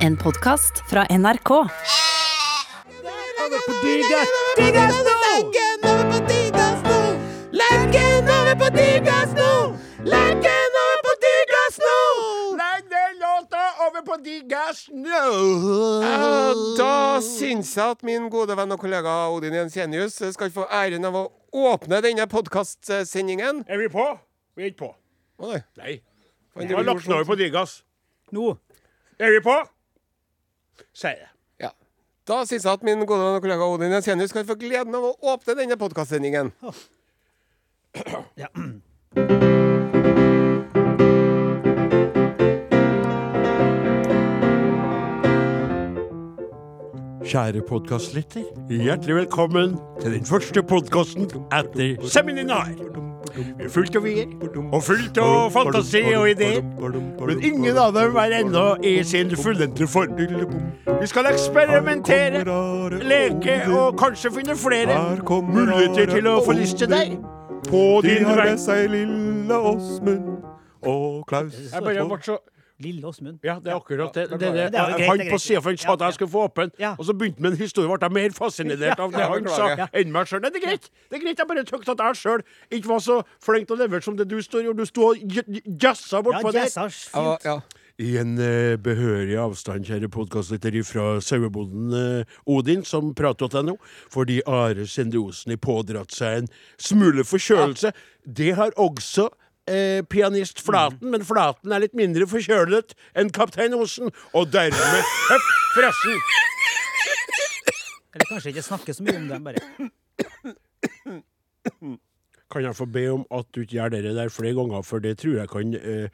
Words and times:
En 0.00 0.16
podkast 0.16 0.82
fra 0.90 1.04
NRK. 1.10 1.50
Da 16.78 17.20
syns 17.20 17.76
jeg 17.76 17.84
at 17.84 18.02
min 18.02 18.28
gode 18.32 18.56
venn 18.56 18.72
og 18.72 18.80
kollega 18.80 19.16
Odin 19.28 19.54
Jensenius 19.58 20.16
skal 20.32 20.52
få 20.54 20.64
æren 20.72 21.04
av 21.04 21.18
å 21.18 21.26
åpne 21.52 22.00
denne 22.04 22.24
podkastsendingen. 22.30 23.66
Er 23.68 23.82
vi 23.82 23.90
på? 23.92 24.06
Vi 24.56 24.64
er 24.64 24.72
ikke 24.72 24.86
på. 24.86 24.94
Å 25.44 25.52
nei. 25.52 25.60
Nei. 25.82 25.98
Vi 26.56 26.72
har 26.72 26.88
lagt 26.88 27.04
den 27.04 27.18
over 27.18 27.28
på 27.28 27.36
Digas. 27.40 27.82
Nå. 28.32 28.54
Er 29.20 29.36
vi 29.36 29.44
på? 29.44 29.58
Det. 31.02 31.28
Ja. 31.62 31.72
Da 32.28 32.40
syns 32.46 32.64
jeg 32.64 32.72
at 32.72 32.86
min 32.86 33.04
gode 33.04 33.20
venn 33.24 33.38
og 33.38 33.44
kollega 33.44 33.68
Odin 33.68 33.94
Jensenius 33.96 34.34
skal 34.34 34.48
få 34.48 34.58
gleden 34.60 34.96
av 34.96 35.10
å 35.10 35.14
åpne 35.34 35.58
denne 35.62 35.80
podkastsendingen. 35.80 36.54
Ja. 38.38 38.46
Kjære 47.30 47.60
podkastlytter. 47.68 48.42
Hjertelig 48.70 49.14
velkommen 49.14 49.76
til 50.00 50.12
den 50.12 50.24
første 50.26 50.62
podkasten 50.62 51.28
etter 51.54 52.08
seminar. 52.10 52.72
Vi 53.36 53.44
er 53.64 53.68
fullt 53.70 53.94
av 53.96 54.02
vier, 54.02 54.32
og 54.72 54.82
fullt 54.82 55.20
av 55.22 55.52
fantasi 55.54 56.02
og 56.18 56.26
ideer. 56.32 56.58
Men 57.22 57.38
ingen 57.38 57.78
av 57.78 57.94
dem 57.94 58.18
er 58.18 58.34
ennå 58.40 58.64
i 58.82 58.96
sin 59.06 59.30
fullendte 59.38 59.86
form. 59.86 60.18
Vi 60.18 61.06
skal 61.06 61.30
eksperimentere, 61.30 62.42
leke 62.98 63.60
og 63.78 63.94
kanskje 64.02 64.34
finne 64.40 64.58
flere 64.58 64.98
muligheter 65.30 66.10
til 66.10 66.26
å 66.34 66.40
til 66.50 66.90
deg. 66.90 67.18
På 67.70 68.00
din 68.02 68.26
vei. 68.26 68.56
seg 68.58 68.90
lille 68.90 69.54
Åsmund 69.70 70.32
og 70.82 71.28
Klaus. 71.30 71.54
Jeg 71.70 71.82
bare 71.84 72.10
ble 72.10 72.24
så 72.26 72.42
Lille 72.80 73.06
Åsmund. 73.06 73.38
Ja, 73.44 73.58
det 73.62 73.72
er 73.72 73.76
akkurat 73.76 74.14
det. 74.14 74.24
det, 74.30 74.38
det, 74.40 74.52
Det 74.72 74.80
er 74.80 74.94
på 75.06 75.16
greit. 75.18 75.40
sida, 75.40 75.60
for 75.60 75.70
han 75.70 75.76
sa 75.78 75.92
at 75.92 76.00
jeg 76.06 76.14
skulle 76.18 76.30
få 76.32 76.44
åpen, 76.48 76.70
Ja. 76.80 76.94
og 76.98 77.04
så 77.04 77.12
begynte 77.12 77.36
han 77.36 77.42
med 77.42 77.52
en 77.52 77.58
historie. 77.58 77.88
Ble 77.88 77.98
jeg 78.08 78.12
mer 78.18 78.30
fascinert 78.36 78.98
av 79.00 79.12
det 79.12 79.26
han 79.34 79.48
sa, 79.48 79.88
enn 79.92 80.12
meg 80.12 80.26
sjøl. 80.30 80.40
Nei, 80.40 80.50
det 80.50 80.62
er 80.62 80.66
greit. 80.66 80.90
Det 81.10 81.18
er 81.20 81.24
greit. 81.26 81.38
Jeg 81.38 81.46
bare 81.52 81.64
tykte 81.68 81.92
at 81.96 82.04
jeg 82.06 82.16
sjøl 82.22 82.42
ikke 82.70 82.88
var 82.88 82.98
så 83.04 83.20
flink 83.44 83.68
til 83.68 83.76
å 83.76 83.80
levere 83.84 84.02
som 84.02 84.16
det 84.16 84.28
du 84.28 84.38
står 84.42 84.70
og 84.72 84.76
Du 84.80 84.84
sto 84.88 85.10
og 85.10 85.20
jazza 85.82 86.16
Ja, 86.16 86.22
bortpå 86.22 86.52
der. 86.52 86.70
Ja, 87.14 87.36
ja. 87.44 87.60
I 88.00 88.14
en 88.16 88.38
eh, 88.40 88.78
behørig 88.80 89.34
avstand, 89.36 89.84
kjære 89.84 90.08
podkastlytter 90.08 90.72
fra 90.88 91.20
sauebonden 91.20 91.92
eh, 91.92 92.24
Odin, 92.48 92.80
som 92.88 93.10
prater 93.14 93.50
til 93.52 93.66
nå, 93.68 93.74
fordi 94.08 94.38
Are 94.48 94.86
Sende 94.88 95.20
Osen 95.20 95.52
har 95.52 95.60
pådratt 95.60 96.14
seg 96.16 96.38
en 96.38 96.48
smule 96.80 97.24
forkjølelse. 97.28 97.92
Det 98.24 98.54
har 98.56 98.72
også 98.80 99.28
eh, 99.70 100.02
pianist 100.10 100.60
Flaten, 100.64 101.10
men 101.14 101.24
Flaten 101.26 101.72
er 101.72 101.84
litt 101.84 101.96
mindre 101.98 102.26
forkjølet 102.30 102.94
enn 103.18 103.30
Kaptein 103.34 103.76
Osen, 103.78 104.10
og 104.34 104.50
dermed 104.52 105.10
Høpp, 105.30 105.50
forresten! 105.76 106.20
Eller 108.10 108.26
kanskje 108.26 108.50
ikke 108.50 108.66
snakke 108.66 108.94
så 108.96 109.04
mye 109.06 109.18
om 109.20 109.28
dem, 109.30 109.44
bare. 109.46 109.62
Kan 112.50 112.64
jeg 112.66 112.74
få 112.74 112.86
be 112.90 113.04
om 113.12 113.22
at 113.30 113.46
du 113.54 113.60
ikke 113.62 113.76
gjør 113.76 113.92
det 113.94 114.14
der 114.16 114.32
flere 114.34 114.56
ganger, 114.58 114.82
for 114.82 114.98
det 115.02 115.12
tror 115.20 115.36
jeg 115.38 115.50
kan 115.52 115.76
eh, 115.78 116.08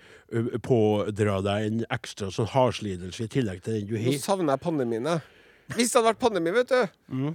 pådra 0.67 1.39
deg 1.47 1.71
en 1.71 1.79
ekstra 1.97 2.29
sånn 2.35 2.51
hardslidelse 2.53 3.25
i 3.25 3.31
tillegg 3.33 3.63
til 3.65 3.79
den 3.79 3.89
du 3.89 3.97
har. 3.97 4.11
Nå 4.13 4.21
savner 4.21 4.53
jeg 4.59 4.65
pandemien. 4.67 5.09
jeg. 5.09 5.25
Hvis 5.75 5.91
det 5.91 5.99
hadde 5.99 6.11
vært 6.13 6.21
pandemi, 6.23 6.53
vet 6.55 6.71
du, 6.71 6.83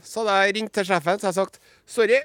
så 0.05 0.21
hadde 0.21 0.37
jeg 0.45 0.55
ringt 0.59 0.73
til 0.77 0.85
sjefen 0.87 1.17
så 1.19 1.27
hadde 1.27 1.33
jeg 1.33 1.39
sagt 1.41 1.57
sorry. 1.89 2.21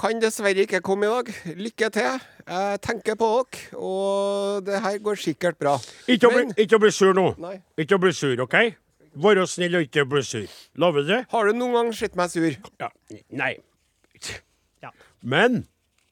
Kan 0.00 0.20
dessverre 0.22 0.64
ikke 0.64 0.80
komme 0.84 1.06
i 1.06 1.10
dag. 1.10 1.32
Lykke 1.58 1.88
til. 1.92 2.20
Jeg 2.48 2.80
tenker 2.82 3.14
på 3.20 3.28
dere, 3.36 3.78
og 3.78 4.64
det 4.66 4.80
her 4.82 4.96
går 5.04 5.20
sikkert 5.20 5.58
bra. 5.60 5.76
Ikke 6.10 6.26
å 6.26 6.32
bli, 6.32 6.44
Men- 6.46 6.54
ikke 6.56 6.78
å 6.78 6.80
bli 6.80 6.90
sur 6.90 7.12
nå. 7.14 7.26
Nei. 7.38 7.58
Ikke 7.78 7.98
å 7.98 8.00
bli 8.00 8.12
sur, 8.12 8.40
OK? 8.42 8.56
Vær 9.14 9.42
snill 9.46 9.76
og 9.76 9.82
ikke 9.84 10.06
bli 10.08 10.22
sur. 10.24 10.46
Lover 10.80 11.02
du? 11.04 11.24
Har 11.30 11.44
du 11.46 11.52
noen 11.52 11.72
gang 11.76 11.92
sett 11.92 12.16
meg 12.16 12.30
sur? 12.30 12.56
Ja. 12.80 12.88
Nei. 13.30 13.58
Ja. 14.82 14.90
Men 15.22 15.66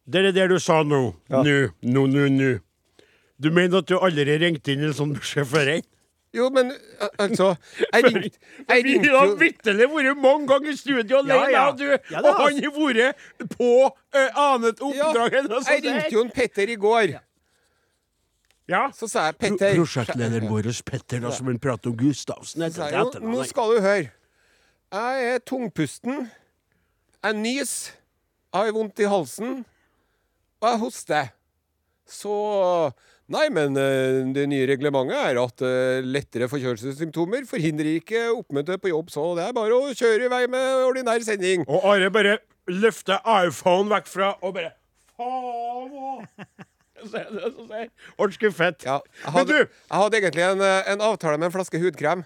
det 0.09 0.27
er 0.27 0.33
det 0.33 0.49
du 0.51 0.59
sa 0.59 0.83
nå. 0.83 1.15
Nå, 1.31 1.73
nå, 1.83 2.07
nå, 2.07 2.29
nå. 2.37 2.51
Du 3.41 3.49
mener 3.51 3.79
at 3.79 3.87
du 3.89 3.97
aldri 3.99 4.37
ringte 4.39 4.75
inn 4.75 4.85
en 4.85 4.93
sånn 4.93 5.15
beskjed 5.17 5.49
før? 5.49 5.73
Jo, 6.35 6.47
men 6.55 6.69
altså 7.19 7.55
Jeg 7.95 8.05
ringte 8.05 8.39
jeg 8.69 8.85
Vi 8.85 8.93
ringte 8.93 9.15
har 9.17 9.33
vitterlig 9.41 9.89
vært 9.91 10.21
mange 10.23 10.47
ganger 10.47 10.71
i 10.71 10.77
studio 10.79 11.23
alene, 11.25 11.49
ja. 11.51 11.65
og 11.71 11.81
du, 11.81 11.89
Ja, 11.91 12.21
og 12.23 12.39
han 12.39 12.61
har 12.63 12.77
vært 12.77 13.25
på 13.57 13.71
Anet 14.15 14.39
annet 14.39 14.85
ja, 14.85 15.09
oppdrag 15.09 15.37
enn 15.41 15.51
oss. 15.55 15.67
Jeg 15.71 15.85
ringte 15.87 16.15
jo 16.15 16.23
en 16.27 16.33
Petter 16.35 16.71
i 16.71 16.79
går. 16.79 17.17
Ja. 18.71 18.85
Så 18.95 19.09
sa 19.11 19.27
jeg 19.29 19.39
Petter 19.41 19.75
Prosjektlederen 19.79 20.47
vår, 20.51 20.71
Petter, 20.87 21.23
da, 21.25 21.33
som 21.35 21.51
vil 21.51 21.59
prater 21.63 21.91
om 21.91 21.97
Gustavsen. 21.99 22.63
Etter, 22.67 22.95
jeg, 22.95 23.07
jo, 23.19 23.31
nå 23.33 23.47
skal 23.49 23.75
du 23.75 23.81
høre. 23.83 24.11
Jeg 24.91 25.27
er 25.35 25.43
tungpusten. 25.47 26.29
Jeg 27.23 27.39
nyser. 27.39 27.97
Jeg 28.51 28.67
har 28.67 28.73
vondt 28.75 29.03
i 29.03 29.07
halsen. 29.11 29.61
Og 30.61 30.69
jeg 30.69 30.79
hoster. 30.83 31.31
Så 32.11 32.35
Nei, 33.31 33.45
men 33.55 33.77
eh, 33.79 34.25
det 34.35 34.49
nye 34.51 34.67
reglementet 34.67 35.15
er 35.15 35.39
at 35.39 35.63
eh, 35.63 36.03
lettere 36.03 36.49
forkjølelsessymptomer 36.51 37.45
forhindrer 37.47 38.01
ikke 38.01 38.25
oppmøte 38.35 38.75
på 38.83 38.91
jobb, 38.91 39.13
så 39.15 39.29
det 39.39 39.45
er 39.47 39.55
bare 39.55 39.77
å 39.77 39.93
kjøre 39.95 40.27
i 40.27 40.31
vei 40.33 40.41
med 40.51 40.87
ordinær 40.89 41.23
sending. 41.23 41.63
Og 41.71 41.85
Are 41.93 42.09
bare 42.11 42.41
løfter 42.71 43.23
iPhone 43.47 43.87
vekk 43.93 44.11
fra 44.11 44.33
og 44.43 44.57
bare 44.57 44.73
Faen! 45.15 46.27
Ble 47.01 48.33
skuffet. 48.37 48.83
Ja, 48.85 48.99
jeg, 49.23 49.33
hadde, 49.37 49.53
du, 49.53 49.61
jeg 49.63 50.01
hadde 50.03 50.19
egentlig 50.19 50.45
en, 50.49 50.65
eh, 50.67 50.91
en 50.91 51.05
avtale 51.07 51.39
med 51.39 51.53
en 51.53 51.55
flaske 51.55 51.79
hudkrem. 51.81 52.25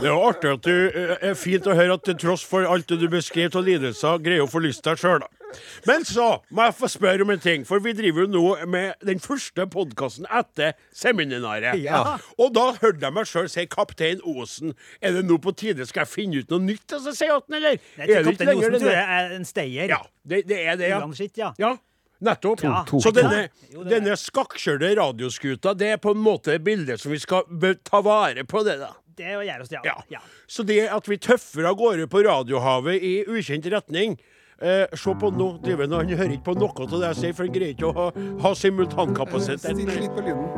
det 0.00 0.08
er 0.08 0.16
artig 0.16 0.54
at 0.54 0.64
du 0.64 0.72
er 1.20 1.36
fint 1.36 1.68
å 1.68 1.76
høre 1.76 1.98
at 1.98 2.08
til 2.08 2.16
tross 2.24 2.46
for 2.46 2.64
alt 2.64 2.88
du 2.88 3.06
beskrev 3.12 3.52
av 3.52 3.68
lidelser, 3.68 4.24
greier 4.24 4.46
å 4.46 4.50
få 4.50 4.64
lyst 4.64 4.86
deg 4.88 4.96
sjøl, 5.02 5.20
da. 5.26 5.39
Men 5.88 6.04
så 6.08 6.28
må 6.50 6.66
jeg 6.68 6.76
få 6.78 6.90
spørre 6.92 7.24
om 7.24 7.32
en 7.34 7.42
ting, 7.42 7.66
for 7.68 7.82
vi 7.84 7.92
driver 7.96 8.26
jo 8.26 8.30
nå 8.34 8.44
med 8.70 9.04
den 9.06 9.20
første 9.22 9.66
podkasten 9.70 10.28
etter 10.30 10.76
seminaret. 10.96 11.78
Ja. 11.82 12.16
Og 12.38 12.54
da 12.56 12.70
hørte 12.78 13.04
jeg 13.06 13.16
meg 13.16 13.28
sjøl 13.28 13.50
si 13.50 13.66
'Kaptein 13.66 14.22
Osen'. 14.24 14.74
Er 15.00 15.18
det 15.18 15.26
nå 15.28 15.38
på 15.42 15.54
tide? 15.56 15.86
Skal 15.86 16.06
jeg 16.06 16.12
finne 16.14 16.42
ut 16.42 16.50
noe 16.50 16.62
nytt 16.64 16.96
Altså, 16.96 17.12
si 17.14 17.26
til 17.26 17.44
den, 17.46 17.54
eller? 17.60 17.78
Nei, 17.96 18.04
Er 18.04 18.06
det 18.06 18.16
ikke 18.16 18.24
Kaptein 18.30 18.48
lenger 18.48 18.66
Osen 18.66 18.72
det 18.72 18.80
tror 18.80 18.96
jeg 18.96 19.20
er 19.20 19.36
en 19.36 19.44
stayer. 19.44 19.88
Ja, 19.88 20.00
det, 20.24 20.42
det 20.48 20.58
er 20.66 20.76
det, 20.76 20.88
ja. 20.90 21.00
Uansett, 21.00 21.38
ja. 21.38 21.52
Ja, 21.58 21.76
nettopp. 22.20 22.64
Ja. 22.64 22.84
Så 22.86 23.12
denne, 23.14 23.48
denne 23.88 24.16
skakkjørte 24.18 24.94
radioskuta, 24.98 25.74
det 25.74 25.94
er 25.96 26.02
på 26.02 26.14
en 26.14 26.22
måte 26.22 26.58
bildet 26.62 27.00
som 27.00 27.14
vi 27.14 27.20
skal 27.22 27.46
ta 27.84 28.02
vare 28.04 28.44
på, 28.44 28.64
det, 28.66 28.80
da. 28.82 28.92
Det 29.20 29.32
gjør 29.34 29.64
oss, 29.64 29.72
ja. 29.72 29.80
Ja. 29.84 29.96
ja. 30.08 30.20
Så 30.48 30.64
det 30.64 30.82
at 30.88 31.08
vi 31.08 31.18
tøffer 31.20 31.68
av 31.68 31.76
gårde 31.80 32.06
på 32.10 32.22
radiohavet 32.24 33.02
i 33.04 33.14
ukjent 33.28 33.66
retning 33.72 34.16
eh, 34.60 34.96
Se 34.96 35.14
på 35.20 35.30
nå, 35.34 35.48
driver 35.64 35.88
han 35.88 35.96
han 36.00 36.12
hører 36.20 36.36
ikke 36.36 36.50
på 36.50 36.56
noe 36.60 36.86
av 36.86 36.92
det 36.94 37.06
jeg 37.08 37.20
sier, 37.20 37.36
for 37.36 37.48
han 37.48 37.54
greier 37.54 37.74
ikke 37.76 37.90
å 37.90 37.94
ha, 37.96 38.08
ha 38.44 38.52
simultankapasitet. 38.58 39.82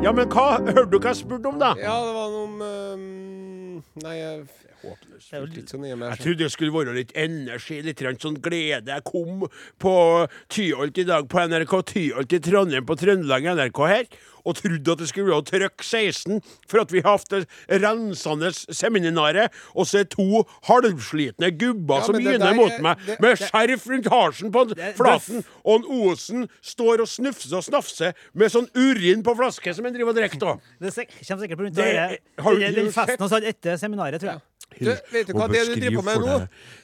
Ja, 0.03 0.13
men 0.13 0.29
hva 0.33 0.49
hørte 0.59 0.91
du 0.91 0.99
hva 0.99 1.13
jeg 1.13 1.23
spurte 1.23 1.53
om, 1.53 1.61
da? 1.63 1.75
Ja, 1.81 1.97
det 2.07 2.17
var 2.19 2.35
noe 2.35 2.45
om 2.49 2.67
um, 2.67 3.83
Nei, 4.03 4.15
jeg 4.17 4.45
håpløst. 4.83 5.31
Det 5.31 5.37
er 5.37 5.43
jo 5.43 5.47
Fulgte 5.47 5.61
ikke 5.63 5.73
så 5.73 5.81
nøye 5.81 5.97
med. 5.97 6.09
Jeg 6.11 6.23
trodde 6.23 6.45
det 6.45 6.53
skulle 6.53 6.75
være 6.75 6.95
litt 6.97 7.13
energi, 7.19 7.79
litt 7.85 8.03
sånn 8.23 8.39
glede. 8.43 8.93
Jeg 8.93 9.05
kom 9.09 9.47
på 9.83 9.95
Tyholt 10.53 10.99
i 10.99 11.07
dag 11.09 11.29
på 11.31 11.45
NRK 11.53 11.75
Tyholt 11.93 12.37
i 12.37 12.41
Trondheim 12.43 12.89
på 12.89 12.97
Trøndelag 13.01 13.49
NRK 13.53 13.83
her, 13.93 14.09
og 14.45 14.57
trodde 14.59 14.93
at 14.93 14.99
det 14.99 15.09
skulle 15.09 15.31
være 15.33 15.45
trykk 15.49 15.83
16, 15.83 16.43
for 16.69 16.81
at 16.83 16.93
vi 16.93 17.01
har 17.05 17.17
hatt 17.19 17.29
det 17.31 17.47
rensende 17.83 18.51
seminaret, 18.75 19.53
og 19.75 19.87
så 19.87 20.03
er 20.03 20.09
to 20.13 20.43
halvslitne 20.69 21.51
gubber 21.59 22.01
Ja, 22.01 22.07
som 22.09 22.19
gyner 22.21 22.55
mot 22.59 22.79
meg, 22.85 22.99
det- 23.07 23.19
med 23.21 23.37
skjerf 23.39 23.87
rundt 23.91 24.09
halsen 24.13 24.53
på 24.53 24.65
Det- 24.75 24.95
flaten, 24.97 25.45
og 25.65 25.81
en 25.81 25.87
Osen 26.13 26.49
står 26.63 27.01
og 27.01 27.09
snufser 27.09 27.57
og 27.57 27.65
snafser 27.65 28.13
med 28.35 28.51
sånn 28.51 28.69
urin 28.75 29.23
på 29.23 29.35
flaske 29.37 29.75
som 29.75 29.85
han 29.85 29.95
driver 29.95 30.11
og 30.11 30.17
drikker 30.17 30.47
av. 30.49 30.61
Det 30.81 30.95
kommer 30.95 31.43
sikkert 31.47 31.75
Det- 31.75 31.75
det, 31.75 32.19
den, 32.39 32.75
den 32.75 32.93
festen 32.93 33.19
vi 33.19 33.35
hadde 33.35 33.47
etter 33.47 33.77
seminaret, 33.77 34.21
tror 34.21 34.33
jeg. 34.33 34.41
Du, 34.81 34.91
vet 35.13 35.29
du 35.29 35.33
hva 35.37 35.49
det 35.51 35.63
du 35.69 35.75
driver 35.77 35.97
på 35.99 36.05
med 36.07 36.23
nå? 36.23 36.37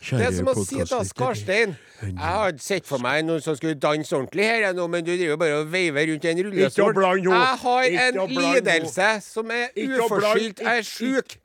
Det 0.09 0.25
er 0.27 0.35
som 0.37 0.51
å 0.51 0.55
si 0.59 0.79
til 0.79 1.05
Skarstein 1.09 1.75
Jeg 2.03 2.15
har 2.23 2.53
ikke 2.53 2.65
sett 2.65 2.89
for 2.89 3.03
meg 3.03 3.25
noen 3.27 3.43
som 3.43 3.57
skulle 3.59 3.79
danse 3.81 4.15
ordentlig 4.15 4.47
her, 4.47 4.67
nå, 4.77 4.87
men 4.91 5.07
du 5.07 5.11
driver 5.13 5.39
bare 5.41 5.61
og 5.63 5.71
veiver 5.73 6.11
rundt 6.13 6.27
i 6.27 6.33
en 6.33 6.43
rullestol. 6.47 7.01
Jeg 7.25 7.55
har 7.65 7.89
en 8.05 8.21
lidelse 8.35 9.09
som 9.27 9.55
er 9.55 9.73
uforskyldt. 9.75 10.63
Jeg 10.63 10.83
er 10.83 10.87
sjuk. 10.87 11.39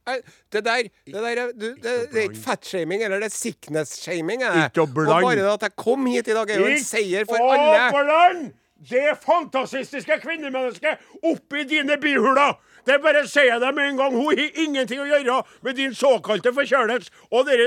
Det 0.53 0.61
der, 0.65 0.89
det 1.07 1.13
der 1.15 1.29
er, 1.29 1.53
du, 1.57 1.69
det, 1.81 1.95
det 2.11 2.19
er 2.19 2.27
ikke 2.27 2.43
fettshaming, 2.43 3.05
eller 3.05 3.23
det 3.23 3.31
er 3.31 3.37
sickness-shaming. 3.37 4.43
bare 4.43 5.37
det 5.39 5.47
at 5.53 5.69
jeg 5.69 5.75
kom 5.79 6.05
hit 6.11 6.29
i 6.29 6.37
dag, 6.37 6.49
er 6.49 6.61
jo 6.61 6.73
en 6.75 6.85
seier 6.85 7.25
for 7.29 7.41
alle. 7.41 8.51
det 8.89 9.17
fantastiske 9.23 10.19
kvinnemennesket 10.21 11.01
oppi 11.23 11.63
dine 11.69 11.97
bihuler! 12.01 12.59
Det 12.85 12.97
bare 13.03 13.21
sier 13.31 13.47
jeg 13.47 13.61
deg 13.63 13.75
med 13.77 13.89
en 13.93 13.99
gang. 14.01 14.15
Hun 14.17 14.25
har 14.27 14.59
ingenting 14.65 14.99
å 14.99 15.05
gjøre 15.07 15.37
med 15.63 15.77
din 15.79 15.93
såkalte 15.95 16.51
forkjølelse 16.55 17.11
og 17.31 17.45
det 17.47 17.57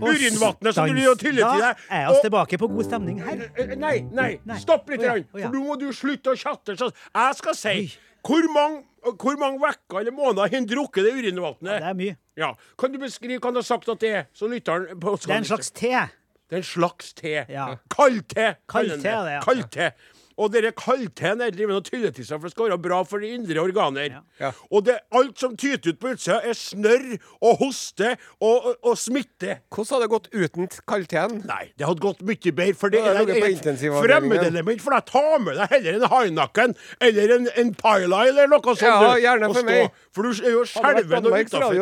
urinvannet 0.00 0.74
som 0.74 0.88
du 0.88 1.02
tyller 1.20 1.20
til 1.20 1.36
deg. 1.36 1.60
Da 1.60 2.00
er 2.00 2.08
vi 2.10 2.22
tilbake 2.24 2.58
på 2.62 2.68
god 2.72 2.88
stemning 2.88 3.20
her. 3.24 3.46
Eh, 3.56 3.74
Nei, 3.76 4.00
nei, 4.10 4.30
Nei. 4.48 4.58
stopp 4.62 4.88
litt. 4.90 5.04
Ja, 5.04 5.16
ja. 5.16 5.46
For 5.48 5.54
nå 5.54 5.62
må 5.66 5.78
du 5.80 5.88
slutte 5.92 6.32
å 6.32 6.38
chatte. 6.40 6.76
Jeg 6.76 7.38
skal 7.40 7.58
si 7.58 7.76
hvor 8.26 8.48
mange, 8.50 8.82
hvor 9.20 9.36
mange 9.38 9.60
uker 9.62 10.00
eller 10.00 10.14
måneder 10.14 10.48
har 10.48 10.54
han 10.56 10.66
drukket 10.66 11.04
det 11.06 11.12
urinvannet? 11.14 11.68
Det 11.68 11.76
er 11.92 11.98
mye. 12.00 12.16
Ja. 12.36 12.52
Kan 12.80 12.92
du 12.92 12.98
beskrive 12.98 13.38
hva 13.38 13.52
han 13.52 13.60
har 13.60 13.66
sagt 13.68 13.88
at 13.92 14.00
det 14.02 14.10
er? 14.12 14.24
Så 14.34 14.48
lytteren 14.50 14.88
Det 14.98 15.30
er 15.30 15.36
en 15.42 15.44
slags 15.52 15.70
te. 15.70 15.92
Det 16.46 16.54
er 16.58 16.62
en 16.62 16.66
slags 16.66 17.12
te. 17.18 17.36
Ja. 17.50 17.68
Kaldte. 17.90 18.56
Kaldte 18.70 18.98
te, 19.02 19.14
ja. 19.36 19.40
Kaldte. 19.44 19.92
Og 20.36 20.52
dere 20.52 20.72
kaldteen 20.76 21.40
der 21.40 21.52
driver 21.54 21.78
og 21.78 21.86
tyller 21.86 22.12
til 22.14 22.26
seg 22.28 22.40
for 22.40 22.50
det 22.50 22.54
skal 22.56 22.68
være 22.68 22.80
bra 22.84 23.00
for 23.08 23.22
de 23.24 23.30
indre 23.36 23.62
organer. 23.62 24.18
Ja. 24.40 24.50
Og 24.70 24.84
det, 24.88 24.98
alt 25.16 25.40
som 25.40 25.56
tyter 25.56 25.94
ut 25.94 26.00
på 26.02 26.12
utsida, 26.12 26.40
er 26.44 26.56
snørr 26.56 27.16
og 27.40 27.62
hoste 27.62 28.14
og, 28.40 28.54
og, 28.56 28.72
og 28.82 28.98
smitte. 29.00 29.60
Hvordan 29.72 29.96
hadde 29.96 30.04
det 30.04 30.12
gått 30.12 30.28
uten 30.34 30.70
kaldteen? 30.88 31.38
Nei, 31.48 31.62
det 31.78 31.88
hadde 31.88 32.04
gått 32.04 32.20
mye 32.26 32.52
bedre, 32.52 32.76
for 32.76 32.92
det 32.92 33.00
er 33.00 33.22
et 33.22 33.80
fremmedelement 33.80 34.82
for 34.84 34.96
jeg 34.96 35.06
tar 35.08 35.38
med 35.42 35.58
deg 35.58 35.72
heller 35.72 35.98
en 35.98 36.08
hainakken 36.12 36.76
eller 37.02 37.36
en, 37.36 37.48
en 37.62 37.72
Pila 37.76 38.22
eller 38.30 38.50
noe 38.50 38.76
sånt. 38.76 38.84
Ja, 38.86 39.14
gjerne 39.20 39.50
for 39.52 39.66
meg. 39.66 40.02
For 40.16 40.24
du 40.24 40.32
er 40.32 40.54
jo 40.54 40.62
skjelven 40.64 41.26
og 41.28 41.34
utafor. 41.36 41.74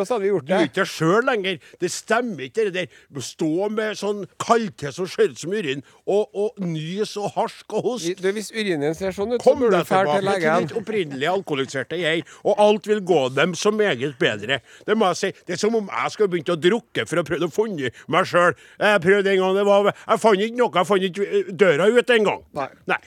Du 0.42 0.52
er 0.56 0.66
ikke 0.66 0.84
sjøl 0.90 1.22
lenger. 1.28 1.60
Det 1.80 1.90
stemmer 1.94 2.48
ikke, 2.48 2.66
det 2.66 2.74
der. 2.74 3.22
Stå 3.24 3.68
med 3.72 3.94
sånn 3.98 4.24
kaldte 4.42 4.90
som 4.94 5.06
ser 5.08 5.30
ut 5.32 5.38
som 5.40 5.54
urin, 5.54 5.84
og, 6.04 6.26
og 6.34 6.58
nys 6.60 7.14
og 7.20 7.30
harsk 7.36 7.76
og 7.78 7.86
host. 7.86 8.10
Du, 8.18 8.26
hvis 8.34 8.50
urinen 8.52 8.96
ser 8.98 9.14
sånn 9.16 9.36
ut, 9.36 9.44
så 9.44 9.54
burde 9.54 9.70
du 9.70 9.76
dra 9.78 9.84
til 9.84 9.94
tilbake 9.94 10.18
til 10.18 10.28
legen. 10.28 10.66
ditt 10.66 10.76
opprinnelige 10.82 11.32
alkoholiserte 11.32 12.00
jeg, 12.02 12.26
og 12.42 12.60
alt 12.66 12.90
vil 12.90 13.00
gå 13.06 13.22
dem 13.38 13.54
så 13.58 13.72
meget 13.74 14.18
bedre. 14.20 14.60
Det 14.84 14.98
må 14.98 15.12
jeg 15.12 15.20
si. 15.22 15.32
Det 15.46 15.56
er 15.56 15.62
som 15.62 15.78
om 15.78 15.88
jeg 15.88 16.14
skulle 16.16 16.34
begynt 16.34 16.52
å 16.52 16.58
drukke 16.60 17.06
for 17.08 17.22
å 17.22 17.26
prøve 17.30 17.48
å 17.48 17.54
finne 17.54 17.94
meg 18.10 18.28
sjøl. 18.28 18.58
Jeg 18.82 19.02
prøvde 19.06 19.34
en 19.34 19.42
gang, 19.44 19.56
det 19.56 19.66
var 19.70 19.90
Jeg 19.94 20.22
fant 20.26 20.46
ikke 20.48 20.60
noe, 20.60 20.74
jeg 20.74 20.90
fant 20.90 21.10
ikke 21.10 21.26
eh, 21.30 21.50
døra 21.64 21.90
ut 21.94 22.16
engang. 22.18 22.46
Nei. 22.58 23.00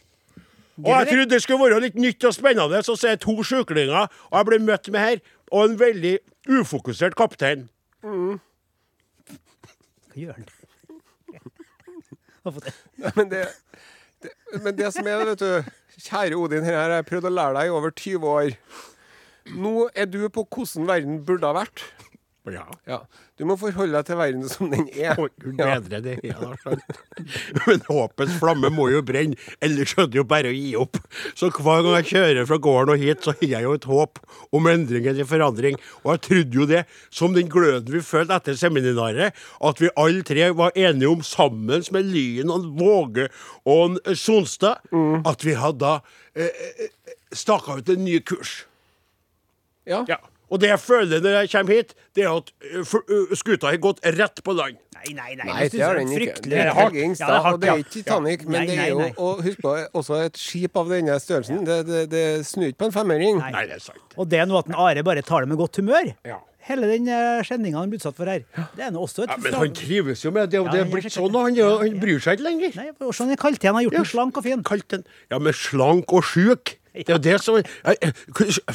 Og 0.84 0.92
jeg 0.94 1.08
trodde 1.10 1.30
det 1.34 1.42
skulle 1.42 1.70
være 1.72 1.82
litt 1.88 1.96
nytt 1.98 2.24
og 2.30 2.34
spennende, 2.36 2.84
så 2.86 2.94
ser 3.00 3.10
jeg 3.16 3.22
to 3.24 3.34
sjuklinger, 3.44 4.06
og 4.30 4.36
jeg 4.38 4.46
ble 4.50 4.60
møtt 4.68 4.90
med 4.94 5.02
her, 5.02 5.18
og 5.52 5.60
en 5.66 5.80
veldig 5.80 6.14
ufokusert 6.60 7.16
kaptein. 7.18 7.66
Hva 8.04 8.38
gjør 10.22 10.34
han? 10.38 10.48
Har 12.48 12.52
det. 12.64 12.72
Men 13.18 13.26
det, 13.32 13.42
det, 14.24 14.32
men 14.64 14.78
det 14.78 14.90
som 14.96 15.08
er, 15.10 15.26
vet 15.28 15.42
du 15.42 15.50
Kjære 15.98 16.38
Odin, 16.38 16.64
her 16.64 16.78
har 16.78 16.92
jeg 17.00 17.08
prøvd 17.10 17.26
å 17.28 17.34
lære 17.34 17.54
deg 17.58 17.66
i 17.68 17.74
over 17.74 17.92
20 17.98 18.28
år. 18.30 18.52
Nå 19.58 19.74
er 19.98 20.06
du 20.12 20.20
på 20.30 20.44
hvordan 20.46 20.86
verden 20.88 21.18
burde 21.26 21.50
ha 21.50 21.54
vært. 21.58 21.82
Ja. 22.54 22.64
Ja. 22.88 23.00
Du 23.38 23.44
må 23.46 23.58
forholde 23.60 23.94
deg 23.94 24.08
til 24.08 24.18
verden 24.18 24.46
som 24.50 24.72
den 24.72 24.88
er. 24.94 25.18
Gud 25.44 25.60
Ja. 25.60 25.78
bedre 25.78 26.00
det 26.06 26.16
Ja. 26.26 26.54
Men 27.68 27.84
håpets 27.90 28.38
flamme 28.40 28.72
må 28.74 28.88
jo 28.94 29.02
brenne, 29.06 29.38
ellers 29.62 29.94
er 29.98 30.08
det 30.08 30.20
jo 30.22 30.26
bare 30.28 30.52
å 30.52 30.56
gi 30.56 30.74
opp. 30.80 30.98
Så 31.38 31.50
hver 31.54 31.84
gang 31.86 31.98
jeg 32.00 32.10
kjører 32.14 32.48
fra 32.50 32.60
gården 32.64 32.94
og 32.96 33.04
hit, 33.04 33.24
så 33.26 33.36
har 33.38 33.52
jeg 33.52 33.68
jo 33.68 33.74
et 33.78 33.88
håp 33.90 34.22
om 34.56 34.70
endring 34.72 35.10
eller 35.12 35.28
forandring. 35.30 35.78
Og 36.04 36.14
jeg 36.16 36.24
trodde 36.30 36.62
jo 36.62 36.70
det, 36.70 36.84
som 37.10 37.36
den 37.36 37.52
gløden 37.52 37.92
vi 37.94 38.02
følte 38.06 38.40
etter 38.40 38.58
seminaret, 38.60 39.36
at 39.72 39.82
vi 39.84 39.92
alle 39.98 40.24
tre 40.28 40.50
var 40.58 40.72
enige 40.78 41.12
om, 41.12 41.22
sammen 41.26 41.84
med 41.92 42.12
Lyn 42.14 42.50
og 42.54 42.72
Våge 42.80 43.28
og 43.68 44.00
Sonstad, 44.16 44.48
Sonstad, 44.48 45.28
at 45.28 45.44
vi 45.46 45.54
hadde 45.58 45.80
da 45.82 46.00
eh, 46.36 46.50
eh, 46.86 47.14
staka 47.36 47.78
ut 47.80 47.90
en 47.90 48.04
ny 48.06 48.20
kurs. 48.26 48.66
Ja. 49.88 50.04
Ja. 50.10 50.18
Og 50.48 50.62
det 50.64 50.70
jeg 50.72 50.80
føler 50.80 51.24
når 51.24 51.38
jeg 51.42 51.52
kommer 51.52 51.76
hit, 51.76 51.94
det 52.16 52.24
er 52.24 52.36
at 52.38 52.52
for- 52.88 53.04
uh, 53.12 53.34
skuta 53.36 53.68
har 53.72 53.78
gått 53.84 54.00
rett 54.04 54.44
på 54.44 54.56
land. 54.56 54.78
Nei, 54.98 55.14
nei, 55.14 55.36
nei. 55.36 55.46
Nei, 55.46 55.68
det 55.70 55.82
har 55.84 56.00
den 56.00 56.14
ikke. 56.16 56.42
Det 56.42 56.58
er. 56.58 56.72
Helge 56.74 57.04
Ja, 57.20 57.52
og 57.52 57.60
det 57.62 57.70
er 57.70 57.84
ikke 57.84 57.94
Titanic. 58.00 58.44
Ja. 58.46 58.50
Men 58.50 58.60
Nei, 58.60 58.66
det 58.68 58.78
er 58.80 58.90
jo 58.90 59.00
nei. 59.04 59.12
og 59.18 59.44
husk 59.46 59.62
på, 59.62 59.76
også 59.94 60.22
et 60.26 60.40
skip 60.42 60.78
av 60.80 60.90
denne 60.90 61.20
størrelsen. 61.22 61.64
Det, 61.68 61.80
det, 61.88 62.04
det 62.12 62.26
snur 62.48 62.72
ikke 62.72 62.82
på 62.86 62.90
en 62.90 62.96
femmering. 62.96 63.42
Nei. 63.44 63.52
Nei, 63.54 63.66
det 63.70 63.78
er 63.78 63.84
sant. 63.90 64.18
Og 64.18 64.30
det 64.32 64.42
er 64.42 64.50
noe 64.50 64.64
at 64.64 64.72
en 64.72 64.80
Are 64.88 65.04
bare 65.06 65.22
tar 65.26 65.46
det 65.46 65.52
med 65.52 65.60
godt 65.62 65.78
humør. 65.82 66.14
Ja. 66.26 66.40
Hele 66.68 66.88
den 66.90 67.06
skjenninga 67.08 67.44
skjendinga 67.48 67.80
han 67.80 67.92
blir 67.92 68.02
utsatt 68.02 68.18
for 68.18 68.28
her. 68.28 68.42
Det 68.76 68.84
er 68.84 68.92
noe 68.92 69.06
også 69.08 69.24
et 69.24 69.32
Ja, 69.32 69.38
men 69.40 69.56
han 69.56 69.76
trives 69.78 70.24
jo 70.26 70.34
med 70.36 70.50
det, 70.52 70.64
det 70.74 70.82
er 70.82 70.90
blitt 70.92 71.14
sånn, 71.14 71.30
og 71.32 71.46
han, 71.46 71.56
han 71.56 72.02
bryr 72.02 72.20
seg 72.24 72.36
ikke 72.40 72.48
lenger. 72.50 72.74
Nei, 72.82 72.90
for 72.98 73.16
sånn 73.16 73.32
er 73.32 73.40
Kalten 73.40 73.78
har 73.78 73.86
gjort 73.86 73.96
den 73.96 74.10
slank 74.10 74.42
og 74.42 74.48
fin. 74.48 74.66
Kalt 74.68 74.88
den 74.92 75.06
Ja, 75.32 75.40
men 75.40 75.56
slank 75.56 76.12
og 76.12 76.28
sjuk. 76.28 76.76
Det 77.06 77.14
er 77.14 77.18
jo 77.18 77.24
det 77.24 77.38
som 77.44 77.58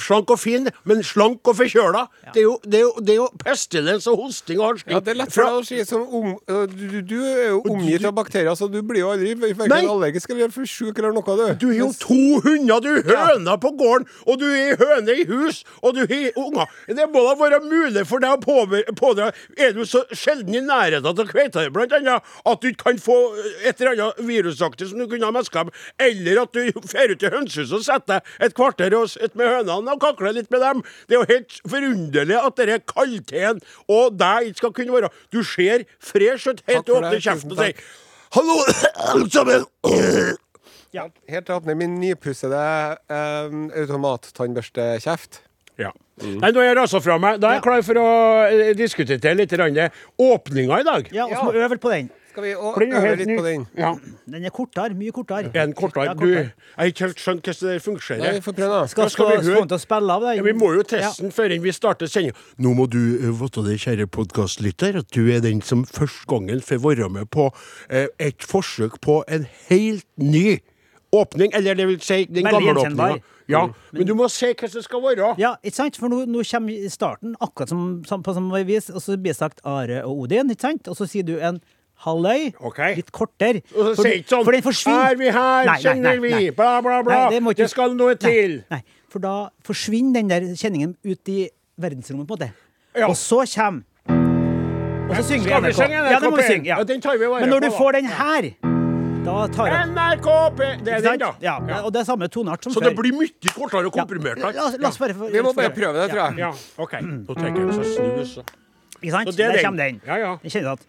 Slank 0.03 0.31
og 0.33 0.39
fin, 0.41 0.69
men 0.89 1.03
slank 1.07 1.49
og 1.49 1.57
forkjøla. 1.59 2.05
Det, 2.33 2.43
er 2.43 2.47
jo, 2.47 2.55
det, 2.65 2.79
er 2.79 2.85
jo, 2.85 2.93
det 3.01 3.15
er 3.15 3.19
jo 3.21 3.29
pestilens 3.43 4.07
og 4.11 4.21
hosting 4.25 4.61
og 4.61 4.73
harsking. 4.73 4.95
Ja, 4.95 5.01
det 5.05 5.15
er 5.15 5.19
lett 5.23 5.35
for 5.35 5.49
deg 5.49 5.59
å 5.59 5.65
si 5.67 5.81
som 5.89 6.05
om, 6.07 6.35
du, 6.73 6.99
du 7.07 7.17
er 7.21 7.53
jo 7.53 7.63
omgitt 7.73 8.07
av 8.09 8.15
bakterier, 8.17 8.55
så 8.59 8.69
du 8.71 8.81
blir 8.87 9.03
jo 9.03 9.13
aldri 9.15 9.35
verken 9.41 9.91
allergisk 9.93 10.33
eller 10.35 10.53
for 10.55 10.69
sjuk 10.69 10.99
eller 10.99 11.15
noe, 11.17 11.37
du. 11.39 11.45
Du 11.63 11.67
har 11.71 11.81
jo 11.81 11.91
to 12.03 12.21
hunder, 12.45 12.83
du 12.85 13.11
høner 13.11 13.61
på 13.63 13.73
gården, 13.79 14.09
og 14.27 14.41
du 14.41 14.47
er 14.49 14.79
høne 14.81 15.17
i 15.19 15.27
hus, 15.29 15.63
og 15.83 15.97
du 15.97 16.05
har 16.05 16.41
unger. 16.41 16.73
Det 16.89 17.09
må 17.13 17.25
da 17.27 17.35
være 17.41 17.63
mulig 17.65 18.05
for 18.09 18.23
deg 18.23 18.35
å 18.37 18.59
pådra 18.99 19.31
Er 19.61 19.75
du 19.77 19.85
så 19.89 20.03
sjelden 20.17 20.55
i 20.57 20.63
nærheten 20.65 21.07
av 21.09 21.19
kveita 21.29 21.65
blant 21.73 21.95
annet, 21.97 22.25
at 22.49 22.63
du 22.63 22.71
ikke 22.71 22.91
kan 22.91 23.01
få 23.03 23.17
et 23.65 23.81
eller 23.81 23.95
annet 23.95 24.23
virusaktig 24.27 24.91
som 24.91 25.01
du 25.01 25.07
kunne 25.11 25.29
ha 25.29 25.35
meska 25.35 25.63
eller 26.03 26.43
at 26.43 26.53
du 26.53 26.71
drar 26.75 27.13
ut 27.13 27.21
til 27.21 27.33
hønsehuset 27.33 27.77
og 27.77 27.85
setter 27.87 28.12
deg 28.13 28.31
et 28.49 28.57
kvarter 28.59 28.97
og 28.99 29.11
sitter 29.13 29.35
med 29.41 29.51
hønene 29.57 29.97
og 29.97 30.05
kakler 30.05 30.37
litt 30.39 30.51
med 30.53 30.65
dem. 30.65 30.85
Det 31.09 31.17
er 31.17 31.21
jo 31.23 31.31
helt 31.33 31.59
forunderlig 31.75 32.39
at 32.39 32.61
denne 32.61 32.79
kaldteen 32.95 33.61
og 33.89 34.17
deg 34.21 34.53
ikke 34.53 34.63
skal 34.63 34.77
kunne 34.79 34.97
være 34.99 35.13
Du 35.33 35.43
ser 35.47 35.87
fresh 35.99 36.49
ut 36.49 36.63
helt 36.69 36.87
til 36.87 36.93
du 36.93 36.99
åpner 36.99 37.11
åpne 37.13 37.23
kjeften 37.25 37.55
og 37.57 37.63
sier. 37.63 37.85
Hallo, 38.33 38.57
alle 39.13 39.29
sammen! 39.33 39.67
Helt 40.93 41.47
til 41.47 41.55
jeg 41.55 41.57
åpne 41.57 41.77
min 41.77 41.97
nypussede 42.01 42.61
eh, 43.09 43.55
automattannbørstekjeft. 43.81 45.43
Ja. 45.81 45.93
Nei, 46.23 46.51
nå 46.53 46.61
er 46.61 46.69
jeg 46.69 46.77
rasa 46.77 47.01
fra 47.03 47.17
meg. 47.21 47.39
Da 47.41 47.49
er 47.49 47.59
jeg 47.59 47.65
klar 47.65 47.85
for 47.87 48.01
å 48.01 48.09
eh, 48.45 48.73
diskutere 48.77 49.37
litt 49.39 49.55
åpninga 49.57 50.81
i 50.83 50.87
dag. 50.87 51.09
Ja, 51.17 51.29
og 51.29 51.37
så 51.37 51.47
må 51.47 51.55
vi 51.57 51.65
øve 51.65 51.81
på 51.81 51.93
den. 51.93 52.11
Skal 52.33 52.45
vi 52.45 52.51
er 52.51 52.57
øve 52.57 53.17
litt 53.17 53.29
ny. 53.29 53.37
på 53.37 53.45
den? 53.45 53.67
Ja. 53.77 53.93
Den 54.27 54.45
er 54.45 54.51
kortere. 54.51 54.95
Mye 54.97 55.13
kortere. 55.13 55.51
Er 55.53 55.67
den 55.67 55.75
kortere? 55.77 56.15
Du, 56.17 56.27
jeg 56.29 56.53
har 56.77 56.89
ikke 56.89 57.05
helt 57.05 57.21
skjønt 57.21 57.45
hvordan 57.45 57.75
det 57.75 57.83
fungerer. 57.85 58.23
Nei, 58.23 58.31
vi 58.39 58.41
får 58.47 58.57
prøve, 58.57 58.71
da. 58.73 58.87
Skal, 58.87 59.11
skal 59.11 59.11
skal, 59.11 59.43
vi 59.43 59.51
høre. 59.51 59.67
til 59.67 59.77
å 59.77 59.81
spille 59.83 60.17
av 60.17 60.25
den. 60.25 60.39
Ja, 60.39 60.47
vi 60.47 60.55
må 60.57 60.71
jo 60.73 60.87
teste 60.89 61.27
den 61.27 61.35
før 61.37 61.57
vi 61.67 61.75
starter 61.77 62.09
sendinga. 62.09 62.39
Nå 62.65 62.73
må 62.79 62.87
du 62.89 63.01
eh, 63.19 63.29
vite 63.43 63.67
det, 63.67 63.77
kjære 63.85 64.07
podkastlytter, 64.17 65.03
at 65.03 65.11
du 65.13 65.29
er 65.29 65.45
den 65.45 65.61
som 65.61 65.85
første 65.85 66.25
gangen 66.33 66.65
får 66.65 66.81
være 66.87 67.11
med 67.13 67.29
på 67.37 67.51
eh, 67.91 68.09
et 68.17 68.49
forsøk 68.49 68.97
på 69.05 69.21
en 69.29 69.45
helt 69.69 70.09
ny 70.17 70.63
åpning. 71.13 71.53
Eller 71.53 71.77
det 71.77 71.91
vil 71.93 72.01
si 72.01 72.25
den 72.33 72.49
gamle 72.49 72.73
åpninga. 72.79 73.21
Ja, 73.51 73.67
men 73.93 74.07
du 74.09 74.15
må 74.17 74.31
se 74.33 74.55
hvordan 74.55 74.73
det 74.79 74.85
skal 74.87 75.05
være. 75.05 75.35
Ja, 75.41 75.53
ikke 75.61 75.77
sant? 75.77 76.01
For 76.01 76.09
nå, 76.09 76.25
nå 76.31 76.47
kommer 76.49 76.89
starten 76.89 77.37
akkurat 77.43 77.69
som, 77.69 77.85
som 78.09 78.25
på 78.25 78.33
samme 78.33 78.65
vis, 78.65 78.89
og 78.89 79.03
så 79.05 79.19
blir 79.19 79.35
det 79.35 79.41
sagt 79.43 79.61
Are 79.69 80.05
og 80.07 80.25
Odin, 80.25 80.51
ikke 80.55 80.71
sant? 80.71 80.89
Og 80.89 80.97
så 80.97 81.11
sier 81.11 81.27
du 81.29 81.37
en 81.37 81.61
halvøy, 82.05 82.55
Okay. 82.61 82.95
litt 82.97 83.13
kortere. 83.13 83.63
For- 83.69 83.95
sånn 83.95 84.45
For 84.45 84.53
den 84.53 84.63
forsvinner. 84.63 85.13
Er 85.13 85.17
vi 85.17 85.31
her, 85.31 85.65
Nei, 85.67 85.79
kjenner 85.79 86.21
nei, 86.21 86.39
vi, 86.39 86.51
bla, 86.51 86.81
bla, 86.83 87.03
bla. 87.03 87.29
Nei, 87.29 87.31
det, 87.31 87.43
ikke- 87.43 87.57
Det 87.57 87.71
skal 87.71 87.95
noe 87.95 88.15
til. 88.17 88.57
Nei, 88.71 88.79
nei, 88.79 88.83
for 89.09 89.19
da 89.21 89.49
forsvinner 89.65 90.13
den 90.15 90.29
der 90.29 90.41
kjenningen 90.57 90.97
ut 91.05 91.29
i 91.29 91.49
verdensrommet, 91.81 92.27
på 92.27 92.35
en 92.35 92.49
måte. 92.49 92.53
Ja. 92.97 93.07
Og 93.09 93.15
så 93.17 93.45
kommer 93.55 93.83
Og 95.11 95.17
så 95.19 95.23
synger 95.29 95.45
vi 95.45 95.51
NRK. 95.51 95.75
synge 95.77 95.97
NRK 95.99 96.11
Ja, 96.13 96.19
det 96.21 96.31
må 96.31 96.37
vi 96.37 96.43
synge. 96.43 96.67
Ja. 96.67 96.77
Ja, 96.79 96.85
den 96.85 97.01
tar 97.01 97.19
vi 97.19 97.27
Men 97.29 97.49
når 97.51 97.61
du 97.61 97.71
får 97.71 97.93
den 97.93 98.05
her, 98.07 98.43
da 99.25 99.47
tar 99.49 99.67
jeg 99.69 99.89
NRK 99.93 100.29
P... 100.57 100.61
Det 100.85 100.93
er 100.95 101.01
den, 101.05 101.19
da. 101.19 101.33
Ja, 101.41 101.57
og 101.85 101.93
det 101.93 102.01
er 102.01 102.05
samme 102.09 102.29
toneart 102.29 102.65
som 102.65 102.73
Så 102.73 102.81
før. 102.81 102.89
det 102.89 102.97
blir 102.97 103.13
mye 103.13 103.53
kortere 103.55 103.87
og 103.87 103.93
komprimert. 103.93 104.39
La, 104.41 104.51
la 104.53 104.89
oss 104.89 104.99
bare 104.99 105.13
få- 105.15 105.31
Vi 105.31 105.41
må 105.43 105.53
bare 105.55 105.71
prøve 105.71 105.95
det, 106.01 106.11
tror 106.11 106.31
jeg. 106.31 106.39
Ja, 106.39 106.51
OK. 106.79 106.93
Nå 107.03 107.35
tenker 107.37 107.61
jeg 107.61 107.75
så 107.77 107.85
snus. 107.95 108.35
så. 108.39 108.43
Ikke 109.03 109.11
sant? 109.13 109.29
Så 109.29 109.37
det 109.37 109.47
er 109.47 109.53
Der 109.53 109.63
kommer 109.65 109.79
den. 109.85 110.01
Ja, 110.07 110.17
ja. 110.17 110.37
Jeg 110.43 110.53
kjenner 110.53 110.73
at 110.73 110.81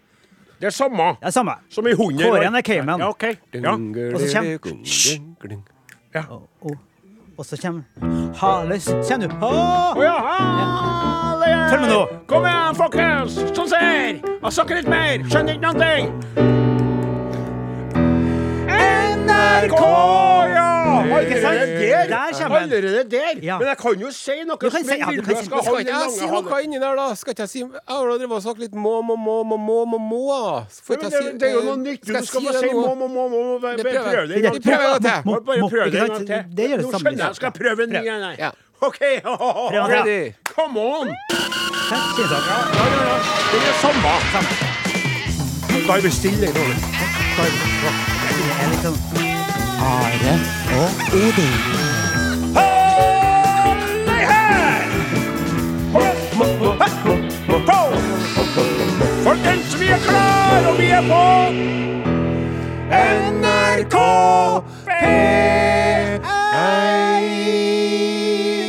Det 0.64 0.70
er 0.70 0.72
samme 0.72 1.06
Det 1.20 1.26
er 1.28 1.30
samme. 1.30 1.52
som 1.68 1.86
i 1.86 1.92
hunder. 1.92 2.24
Kåren 2.30 2.54
er 2.56 2.62
cayman. 2.64 2.98
Ja, 3.00 3.08
okay. 3.10 3.34
Ja. 3.52 3.72
Og 3.74 4.20
så 4.20 4.32
kommer- 4.32 5.60
Og, 6.30 6.42
og, 6.62 6.76
og 7.38 7.44
så 7.44 7.56
kommer 7.62 7.82
Hales 8.40 8.86
Kjenner 9.08 9.28
du? 9.28 9.34
Å 9.44 10.02
ja, 10.02 10.14
herlig! 10.24 11.70
Følg 11.70 11.80
med 11.84 11.90
nå. 11.90 12.00
Kom 12.30 12.46
igjen, 12.48 12.74
folkens! 12.78 13.36
Sånn 13.56 13.68
ser! 13.68 14.22
Jeg 14.24 14.52
snakker 14.56 14.74
litt 14.80 14.88
mer. 14.88 15.18
Skjønner 15.28 15.52
ikke 15.58 15.66
noen 15.66 15.80
ting. 15.84 16.04
NRK, 18.70 19.80
ja! 20.54 20.63
Allerede 21.12 21.80
der! 21.80 22.06
Der 22.08 22.16
kommer 22.40 22.60
den. 22.60 22.72
Allerede 22.72 23.10
der! 23.10 23.32
Ja. 23.42 23.58
Men 23.58 23.66
jeg 23.68 23.76
kan 23.78 23.98
jo 24.00 24.10
si 24.10 24.30
noe 24.46 24.56
Du 24.60 24.70
kan 24.70 24.84
si- 24.84 24.98
ja, 24.98 25.06
du 25.16 25.22
kan 25.22 25.36
si- 25.36 25.44
skal 25.44 25.62
Skal 25.64 25.78
ikke 25.80 25.92
jeg 25.92 26.10
si 26.18 26.26
noe 26.26 26.62
inni 26.64 26.78
der, 26.80 26.94
da? 26.96 27.14
Skal 27.14 27.30
ikke 27.34 27.42
jeg 27.44 27.48
si 27.54 27.58
Jeg 27.58 27.68
har 27.88 28.04
drevet 28.18 28.32
og 28.32 28.42
sagt 28.42 28.58
litt 28.58 28.74
må, 28.74 29.02
må, 29.02 29.16
må, 29.16 29.42
må, 29.44 29.56
må, 29.56 29.84
må, 29.84 29.98
må. 29.98 30.64
Får 30.86 30.94
ikke 30.94 31.04
det, 31.04 31.12
jeg 31.12 31.22
si- 31.22 31.38
det 31.38 31.48
er 31.48 31.52
jo 31.52 31.58
eh, 31.60 31.64
noe 31.68 31.76
nytt. 31.84 32.04
skal 32.06 32.20
Du 32.20 32.26
skal 32.26 32.40
si 32.40 32.46
si 32.58 32.66
nå? 32.72 32.80
må, 32.80 32.94
må, 32.94 33.06
må, 33.08 33.28
må, 33.28 33.58
prøv 33.60 33.76
det 33.78 33.86
en 34.36 34.42
gang 34.42 34.60
til. 34.60 34.72
Bare 35.44 35.86
det 35.86 35.94
en 35.94 36.00
gang 36.08 36.26
til. 36.26 36.42
Det 36.56 36.64
gjør 36.70 36.76
det 36.76 36.84
Nå 36.86 36.90
samme. 36.90 37.04
skjønner 37.04 37.24
jeg. 37.26 37.34
Skal 37.36 37.46
jeg 37.50 37.54
prøve 37.60 37.80
en 37.84 37.90
ny 37.90 37.94
en. 38.08 38.50
OK. 38.80 38.98
Ready? 39.00 40.32
Come 40.54 40.80
on! 40.80 41.06
Det 43.50 43.58
er 43.60 43.72
samme. 43.80 44.12
Da 45.86 45.92
er 45.96 46.00
vi 46.00 46.10
stille. 46.10 46.46
Da 46.46 46.50
er 47.42 47.46
vi-. 49.22 49.33
Are 49.80 50.34
og 50.80 50.90
Odin. 51.12 51.54
Deg 54.06 54.22
her! 54.30 54.82
Folkens, 59.24 59.80
vi 59.80 59.86
er 59.86 59.98
klar, 59.98 60.68
og 60.68 60.78
vi 60.78 60.86
er 60.90 61.02
på 61.08 61.24
NRK 63.40 63.96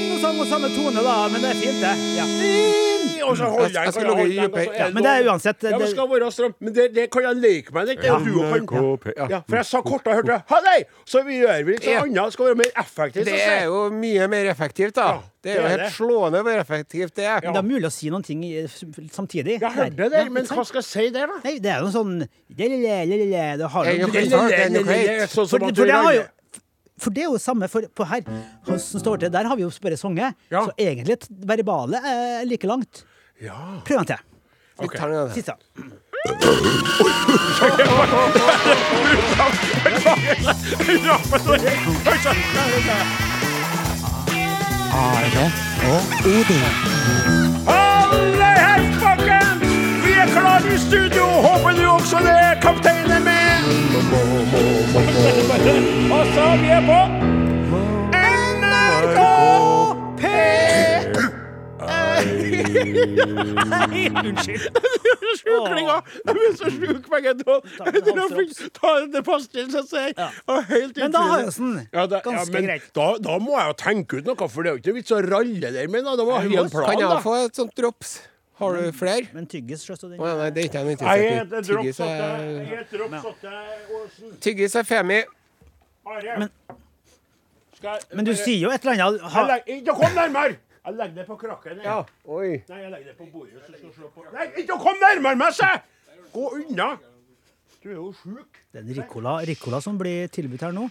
Noe 0.09 0.19
samme, 0.21 0.45
samme 0.49 0.67
tone, 0.77 1.03
da, 1.03 1.27
men 1.31 1.41
det 1.41 1.49
er 1.49 1.61
fint, 1.61 1.79
det. 1.83 1.95
Ja. 2.17 2.74
Og 3.29 3.37
så 3.37 3.49
holder 3.49 3.69
jeg 3.69 3.85
Jeg 3.89 3.93
skal 3.95 4.07
logge 4.09 4.21
holde 4.21 4.35
den, 4.35 4.51
og 4.51 4.59
så 4.59 4.73
ja. 4.75 4.87
er 4.87 4.93
Men 4.95 5.05
det 5.05 5.11
er 5.11 5.29
uansett 5.29 5.65
Ja, 5.65 5.77
men 5.77 5.91
skal 5.91 6.09
være 6.11 6.31
strøm. 6.31 6.55
Men 6.59 6.75
det, 6.75 6.87
det 6.95 7.05
kan 7.13 7.25
jeg 7.27 7.39
leke 7.41 7.75
meg 7.75 7.89
litt. 7.91 8.01
Det 8.03 8.11
kan. 8.69 8.83
Ja. 9.15 9.27
Ja, 9.35 9.39
for 9.47 9.59
jeg 9.59 9.69
sa 9.69 9.81
kort 9.85 10.09
og 10.09 10.19
hørte 10.19 10.39
Ha 10.51 10.59
deg! 10.67 10.85
Så 11.09 11.23
vi 11.27 11.39
gjør 11.41 11.63
vi 11.67 11.77
litt 11.77 11.87
sånn 11.87 12.01
annet. 12.03 12.35
Skal 12.35 12.51
være 12.51 12.59
mer 12.61 12.71
effektivt. 12.83 13.29
Det 13.29 13.39
er 13.45 13.65
jo 13.69 13.81
mye 13.95 14.29
mer 14.35 14.51
effektivt, 14.53 14.95
da. 14.99 15.07
Ja, 15.15 15.23
Det 15.45 15.53
er 15.53 15.59
jo 15.61 15.73
helt 15.75 15.93
slående 15.93 16.41
hvor 16.45 16.61
effektivt 16.61 17.17
det 17.19 17.27
er. 17.29 17.43
det 17.45 17.59
er 17.61 17.67
mulig 17.67 17.89
å 17.89 17.93
si 17.93 18.09
noen 18.13 18.25
ting 18.25 18.45
samtidig. 19.13 19.59
Jeg 19.61 19.73
hørte 19.79 20.09
det, 20.13 20.23
men 20.33 20.47
hva 20.49 20.65
skal 20.65 20.81
jeg 20.81 20.89
si 20.89 21.09
der, 21.15 21.29
da? 21.29 21.41
Nei, 21.45 21.57
det 21.61 21.75
er 21.75 21.83
jo 21.85 21.91
sånn 21.93 22.15
Det 22.25 22.71
har 23.75 23.91
Er 23.91 23.99
jo 23.99 24.09
det 24.09 24.25
det? 24.31 25.29
Sånn 25.29 25.45
for, 25.45 25.59
som 25.59 25.69
at 25.69 25.75
det 25.75 26.31
det 27.11 27.25
er 27.25 27.27
jo 27.27 27.39
samme 27.41 27.67
for, 27.71 27.85
på 27.91 28.05
her. 28.07 28.23
Hvordan 28.65 29.01
står 29.03 29.17
det? 29.25 29.31
Der 29.33 29.49
har 29.49 29.57
vi 29.59 29.65
jo 29.65 29.71
bare 29.83 29.97
sunget. 29.99 30.37
Ja. 30.51 30.63
Så 30.63 30.71
egentlig 30.79 31.17
verbale 31.29 31.99
er 31.99 32.45
like 32.47 32.67
langt. 32.67 33.03
Ja. 33.41 33.51
Prøv 33.85 33.97
en 33.97 34.05
til. 34.05 34.15
Vi 34.81 34.87
tar 34.97 35.07
den 35.07 35.15
igjen. 35.15 35.33
Siste. 35.33 35.51
Are 44.93 45.45
og 45.91 46.01
Odin. 46.25 46.63
Alle 47.67 48.49
her, 48.63 48.81
folkens! 49.03 49.63
Vi 50.05 50.11
er 50.11 50.27
klare 50.33 50.75
i 50.75 50.77
studio. 50.77 51.25
Håper 51.25 51.71
du 51.81 51.85
også 51.89 52.17
det. 52.27 52.61
Kapteinen 52.61 53.23
min 53.23 53.61
Hva 54.01 55.05
Og 56.19 56.25
så 56.35 56.45
vi 56.61 56.69
er 56.69 56.81
på 56.89 57.34
Nei, 63.73 64.03
unnskyld. 64.09 64.79
Sjuklinga! 65.39 65.97
De 66.27 66.35
er 66.35 66.53
så 66.59 66.69
sjuke 66.73 67.09
begge 67.11 67.33
to. 67.41 67.57
Ta 68.75 68.93
det 69.13 69.23
pastillen 69.25 69.71
så 69.73 69.81
sier 69.87 70.11
Ja. 70.17 70.29
jeg. 70.29 70.63
Helt 70.69 70.97
Men 71.01 71.11
da 71.15 71.23
jeg 71.39 71.53
sånn 71.55 71.75
Ja, 71.93 72.05
da, 72.05 72.19
ja, 72.19 72.21
ganske 72.25 72.53
men 72.53 72.67
greit. 72.69 72.87
Da, 72.97 73.07
da 73.25 73.37
må 73.39 73.55
jeg 73.59 73.67
jo 73.71 73.75
tenke 73.81 74.19
ut 74.21 74.25
noe, 74.29 74.47
for 74.49 74.63
det 74.63 74.71
er 74.71 74.77
jo 74.77 74.81
ikke 74.83 74.95
vits 74.99 75.11
å 75.15 75.21
ralle 75.25 75.71
der 75.75 75.87
med. 75.91 76.03
Da. 76.07 76.15
Da 76.19 76.23
må 76.27 76.31
ha 76.37 76.41
en 76.45 76.69
plan, 76.69 76.85
Kan 76.89 76.99
da. 77.01 77.09
jeg 77.15 77.23
få 77.25 77.35
et 77.45 77.55
sånt 77.61 77.75
drops? 77.79 78.15
Har 78.59 78.77
du 78.79 78.91
flere? 78.95 79.27
Men 79.35 79.47
tyggis 79.51 79.81
sjø, 79.83 79.97
så 79.99 80.07
nei, 80.07 80.49
det 80.55 80.61
er 80.63 80.67
ikke 80.69 80.79
jeg 80.79 80.85
noe 80.85 80.93
interessert 80.95 81.57
i. 81.59 81.63
Tyggis 81.67 81.99
er, 81.99 82.05
Jeg 82.15 82.67
heter 82.71 83.01
Drops 83.01 83.25
Åtte 83.31 83.51
Åsen. 83.97 84.37
tyggis 84.45 84.75
er 84.79 84.83
femi. 84.87 85.23
Men- 86.39 86.51
Men 88.15 88.25
du 88.25 88.31
sier 88.33 88.59
jo 88.63 88.69
et 88.71 88.85
eller 88.85 89.03
annet 89.03 89.67
Ikke 89.67 89.93
kom 89.99 90.13
nærmere! 90.15 90.55
Jeg 90.85 90.93
legger 90.99 91.15
det 91.17 91.25
på 91.25 91.35
krakken. 91.41 91.77
jeg. 91.81 91.85
Ja. 91.85 91.97
Oi. 92.29 92.49
Nei, 92.69 92.79
jeg 92.83 92.91
legger 92.93 93.09
det 93.09 93.17
på 93.17 93.27
bordet. 93.33 93.57
Så 93.65 93.73
skal 93.73 93.89
du 93.89 93.95
se 93.95 94.09
på. 94.13 94.25
Nei, 94.35 94.45
ikke 94.61 94.77
kom 94.83 95.01
nærmere 95.01 95.39
meg, 95.39 95.53
se! 95.57 95.69
Gå 96.35 96.45
unna! 96.59 96.89
Du 97.81 97.89
er 97.89 97.97
jo 97.97 98.11
sjuk. 98.17 98.59
Det 98.73 98.81
er 98.81 98.85
en 98.85 98.95
Ricola, 98.97 99.35
Ricola 99.45 99.79
som 99.81 99.97
blir 99.97 100.29
tilbudt 100.33 100.65
her 100.65 100.73
nå. 100.75 100.87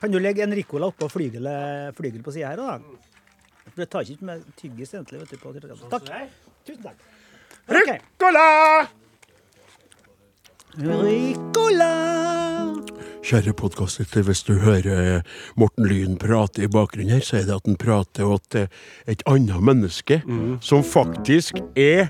Kan 0.00 0.12
du 0.12 0.18
legge 0.20 0.44
en 0.44 0.52
Ricola 0.56 0.90
oppå 0.92 1.08
flygelet 1.12 1.96
flygel 1.96 2.24
på 2.24 2.34
sida 2.36 2.52
her? 2.52 2.60
da? 2.60 2.76
For 3.66 3.82
det 3.82 3.88
tar 3.92 4.08
ikke 4.08 4.28
med 4.28 4.44
tyggis 4.60 4.92
egentlig. 4.94 5.22
vet 5.24 5.32
du, 5.32 5.38
på 5.40 5.52
Takk. 5.92 6.12
Tusen 6.68 6.84
takk. 6.84 7.02
Okay. 7.66 7.98
Ricola! 7.98 8.46
Ricola! 10.78 11.92
Kjære 13.24 13.52
podkastlytter, 13.52 14.22
hvis 14.22 14.42
du 14.42 14.52
hører 14.60 15.22
Morten 15.56 15.86
Lyn 15.88 16.16
prate 16.20 16.62
i 16.62 16.68
bakgrunnen 16.68 17.10
her, 17.10 17.20
så 17.24 17.36
er 17.36 17.46
det 17.48 17.54
at 17.54 17.64
han 17.64 17.76
prater 17.80 18.36
til 18.50 18.66
et 19.08 19.22
annet 19.26 19.62
menneske 19.62 20.20
som 20.60 20.84
faktisk 20.84 21.54
er 21.76 22.06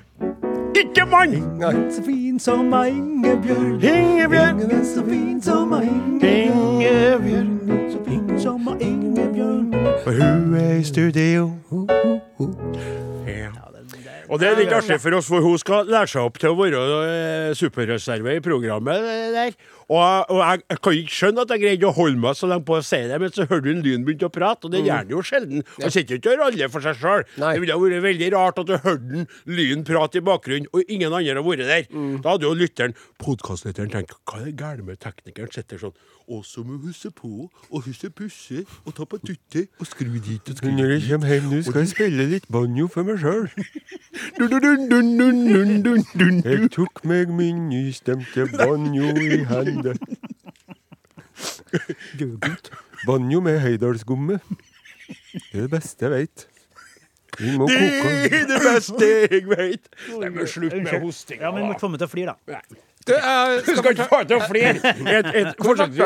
ikke 0.77 1.07
mann! 1.07 1.63
Så 1.95 2.03
fin 2.07 2.41
som 2.41 2.75
Ingebjørg. 2.75 3.85
Ingebjørg. 3.85 4.51
Ingen 4.51 4.71
er 4.71 4.85
så 4.85 5.05
fin 5.07 5.43
som 5.43 5.73
Ingebjørg. 5.83 6.83
Så 7.93 7.99
fin 8.09 8.41
som 8.41 8.69
Ingebjørg. 8.81 9.75
For 10.05 10.11
hun 10.11 10.55
er 10.55 10.75
i 10.75 10.85
studio. 10.85 11.53
Ja. 13.27 13.49
Og 14.27 14.41
det 14.43 14.49
er 14.49 14.59
litt 14.59 14.73
artig 14.75 14.99
for 15.03 15.15
oss, 15.19 15.29
for 15.31 15.45
hun 15.45 15.59
skal 15.61 15.89
lære 15.91 16.11
seg 16.11 16.27
opp 16.27 16.39
til 16.43 16.53
å 16.53 16.59
være 16.59 16.83
eh, 17.07 17.51
superreserve 17.57 18.37
i 18.37 18.43
programmet 18.45 19.05
der. 19.37 19.57
Og, 19.87 20.01
og 20.35 20.41
jeg, 20.41 20.63
jeg 20.73 20.81
kan 20.83 20.97
ikke 20.99 21.15
skjønne 21.15 21.45
at 21.45 21.53
jeg 21.55 21.63
greide 21.63 21.87
å 21.87 21.95
holde 21.95 22.19
meg 22.19 22.35
så 22.35 22.49
lenge 22.51 22.67
på 22.67 22.79
å 22.81 22.83
si 22.83 22.99
det, 23.07 23.21
men 23.23 23.31
så 23.35 23.47
hører 23.47 23.63
du 23.63 23.71
en 23.71 23.85
Lyn 23.85 24.07
begynte 24.09 24.27
å 24.27 24.33
prate, 24.35 24.67
og 24.67 24.75
det 24.75 24.81
gjør 24.83 25.05
han 25.05 25.13
jo 25.15 25.23
sjelden. 25.29 25.63
Han 25.79 25.95
sitter 25.95 26.19
ikke 26.19 26.33
og 26.35 26.43
raller 26.43 26.73
for 26.75 26.83
seg 26.83 26.99
sjøl. 26.99 27.23
Det 27.37 27.53
ville 27.63 27.79
vært 27.85 28.07
veldig 28.09 28.31
rart 28.35 28.59
at 28.65 28.73
du 28.73 28.75
hørte 28.83 29.23
Lyn 29.47 29.87
prate 29.87 30.19
i 30.19 30.27
bakgrunnen, 30.27 30.67
og 30.75 30.91
ingen 30.91 31.15
andre 31.15 31.39
har 31.39 31.47
vært 31.47 31.71
der. 31.71 31.87
Da 32.25 32.35
hadde 32.35 32.49
jo 32.49 32.57
lytteren, 32.59 32.97
podkastlytteren, 33.23 33.95
tenkt 33.95 34.17
hva 34.27 34.41
er 34.43 34.51
det 34.51 34.57
gærent 34.59 34.91
med 34.91 34.99
teknikeren? 35.07 35.55
Sitter 35.55 35.79
sånn 35.87 35.95
og 36.29 36.45
så 36.47 36.61
må 36.65 36.71
hun 36.77 36.81
huske 36.89 37.11
på 37.15 37.29
og 37.71 37.83
huske 37.87 38.11
pusse 38.11 38.65
og 38.85 38.95
ta 38.97 39.05
på 39.07 39.19
tutte 39.23 39.67
og 39.81 39.87
skru 39.87 40.09
dit 40.19 40.51
og 40.51 40.57
skru 40.59 40.71
Når 40.71 40.87
jeg 40.91 41.01
dit. 41.01 41.11
kommer 41.11 41.29
hjem 41.35 41.45
nå, 41.53 41.61
skal 41.63 41.81
jeg 41.85 41.89
spille 41.93 42.27
litt 42.33 42.49
banjo 42.53 42.89
for 42.91 43.03
meg 43.07 43.19
sjøl. 43.23 43.47
Jeg 46.47 46.71
tok 46.75 47.05
meg 47.05 47.29
min 47.33 47.69
nystemte 47.71 48.49
banjo 48.57 49.07
i 49.17 49.45
hendene. 49.45 49.99
Banjo 53.07 53.41
med 53.41 53.61
heidalsgomme. 53.61 54.39
Det 55.07 55.43
er 55.53 55.61
det 55.67 55.71
beste 55.71 56.05
jeg 56.07 56.11
veit. 56.13 56.47
Vi 57.39 57.57
må 57.59 57.67
Det 57.69 57.77
er 58.33 58.47
det 58.49 58.61
beste 58.65 59.05
jeg. 59.05 59.43
Nei, 59.47 59.77
men 60.31 60.47
slutt 60.49 60.73
med 60.73 60.87
hosting. 60.87 61.03
hostinga. 61.05 61.43
Ja, 61.45 61.51
men 61.53 61.63
vi 61.63 61.69
må 61.69 61.75
komme 61.81 61.99
til 62.01 62.07
å 62.09 62.11
flire, 62.11 62.35
da. 62.47 62.61
Du, 63.07 63.13
jeg 63.15 63.77
skal 63.79 63.93
ikke 63.93 64.09
få 64.11 64.19
til 64.27 64.41
å 64.41 64.47
flire. 64.49 64.95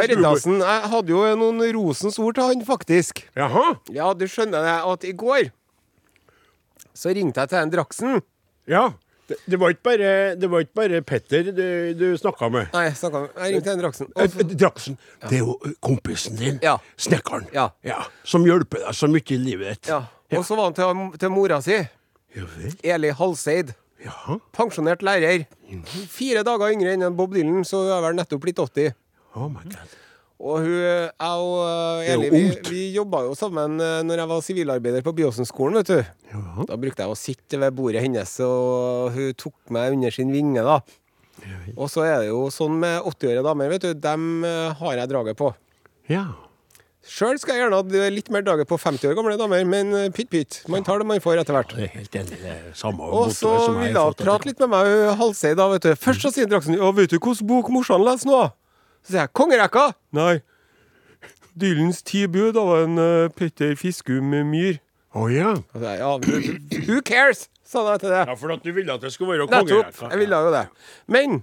Reddasen. 0.04 0.58
Jeg 0.60 0.90
hadde 0.92 1.14
jo 1.14 1.22
noen 1.40 1.62
rosens 1.76 2.18
ord 2.20 2.36
til 2.36 2.50
han, 2.50 2.64
faktisk. 2.68 3.22
Jaha. 3.38 3.70
Ja, 3.94 4.10
du 4.12 4.26
skjønner 4.28 4.66
det 4.66 4.76
at 4.92 5.06
i 5.08 5.14
går 5.16 5.48
så 7.00 7.14
ringte 7.16 7.40
jeg 7.40 7.48
til 7.52 7.60
en 7.62 7.70
Draksen. 7.72 8.18
Ja. 8.68 8.90
Det, 9.30 9.36
det, 9.46 9.58
var 9.62 9.72
ikke 9.72 9.84
bare, 9.86 10.10
det 10.36 10.48
var 10.50 10.64
ikke 10.64 10.74
bare 10.74 10.98
Petter 11.06 11.48
du, 11.54 11.62
du 11.96 12.06
snakka 12.18 12.48
med. 12.52 12.66
Nei, 12.74 12.82
jeg 12.88 12.96
snakket 12.98 13.22
med 13.22 13.44
Jeg 13.46 13.54
ringte 13.54 13.72
en 13.72 13.82
Draksen. 13.84 14.08
Eh, 14.10 14.22
Og 14.24 14.32
Draksen, 14.34 14.56
Draksen, 14.60 14.96
det 15.22 15.38
er 15.38 15.44
jo 15.44 15.54
eh, 15.64 15.76
kompisen 15.86 16.36
din. 16.40 16.58
Ja. 16.66 16.74
Snekkeren. 17.00 17.46
Ja. 17.54 17.70
Som 18.26 18.44
hjelper 18.48 18.84
deg 18.84 18.98
så 18.98 19.08
mye 19.08 19.24
i 19.24 19.38
livet 19.40 19.78
ditt. 19.78 19.92
Ja. 19.94 20.02
Og 20.36 20.44
så 20.46 20.58
var 20.58 20.68
han 20.68 20.76
til, 20.76 21.04
til 21.22 21.32
mora 21.32 21.60
si. 21.64 21.78
Ja. 22.36 22.46
Eli 22.96 23.14
Halseid. 23.16 23.72
Ja. 24.04 24.36
Pensjonert 24.56 25.02
lærer. 25.04 25.46
Fire 26.10 26.44
dager 26.46 26.72
yngre 26.74 26.94
enn 26.96 27.16
Bob 27.16 27.34
Dylan, 27.36 27.64
så 27.68 27.84
hun 27.84 27.94
er 27.94 28.04
vel 28.06 28.16
nettopp 28.18 28.44
blitt 28.44 28.62
80. 28.62 28.94
Oh 29.36 29.50
my 29.52 29.64
god. 29.66 29.96
Og 30.40 30.62
hun, 30.64 30.72
jeg 30.72 31.12
og 31.20 31.50
jo 32.00 32.12
Eli, 32.14 32.28
vi, 32.32 32.44
vi 32.70 32.84
jobba 32.94 33.26
jo 33.26 33.34
sammen 33.36 33.76
uh, 33.76 33.98
når 34.06 34.22
jeg 34.22 34.30
var 34.30 34.44
sivilarbeider 34.46 35.04
på 35.04 35.12
Byåsen-skolen, 35.18 35.82
vet 35.82 35.90
du. 35.90 35.98
Ja. 36.32 36.64
Da 36.70 36.78
brukte 36.80 37.04
jeg 37.04 37.12
å 37.12 37.18
sitte 37.18 37.60
ved 37.60 37.76
bordet 37.76 38.00
hennes, 38.06 38.32
og 38.46 39.12
hun 39.16 39.34
tok 39.36 39.74
meg 39.76 39.98
under 39.98 40.16
sin 40.16 40.32
vinge, 40.32 40.64
da. 40.64 40.78
Og 41.76 41.88
så 41.92 42.06
er 42.08 42.22
det 42.22 42.30
jo 42.30 42.46
sånn 42.52 42.80
med 42.80 43.04
80-årige 43.04 43.44
damer, 43.44 43.68
vet 43.72 43.84
du. 43.84 43.92
Dem 44.08 44.30
uh, 44.46 44.72
har 44.80 45.02
jeg 45.02 45.12
draget 45.12 45.40
på. 45.40 45.52
ja. 46.12 46.28
Sjøl 47.00 47.38
skal 47.40 47.56
jeg 47.56 47.62
gjerne 47.62 47.78
ha 47.80 48.08
litt 48.12 48.28
mer 48.32 48.42
dager 48.44 48.66
på 48.68 48.76
50 48.76 49.08
år 49.08 49.14
gamle 49.16 49.38
damer, 49.40 49.62
men 49.64 49.92
uh, 49.96 50.02
pytt 50.12 50.28
pytt. 50.32 50.58
Man 50.68 50.84
tar 50.84 51.00
det 51.00 51.06
man 51.08 51.22
får 51.24 51.40
etter 51.40 51.56
hvert. 51.56 51.72
Jeg 51.72 51.88
er 51.88 51.94
helt 51.96 52.18
enig. 52.20 52.40
Det 52.42 52.52
er 52.52 52.66
samme 52.76 53.08
Og 53.08 53.32
så 53.32 53.54
vil 53.78 53.96
hun 53.96 54.18
prate 54.20 54.50
litt 54.50 54.60
med 54.60 54.72
meg, 54.74 54.90
hun 54.90 55.16
Halseid, 55.22 55.56
da, 55.56 55.70
vet 55.72 55.88
du. 55.88 55.94
Først 55.96 56.26
så 56.26 56.32
sier 56.34 56.50
Draksen 56.50 56.76
Ja, 56.76 56.92
vet 56.96 57.12
du 57.12 57.16
hvilken 57.16 57.48
bok 57.48 57.72
morsan 57.72 58.04
leser 58.04 58.28
nå? 58.28 58.42
Så 59.00 59.14
sier 59.14 59.24
jeg 59.24 59.32
Kongerekka. 59.40 59.86
Nei. 60.16 60.42
Dylens 61.60 62.04
ti 62.06 62.26
bud 62.30 62.60
av 62.60 62.74
en 62.82 63.00
uh, 63.00 63.32
Petter 63.32 63.72
Fiskum 63.80 64.36
Myhr. 64.52 64.82
Å 65.16 65.26
ja. 65.32 65.54
Og 65.74 65.82
Ja, 65.82 66.12
who 66.86 67.00
cares, 67.02 67.48
sa 67.66 67.82
jeg 67.88 68.04
til 68.04 68.12
det. 68.12 68.26
Ja, 68.28 68.36
for 68.38 68.52
at 68.54 68.62
du 68.62 68.70
ville 68.76 68.94
at 68.94 69.02
det 69.02 69.10
skulle 69.16 69.40
være 69.40 69.48
Nettopp. 69.50 70.04
Jeg 70.04 70.20
ville 70.20 70.44
jo 70.44 70.52
det. 70.54 70.66
Men 71.10 71.40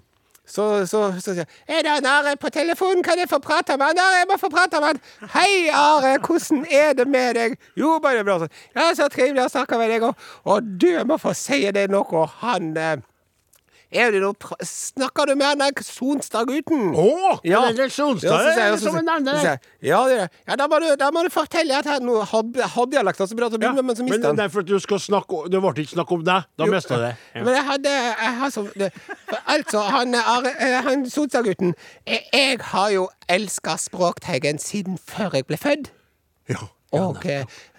så, 0.48 0.66
så, 0.88 1.02
så 1.20 1.34
sier 1.34 1.44
jeg 1.44 1.48
Er 1.68 1.84
det 1.86 1.92
han 1.98 2.08
Are 2.10 2.36
på 2.40 2.50
telefonen? 2.56 3.04
Kan 3.04 3.20
jeg 3.20 3.30
få 3.30 3.40
prate 3.44 3.76
med 3.78 3.92
han? 3.92 4.00
Are, 4.00 4.22
jeg 4.22 4.30
må 4.32 4.38
få 4.40 4.50
prate 4.54 4.80
med 4.80 4.94
han. 4.96 5.02
Hei, 5.36 5.68
Are. 5.76 6.16
Hvordan 6.24 6.64
er 6.72 6.94
det 6.98 7.08
med 7.12 7.36
deg? 7.36 7.58
Jo, 7.78 7.98
bare 8.04 8.24
bra. 8.28 8.40
Så, 8.46 8.48
Ja, 8.78 8.88
så 8.96 9.10
trivelig 9.12 9.44
å 9.44 9.52
snakke 9.52 9.80
med 9.82 9.92
deg. 9.92 10.08
Og, 10.08 10.28
og 10.48 10.74
du 10.82 10.90
må 11.10 11.20
få 11.22 11.36
si 11.38 11.66
deg 11.76 11.92
noe. 11.92 12.26
Han 12.42 12.72
eh, 12.80 12.98
er 13.92 14.12
det 14.12 14.20
da 14.22 14.32
Snakker 14.68 15.30
du 15.30 15.36
med 15.40 15.46
han 15.48 15.62
der 15.62 15.84
Sonstad-gutten? 15.84 16.90
Å! 16.92 17.38
Ja. 17.48 17.62
Det 17.72 17.86
er 17.88 17.94
Sonstad 17.94 18.32
Ja, 18.34 18.68
er 18.68 18.78
som 18.82 18.98
en 19.00 19.08
jeg, 19.08 19.60
Ja, 19.82 20.02
det 20.08 20.18
er 20.18 20.22
det. 20.26 20.42
Ja, 20.48 20.58
da 20.60 20.68
må 20.68 20.80
du, 20.84 20.88
da 21.00 21.10
må 21.16 21.24
du 21.24 21.30
fortelle 21.32 21.78
at 21.78 21.88
han 21.88 22.04
nå 22.04 22.20
hadde, 22.28 22.68
hadde 22.74 22.92
dialekta 22.98 23.28
så 23.30 23.38
bra 23.40 23.48
til 23.48 23.60
å 23.60 23.64
begynne 23.64 23.80
med, 23.80 23.90
men 23.92 24.00
så 24.00 24.04
mista 24.04 24.18
mistet 24.18 24.28
Men 24.28 24.42
det 24.42 24.46
er 24.48 24.54
for 24.56 24.66
at 24.66 24.72
du 24.72 24.80
skal 24.84 25.02
snakke 25.04 25.44
Det 25.54 25.62
ble 25.64 25.74
ikke 25.86 25.96
snakk 25.96 26.12
om 26.18 26.26
deg. 26.28 26.50
Da 26.60 26.70
mista 26.72 27.00
det. 27.02 27.14
Ja. 27.36 27.44
Men 27.46 27.54
jeg 27.56 27.66
hadde 27.72 27.96
jeg 27.98 28.36
hadde 28.42 28.52
så, 28.58 28.66
det, 28.76 28.92
for 29.30 29.54
Altså, 29.56 29.86
han, 29.96 30.18
han 30.90 31.08
Sonstad-gutten 31.12 31.76
jeg, 32.08 32.24
jeg 32.34 32.60
har 32.74 32.90
jo 32.96 33.08
elska 33.32 33.78
Språkteigen 33.80 34.60
siden 34.60 35.00
før 35.00 35.40
jeg 35.40 35.48
ble 35.48 35.60
født. 35.62 35.92
Ja. 36.52 36.68
Og 36.96 37.24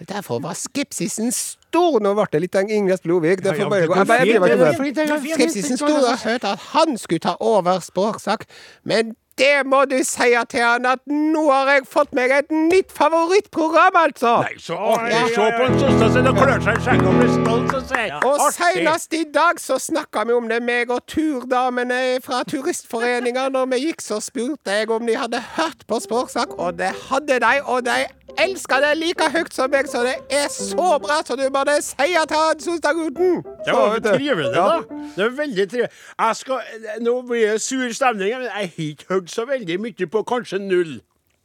derfor 0.09 0.39
var 0.39 0.53
skepsisen 0.57 1.31
stor. 1.33 1.58
Nå 1.73 2.13
ble 2.17 2.25
det 2.31 2.41
litt 2.41 2.55
av 2.55 2.69
Ingrid 2.69 3.01
Blodvik. 3.03 3.43
Det 3.43 3.53
Ja, 3.53 3.55
ja, 3.55 3.63
får 3.63 3.69
bare 3.69 3.87
gå. 3.87 5.35
Skepsisen 5.35 5.77
sto 5.77 5.87
så 5.87 6.15
hørte 6.25 6.53
at 6.55 6.59
han 6.73 6.97
skulle 6.97 7.19
ta 7.19 7.35
over 7.39 7.79
Språksak. 7.79 8.45
Men 8.83 9.15
det 9.39 9.61
må 9.71 9.85
du 9.87 9.95
si 10.03 10.33
til 10.51 10.63
han 10.65 10.85
at 10.89 10.99
nå 11.07 11.45
har 11.47 11.69
jeg 11.71 11.85
fått 11.87 12.11
meg 12.17 12.31
et 12.35 12.49
nytt 12.51 12.91
favorittprogram, 12.91 13.95
altså! 13.95 14.33
Nei, 14.43 14.57
så 14.59 14.75
artig. 14.75 15.21
Se 15.35 15.45
på 15.55 15.67
en 15.69 15.77
søster 15.79 16.11
sin 16.15 16.27
og 16.27 16.35
klør 16.41 16.65
seg 16.65 16.75
i 16.81 16.83
skjegget 16.83 17.07
og 17.07 17.15
blir 17.21 17.31
stolt 17.37 17.75
og 17.77 17.85
sier 17.87 18.27
Og 18.27 18.43
senest 18.57 19.15
i 19.15 19.23
dag 19.39 19.61
så 19.63 19.79
snakka 19.79 20.25
vi 20.27 20.35
om 20.35 20.51
det, 20.51 20.59
meg 20.67 20.91
og 20.91 21.05
turdamene 21.07 22.01
fra 22.25 22.43
Turistforeninga. 22.51 23.47
Når 23.55 23.71
vi 23.71 23.81
gikk, 23.85 24.03
så 24.03 24.19
spurte 24.23 24.75
jeg 24.81 24.91
om 24.91 25.07
de 25.07 25.15
hadde 25.15 25.39
hørt 25.55 25.87
på 25.87 26.01
Språksak, 26.03 26.57
og 26.59 26.75
det 26.81 26.91
hadde 27.07 27.39
de. 27.39 27.53
Og 27.63 27.85
de 27.87 28.01
elska 28.43 28.79
det 28.83 28.93
like 28.97 29.29
høyt 29.33 29.53
som 29.53 29.71
meg, 29.71 29.89
så 29.91 30.03
det 30.07 30.15
er 30.29 30.47
så 30.53 30.97
bra, 31.03 31.19
så 31.25 31.35
du 31.39 31.45
bare 31.53 31.77
sier 31.85 32.25
til 32.29 32.37
han 32.39 32.63
Sonstad-gutten. 32.63 33.43
Det 33.65 33.75
var 33.75 33.95
jo 33.97 34.01
trivelig, 34.05 34.49
da. 34.55 34.79
Det 35.15 35.23
var 35.25 35.35
veldig 35.43 35.67
trivelig. 35.69 35.91
Jeg 36.19 36.35
skal, 36.35 36.59
nå 37.01 37.21
blir 37.27 37.51
det 37.51 37.61
sur 37.61 37.93
stemning, 37.93 38.33
men 38.37 38.47
jeg 38.47 38.51
har 38.55 38.89
ikke 38.89 39.05
hørt 39.13 39.31
så 39.31 39.45
veldig 39.49 39.79
mye 39.85 40.09
på 40.15 40.23
kanskje 40.33 40.59
null. 40.63 40.99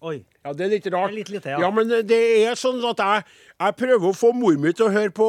Oi. 0.04 0.18
Ja, 0.44 0.52
Det 0.52 0.66
er 0.66 0.72
litt 0.74 0.86
rart. 0.92 1.08
Det 1.08 1.14
er 1.14 1.16
litt 1.16 1.30
lite, 1.32 1.52
ja. 1.54 1.60
ja. 1.64 1.70
Men 1.72 1.88
det 2.04 2.18
er 2.44 2.58
sånn 2.60 2.82
at 2.84 2.98
jeg, 3.00 3.22
jeg 3.62 3.76
prøver 3.78 4.10
å 4.10 4.16
få 4.16 4.32
mor 4.36 4.58
mi 4.60 4.74
til 4.76 4.90
å 4.90 4.92
høre 4.92 5.12
på, 5.16 5.28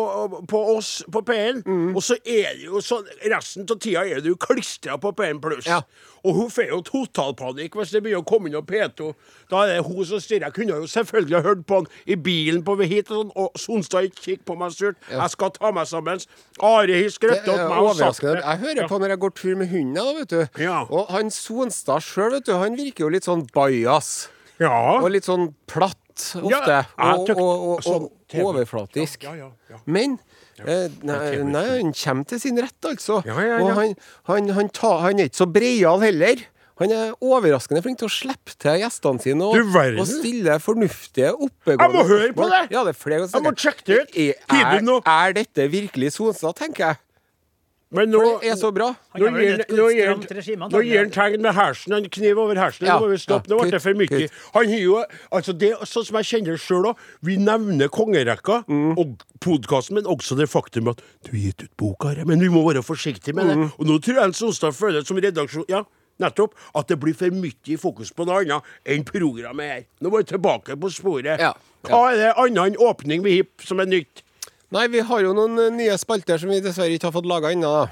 på 0.51 0.63
oss 0.75 0.98
på 1.12 1.22
P1, 1.24 1.62
Mm. 1.65 1.94
og 1.96 2.03
så 2.03 2.17
er 2.25 2.58
det 2.58 2.65
jo 2.67 2.82
sånn 2.84 3.05
Resten 3.32 3.63
av 3.63 3.79
tida 3.79 4.03
er 4.05 4.20
du 4.22 4.34
klistra 4.36 4.98
på 5.00 5.13
P1 5.15 5.39
pluss. 5.41 5.70
Ja. 5.70 5.79
Og 6.25 6.34
hun 6.36 6.50
får 6.51 6.67
jo 6.72 6.82
totalpanikk 6.84 7.77
hvis 7.77 7.94
det 7.94 8.01
begynner 8.03 8.24
å 8.24 8.27
komme 8.27 8.50
inn 8.50 8.55
noe 8.58 8.65
P2. 8.67 9.12
Da 9.51 9.62
er 9.63 9.75
det 9.75 9.86
hun 9.88 10.03
som 10.10 10.20
styrer. 10.20 10.48
Jeg 10.50 10.55
kunne 10.58 10.79
jo 10.82 10.89
selvfølgelig 10.89 11.41
hørt 11.46 11.63
på 11.70 11.79
han 11.79 11.89
i 12.10 12.17
bilen 12.27 12.63
på 12.65 12.75
vei 12.82 12.89
hit, 12.91 13.12
og 13.13 13.32
og 13.36 13.55
Sonstad 13.62 14.10
ikke 14.10 14.24
kikk 14.25 14.46
på 14.50 14.58
meg 14.60 14.74
surt. 14.75 14.98
Jeg 15.12 15.29
skal 15.34 15.53
ta 15.55 15.72
meg 15.72 15.88
sammen. 15.88 16.20
Are 16.60 16.82
har 16.82 16.88
Det 16.88 17.32
er 17.32 17.51
opp 17.53 17.70
meg 17.70 17.79
og 17.79 17.96
sagt 17.96 18.22
det. 18.25 18.36
Jeg 18.41 18.63
hører 18.65 18.88
på 18.91 19.00
når 19.00 19.15
jeg 19.15 19.20
går 19.24 19.36
tur 19.39 19.55
med 19.55 19.67
hunden, 19.70 19.94
da, 19.96 20.13
vet 20.20 20.29
du. 20.29 20.63
Ja. 20.63 20.84
Og 20.89 21.12
han 21.13 21.32
Sonstad 21.32 22.01
sjøl, 22.03 22.32
vet 22.39 22.46
du, 22.50 22.55
han 22.58 22.75
virker 22.77 23.05
jo 23.05 23.13
litt 23.15 23.27
sånn 23.29 23.46
bajas. 23.53 24.29
Ja. 24.62 24.76
Og 25.02 25.10
litt 25.14 25.28
sånn 25.28 25.50
platt 25.70 26.00
ofte. 26.40 26.80
Og, 26.96 27.30
og, 27.36 27.40
og, 27.40 27.84
sånn 27.84 28.08
og 28.08 28.50
overflatisk. 28.50 29.28
Men 29.86 30.18
eh, 30.64 30.88
nei, 31.06 31.22
nei, 31.44 31.66
han 31.78 31.94
kommer 31.96 32.28
til 32.32 32.42
sin 32.42 32.60
rett, 32.62 32.80
altså. 32.88 33.22
Og 33.22 33.72
han, 33.78 33.96
han, 34.32 34.52
han, 34.58 34.74
ta, 34.74 34.98
han 35.06 35.22
er 35.22 35.30
ikke 35.30 35.44
så 35.44 35.50
breial 35.52 36.04
heller. 36.04 36.46
Han 36.82 36.92
er 36.92 37.14
overraskende 37.24 37.80
flink 37.86 38.02
til 38.02 38.10
å 38.10 38.12
slippe 38.12 38.56
til 38.60 38.82
gjestene 38.82 39.24
sine 39.24 39.46
og, 39.48 39.76
og 39.96 40.08
stille 40.10 40.58
fornuftige, 40.60 41.30
oppegående 41.32 41.86
Jeg 41.86 41.94
må 41.94 42.04
høre 42.10 42.34
på 42.36 42.48
det. 42.52 42.64
Ja, 42.74 42.82
det 42.84 42.92
er 42.92 43.00
flere 43.00 43.20
ganger 43.22 43.38
Jeg 43.38 43.46
må 43.46 43.54
sjekke 43.64 43.86
det 43.88 44.00
ut. 44.02 44.18
Er, 44.58 44.82
er 45.14 45.38
dette 45.38 45.70
virkelig 45.72 46.12
Sonstad, 46.18 46.58
tenker 46.60 46.89
jeg. 46.89 47.00
Men 47.95 48.12
nå, 48.12 48.19
For 48.19 48.41
det 48.43 48.51
er 48.51 48.60
så 48.60 48.71
bra. 48.75 48.89
Nå 49.15 50.81
gir 50.84 50.97
han 50.99 51.12
tegn 51.13 51.41
med 51.45 51.53
hersen. 51.55 51.93
Han 51.95 52.08
kniv 52.12 52.39
over 52.41 52.55
hersen. 52.60 52.88
Ja, 52.88 52.97
Nå 52.99 53.05
må 53.05 53.12
vi 53.13 53.19
stoppe. 53.21 53.49
ja, 53.49 53.55
Nå 53.55 53.62
ble 53.62 53.71
det 53.75 53.81
for 53.84 53.93
mye. 53.99 54.29
Han 54.55 54.69
har 54.73 54.81
jo 54.81 54.95
Altså, 55.31 55.53
det 55.58 55.71
sånn 55.88 56.05
som 56.08 56.17
jeg 56.19 56.29
kjenner 56.31 56.58
sjøl 56.62 56.89
òg. 56.91 56.97
Vi 57.25 57.38
nevner 57.38 57.89
kongerekka 57.89 58.65
Mm. 58.67 58.97
og 58.97 59.17
podkasten, 59.39 59.95
men 59.95 60.05
også 60.05 60.36
det 60.38 60.47
faktum 60.49 60.89
at 60.89 61.01
du 61.23 61.31
har 61.31 61.39
gitt 61.39 61.63
ut 61.63 61.77
boka, 61.77 62.15
men 62.25 62.39
vi 62.39 62.47
må 62.49 62.63
være 62.65 62.84
forsiktige 62.84 63.34
med 63.36 63.45
Mm. 63.45 63.62
det. 63.69 63.71
Og 63.79 63.86
nå 63.88 63.99
tror 64.01 64.15
jeg 64.15 64.23
en 64.23 64.34
Sonstad 64.34 64.73
føler 64.73 65.05
som 65.05 65.17
redaksjon 65.17 65.65
Ja, 65.69 65.84
nettopp. 66.19 66.53
At 66.75 66.88
det 66.88 66.99
blir 66.99 67.13
for 67.15 67.29
mye 67.31 67.77
fokus 67.77 68.12
på 68.13 68.25
noe 68.25 68.41
annet 68.43 68.63
enn 68.86 69.03
programmet 69.03 69.67
her. 69.69 69.84
Nå 70.01 70.10
må 70.10 70.17
vi 70.17 70.23
tilbake 70.38 70.75
på 70.79 70.89
sporet. 70.91 71.39
Ja, 71.39 71.53
Hva 71.84 72.12
er 72.13 72.17
det 72.17 72.36
annet 72.38 72.73
enn 72.73 72.77
åpning 72.77 73.21
vi 73.23 73.38
har 73.38 73.45
som 73.60 73.79
er 73.79 73.86
nytt? 73.86 74.21
Nei, 74.71 74.88
vi 74.91 74.99
har 75.06 75.21
jo 75.21 75.34
noen 75.38 75.60
eh, 75.60 75.69
nye 75.75 75.97
spalter 76.01 76.38
som 76.41 76.49
vi 76.49 76.62
dessverre 76.63 76.95
ikke 76.95 77.10
har 77.12 77.15
fått 77.15 77.28
laga 77.30 77.51
ennå, 77.54 77.69
da. 77.84 77.86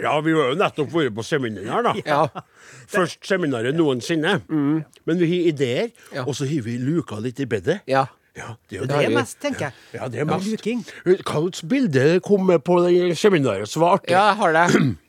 Ja, 0.00 0.14
vi 0.24 0.32
har 0.32 0.52
jo 0.54 0.56
nettopp 0.56 0.88
vært 0.94 1.12
på 1.18 1.24
seminar 1.26 1.66
her, 1.68 1.82
da. 1.84 1.94
Ja. 2.06 2.44
Først 2.88 3.26
seminaret 3.26 3.74
noensinne. 3.76 4.38
Men 4.48 5.18
vi 5.20 5.26
har 5.32 5.48
ideer, 5.50 5.90
Ja. 6.14 6.22
og 6.24 6.34
så 6.38 6.46
har 6.48 6.62
vi 6.64 6.78
luka 6.78 7.18
litt 7.20 7.40
i 7.40 7.46
bedet. 7.50 7.80
ja. 7.86 8.06
Ja, 8.36 8.50
det 8.68 8.76
er 8.76 8.80
Det 8.84 8.88
det. 8.98 9.04
er 9.06 9.12
mest, 9.16 9.38
tenker 9.40 9.62
jeg. 9.70 9.72
Ja, 9.96 10.08
det 10.12 10.18
er 10.20 10.26
mest. 10.28 10.44
Luking. 10.44 10.82
Hva 11.06 11.14
slags 11.24 11.62
bilde 11.64 12.20
kom 12.20 12.42
med 12.44 12.60
på 12.68 12.74
det 12.84 13.14
seminaret 13.16 13.64
som 13.72 13.80
var 13.80 13.94
artig? 13.96 14.10
Ja, 14.12 14.26
jeg 14.28 14.36
har 14.42 14.52
det. 14.52 14.66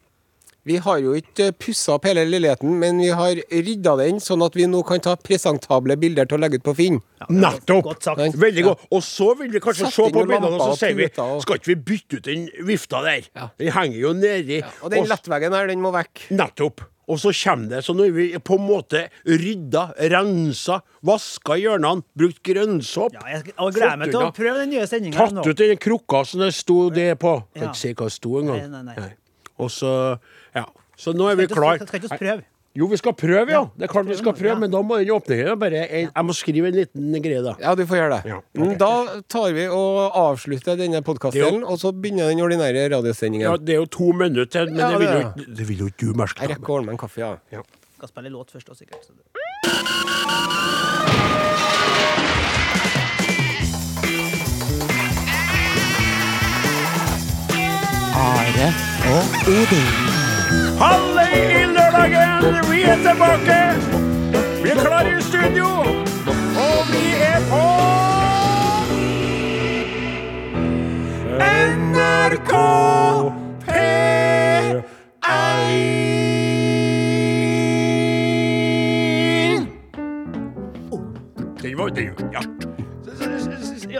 Vi 0.67 0.75
har 0.83 0.97
jo 0.99 1.13
ikke 1.15 1.53
pussa 1.55 1.93
opp 1.95 2.05
hele 2.09 2.25
leiligheten, 2.27 2.73
men 2.81 2.97
vi 2.99 3.07
har 3.15 3.39
rydda 3.51 3.93
den 4.01 4.17
sånn 4.23 4.41
at 4.43 4.57
vi 4.57 4.65
nå 4.67 4.81
kan 4.87 4.99
ta 5.03 5.13
presentable 5.15 5.95
bilder 5.99 6.27
til 6.27 6.35
å 6.35 6.41
legge 6.43 6.59
ut 6.59 6.65
på 6.65 6.73
Finn. 6.75 6.97
Nettopp! 7.31 7.85
Godt 7.87 8.03
sagt. 8.09 8.35
Veldig 8.41 8.65
godt. 8.65 8.83
Og 8.91 9.05
så 9.05 9.29
vil 9.39 9.53
vi 9.55 9.61
kanskje 9.63 9.87
se 9.93 10.09
på 10.11 10.25
bildene, 10.25 10.49
og 10.51 10.65
så 10.65 10.75
sier 10.81 10.97
vi 10.99 11.07
Skal 11.15 11.61
ikke 11.61 11.71
vi 11.71 11.77
bytte 11.93 12.19
ut 12.19 12.27
den 12.27 12.49
vifta 12.67 12.99
der? 13.05 13.29
Ja. 13.31 13.47
Den 13.63 13.71
henger 13.77 13.97
jo 14.01 14.11
nedi. 14.17 14.59
Og 14.83 14.91
den 14.91 15.05
Og- 15.05 15.09
lettveggen 15.13 15.55
her, 15.55 15.67
den 15.71 15.81
må 15.81 15.93
vekk. 15.95 16.27
Nettopp. 16.35 16.83
Og 17.07 17.15
så 17.23 17.31
kommer 17.31 17.69
det, 17.71 17.85
så 17.85 17.93
nå 17.95 18.03
er 18.03 18.11
vi 18.11 18.25
på 18.43 18.57
en 18.59 18.65
måte 18.67 19.05
rydda, 19.23 19.93
rensa, 20.11 20.81
vaska 21.07 21.55
hjørnene, 21.55 22.03
brukt 22.19 22.41
grønnsåp. 22.43 23.13
Ja, 23.15 23.37
jeg 23.37 23.53
gleder 23.55 23.95
meg 24.01 24.11
til 24.11 24.19
å 24.19 24.33
prøve 24.35 24.57
den 24.65 24.73
nye 24.75 24.83
sendinga 24.91 25.15
Tatt 25.15 25.31
nå. 25.31 25.47
ut 25.47 25.55
den 25.55 25.77
krukka 25.79 26.25
som 26.27 26.41
det 26.43 26.51
sto 26.53 26.89
det 26.91 27.13
på. 27.23 27.37
Kan 27.55 27.69
ikke 27.69 27.79
si 27.79 27.93
hva 27.93 28.09
det 28.11 28.17
sto 28.17 28.35
engang. 28.41 28.59
Nei, 28.59 28.83
nei, 28.83 28.95
nei. 28.99 29.13
Og 29.57 29.71
så 29.73 29.89
Ja. 29.89 30.17
Så 30.97 31.13
nå 31.15 31.27
er 31.31 31.35
vi 31.37 31.45
klar. 31.47 31.77
skal 31.85 31.99
ikke 31.99 32.09
vi 32.09 32.17
prøve? 32.25 32.43
Jo, 32.77 32.85
vi 32.91 32.97
skal 32.99 33.13
prøve, 33.17 33.49
ja. 33.49 33.61
Ja, 33.63 33.69
Det 33.77 33.87
er 33.87 33.89
klart 33.89 34.05
vi 34.05 34.15
skal 34.19 34.33
prøve, 34.37 34.59
men 34.61 34.69
da 34.69 34.81
må 34.85 34.97
den 35.01 35.09
åpne 35.15 35.55
bare 35.57 35.79
Jeg, 35.89 36.09
jeg 36.13 36.25
må 36.27 36.33
skrive 36.37 36.67
en 36.69 36.75
liten 36.77 37.15
greie, 37.25 37.41
da. 37.41 37.55
Ja, 37.61 37.73
du 37.73 37.81
får 37.89 37.97
gjøre 37.97 38.11
det. 38.19 38.29
Ja. 38.29 38.37
Mm, 38.53 38.75
Da 38.77 38.91
tar 39.33 39.53
vi 39.55 39.65
og 39.65 40.11
avslutter 40.13 40.77
denne 40.77 41.01
podkastdelen, 41.01 41.63
og 41.65 41.79
så 41.81 41.89
begynner 41.91 42.29
den 42.29 42.43
ordinære 42.45 42.85
radiosendingen. 42.93 43.47
Ja, 43.49 43.55
Det 43.57 43.73
er 43.77 43.81
jo 43.81 43.85
to 43.97 44.11
minutter 44.13 44.45
til, 44.45 44.69
men 44.73 44.79
Ja, 44.79 44.91
det, 44.93 44.99
vil 44.99 45.09
jo, 45.47 45.55
det 45.57 45.67
vil 45.71 45.77
jo 45.85 45.89
ikke 45.89 46.05
du 46.11 46.13
merke. 46.13 46.41
Jeg 46.45 46.49
rekker 46.53 46.69
å 46.69 46.77
ordne 46.77 46.85
meg 46.91 46.99
en 46.99 47.03
kaffe, 47.07 47.17
ja. 47.25 47.63
Skal 47.97 48.09
spille 48.13 48.29
låt 48.29 48.51
først, 48.53 48.67
da, 48.67 48.73
sikkert. 48.77 49.01
Så 49.05 49.13
det- 49.17 50.37
Are 58.17 58.67
og 59.13 59.25
Odin. 59.47 60.26
Halle 60.79 61.25
i 61.33 61.65
lørdagen! 61.75 62.71
Vi 62.71 62.81
er 62.81 62.97
tilbake! 63.07 63.59
Vi 64.63 64.69
er 64.69 64.75
klare 64.75 65.17
i 65.17 65.21
studio, 65.21 65.67
og 66.65 66.79
vi 66.91 67.05
er 67.31 67.39
på 67.49 67.63
NRK 71.77 72.53
P1. 73.67 74.81
Den 81.61 81.77
var 81.77 81.87
den, 81.87 82.13
ja. 82.33 82.66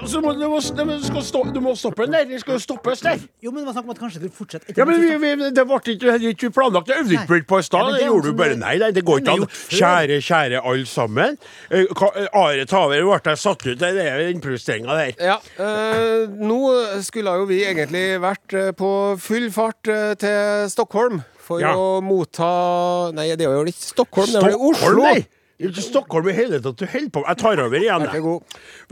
Så 0.08 0.22
må, 0.24 0.32
du, 0.34 0.46
må, 0.48 0.60
du, 0.62 1.04
skal 1.04 1.24
stå, 1.26 1.42
du 1.54 1.60
må 1.64 1.74
stoppe 1.76 2.06
den 2.08 2.14
der. 2.16 2.26
Den 2.30 2.40
skal 2.40 2.56
jo 2.56 2.62
stoppes 2.64 3.02
der. 3.04 3.20
Jo, 3.44 3.52
men 3.52 3.62
det 3.62 3.68
var 3.68 3.76
snakk 3.76 3.88
om 3.90 3.94
at 3.96 4.00
kanskje 4.00 4.22
du 4.24 4.30
fortsetter 4.34 4.78
Ja, 4.78 4.86
men 4.88 5.02
vi, 5.04 5.10
vi, 5.20 5.50
det 5.52 5.66
ble 5.68 5.80
ikke, 5.94 6.16
ikke 6.32 6.50
planlagt. 6.56 6.88
Det 6.88 6.98
øvde 7.02 7.18
ikke 7.18 7.44
på- 7.50 7.60
i 7.60 7.66
stad. 7.68 7.92
Det 7.98 8.06
gjorde 8.08 8.32
jo 8.32 8.32
du 8.32 8.38
bare. 8.40 8.56
sånn- 8.56 8.64
Nei, 8.64 8.78
nei, 8.82 8.92
det 8.96 9.04
går 9.06 9.20
ikke 9.20 9.36
an. 9.36 9.46
Kjære, 9.70 10.20
kjære 10.24 10.62
alle 10.64 10.86
sammen. 10.86 11.38
Eh, 11.70 11.84
eh, 11.84 12.28
Are 12.34 12.66
Taver 12.66 13.04
ble 13.04 13.20
jeg 13.26 13.38
satt 13.44 13.68
ut. 13.68 13.78
Det 13.80 13.90
er 13.92 14.18
den 14.18 14.36
innpusteringa 14.38 14.96
der. 14.98 15.14
Ja, 15.20 15.38
øh, 15.60 16.28
nå 16.40 16.62
skulle 17.04 17.36
jo 17.42 17.46
vi 17.46 17.64
egentlig 17.68 18.06
vært 18.24 18.56
på 18.80 18.92
full 19.20 19.50
fart 19.52 19.84
til 20.20 20.70
Stockholm 20.72 21.24
for 21.48 21.60
Ja. 21.62 21.74
å 21.76 22.02
motta 22.04 23.12
Nei, 23.14 23.36
det 23.36 23.46
er 23.48 23.52
jo 23.56 23.64
ikke 23.66 23.92
Stockholm, 23.94 24.28
det 24.32 24.44
er 24.44 24.52
jo 24.56 24.72
Oslo. 24.72 25.04
nei! 25.04 25.26
Ikke 25.58 25.82
Stockholm 25.82 26.28
i 26.30 26.36
hele 26.38 26.60
tatt. 26.62 26.78
Du 26.78 26.86
holder 26.86 27.10
på. 27.14 27.24
Jeg 27.26 27.40
tar 27.42 27.62
over 27.64 27.82
igjen. 27.82 28.04
Jeg. 28.14 28.34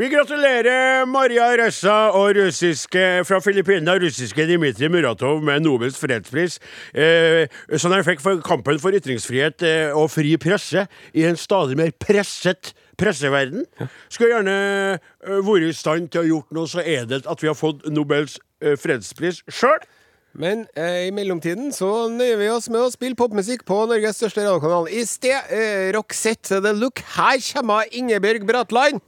Vi 0.02 0.08
gratulerer 0.10 1.06
Maria 1.06 1.52
Ressa 1.62 1.98
og 2.18 2.32
russiske 2.40 3.04
fra 3.28 3.38
Filippinene, 3.46 4.00
russiske 4.02 4.48
Dmitrij 4.50 4.90
Muratov 4.90 5.44
med 5.46 5.62
Nobels 5.62 6.00
fredspris, 6.02 6.58
eh, 6.98 7.46
som 7.78 7.94
de 7.94 8.02
fikk 8.08 8.24
for 8.24 8.42
kampen 8.46 8.82
for 8.82 8.98
ytringsfrihet 8.98 9.62
eh, 9.62 9.94
og 9.94 10.10
fri 10.10 10.34
presse 10.42 10.88
i 11.14 11.28
en 11.30 11.38
stadig 11.38 11.78
mer 11.78 11.94
presset 12.02 12.74
presseverden. 12.98 13.66
Skulle 14.10 14.34
gjerne 14.34 14.56
eh, 14.98 15.38
vært 15.46 15.70
i 15.70 15.76
stand 15.76 16.10
til 16.10 16.24
å 16.24 16.30
gjort 16.32 16.58
noe 16.58 16.72
så 16.72 16.82
edelt 16.82 17.30
at 17.30 17.44
vi 17.44 17.52
har 17.52 17.58
fått 17.60 17.86
Nobels 17.94 18.40
eh, 18.64 18.74
fredspris 18.80 19.44
sjøl. 19.52 19.86
Men 20.36 20.66
eh, 20.76 21.08
i 21.08 21.12
mellomtiden 21.16 21.72
så 21.72 22.10
nøyer 22.12 22.40
vi 22.42 22.48
oss 22.52 22.68
med 22.68 22.84
å 22.84 22.92
spille 22.92 23.16
popmusikk 23.16 23.64
på 23.68 23.78
Norges 23.88 24.20
største 24.20 24.44
radiokanal. 24.44 24.90
I 24.92 25.06
sted 25.08 25.54
eh, 25.56 25.92
Roxette 25.96 26.60
The 26.60 26.74
Look. 26.76 27.00
Her 27.16 27.40
kommer 27.54 27.88
Ingebjørg 27.96 28.44
Bratland. 28.50 29.00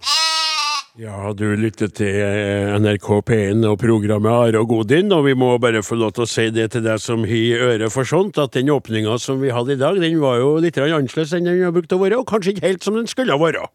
Ja, 0.97 1.33
du 1.37 1.43
lytter 1.59 1.91
til 1.93 2.15
eh, 2.23 2.71
NRK 2.79 3.09
P1 3.27 3.65
og 3.69 3.75
programmet 3.81 4.31
Are 4.31 4.61
og 4.63 4.71
Godin, 4.71 5.11
og 5.13 5.27
vi 5.27 5.35
må 5.37 5.51
bare 5.61 5.83
få 5.85 5.99
lov 5.99 6.15
til 6.15 6.23
å 6.23 6.29
si 6.31 6.47
det 6.55 6.71
til 6.73 6.85
deg 6.87 7.03
som 7.03 7.27
har 7.27 7.65
øre 7.73 7.91
for 7.93 8.07
sånt, 8.07 8.39
at 8.41 8.55
den 8.55 8.71
åpninga 8.73 9.19
som 9.21 9.43
vi 9.43 9.51
hadde 9.53 9.75
i 9.75 9.81
dag, 9.83 9.99
den 10.01 10.17
var 10.23 10.39
jo 10.39 10.55
litt 10.63 10.79
annerledes 10.79 11.35
enn 11.35 11.45
den 11.51 11.59
har 11.67 11.75
brukt 11.75 11.93
å 11.93 11.99
være, 12.01 12.23
og 12.23 12.31
kanskje 12.31 12.55
ikke 12.55 12.65
helt 12.69 12.87
som 12.87 12.97
den 12.97 13.11
skulle 13.11 13.35
ha 13.35 13.43
vært. 13.43 13.67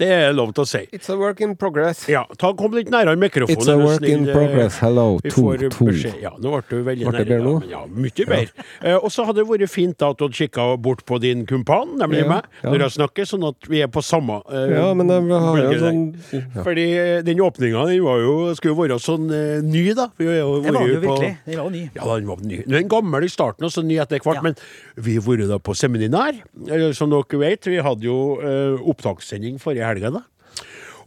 Det 0.00 0.08
er 0.08 0.30
lov 0.32 0.54
til 0.56 0.64
å 0.64 0.68
si. 0.68 0.80
It's 0.96 1.10
a 1.12 1.16
work 1.20 1.42
in 1.44 1.50
progress. 1.60 2.06
Ja, 2.08 2.22
ta 2.40 2.54
Kom 2.56 2.72
litt 2.72 2.88
nærmere 2.92 3.18
mikrofonen. 3.20 3.58
It's 3.60 3.68
a 3.68 3.76
work 3.76 4.00
in 4.08 4.24
snill, 4.24 4.32
progress. 4.32 4.78
Hello. 4.80 5.18
To, 5.20 5.42
to. 5.74 5.88
Ja, 6.22 6.32
nå 6.40 6.54
ble 6.54 6.62
du 6.70 6.84
veldig 6.86 7.06
Ble 7.10 7.18
det 7.20 7.26
bedre 7.28 7.44
nå? 7.44 7.52
men 7.60 7.68
Ja, 7.70 7.82
mye 7.84 8.26
bedre. 8.30 8.64
Eh, 8.80 8.96
og 8.96 9.10
så 9.12 9.26
hadde 9.28 9.42
det 9.42 9.48
vært 9.50 9.68
fint 9.72 9.98
da 10.00 10.08
at 10.14 10.18
du 10.20 10.24
hadde 10.24 10.38
kikka 10.40 10.66
bort 10.80 11.04
på 11.08 11.18
din 11.20 11.44
kumpan, 11.48 11.92
nemlig 12.00 12.22
Ja, 12.24 12.28
meg, 12.32 12.48
ja. 12.62 12.72
når 12.72 12.84
jeg 12.86 12.94
snakker, 12.96 13.28
sånn 13.28 13.44
at 13.50 13.68
vi 13.68 13.82
er 13.84 13.90
på 13.92 14.02
samme 14.04 14.40
eh, 14.48 14.72
Ja, 14.78 14.86
men 14.96 15.12
jeg 15.12 15.42
har 15.44 15.60
jo 15.60 15.78
sånn 15.84 16.00
ja. 16.32 16.64
Fordi 16.64 16.86
eh, 16.96 17.20
den 17.28 17.44
åpninga 17.44 17.84
den 17.92 18.00
var 18.08 18.24
jo, 18.24 18.34
skulle 18.56 18.72
jo 18.74 18.80
være 18.80 18.98
sånn 19.04 19.28
eh, 19.36 19.60
ny, 19.68 19.84
da. 20.00 20.08
Vi 20.16 20.30
har 20.30 20.40
jo 20.40 20.48
var 20.56 20.64
vært 20.64 20.80
den 20.80 20.94
jo 20.94 20.96
på- 21.04 21.04
virkelig. 21.04 21.32
Den 21.50 21.60
var 21.60 21.70
ny. 21.76 21.84
Ja, 22.00 22.08
den 22.16 22.30
var 22.32 22.44
ny. 22.54 22.62
Den 22.76 22.88
gammel 22.96 23.28
i 23.28 23.32
starten 23.36 23.68
og 23.68 23.74
så 23.76 23.84
ny 23.84 24.00
etter 24.00 24.24
hvert. 24.24 24.40
Ja. 24.40 24.46
Men 24.48 24.56
vi 24.96 25.18
har 25.20 25.28
vært 25.28 25.46
da 25.52 25.60
på 25.60 25.76
seminar. 25.76 26.40
Eh, 26.70 26.88
Som 26.96 27.12
dere 27.12 27.40
vet, 27.44 27.68
vi 27.68 27.78
hadde 27.84 28.08
jo 28.08 28.18
eh, 28.40 28.80
opptakssending 28.90 29.60
forrige 29.60 29.89
helga. 29.94 30.10
da. 30.20 30.26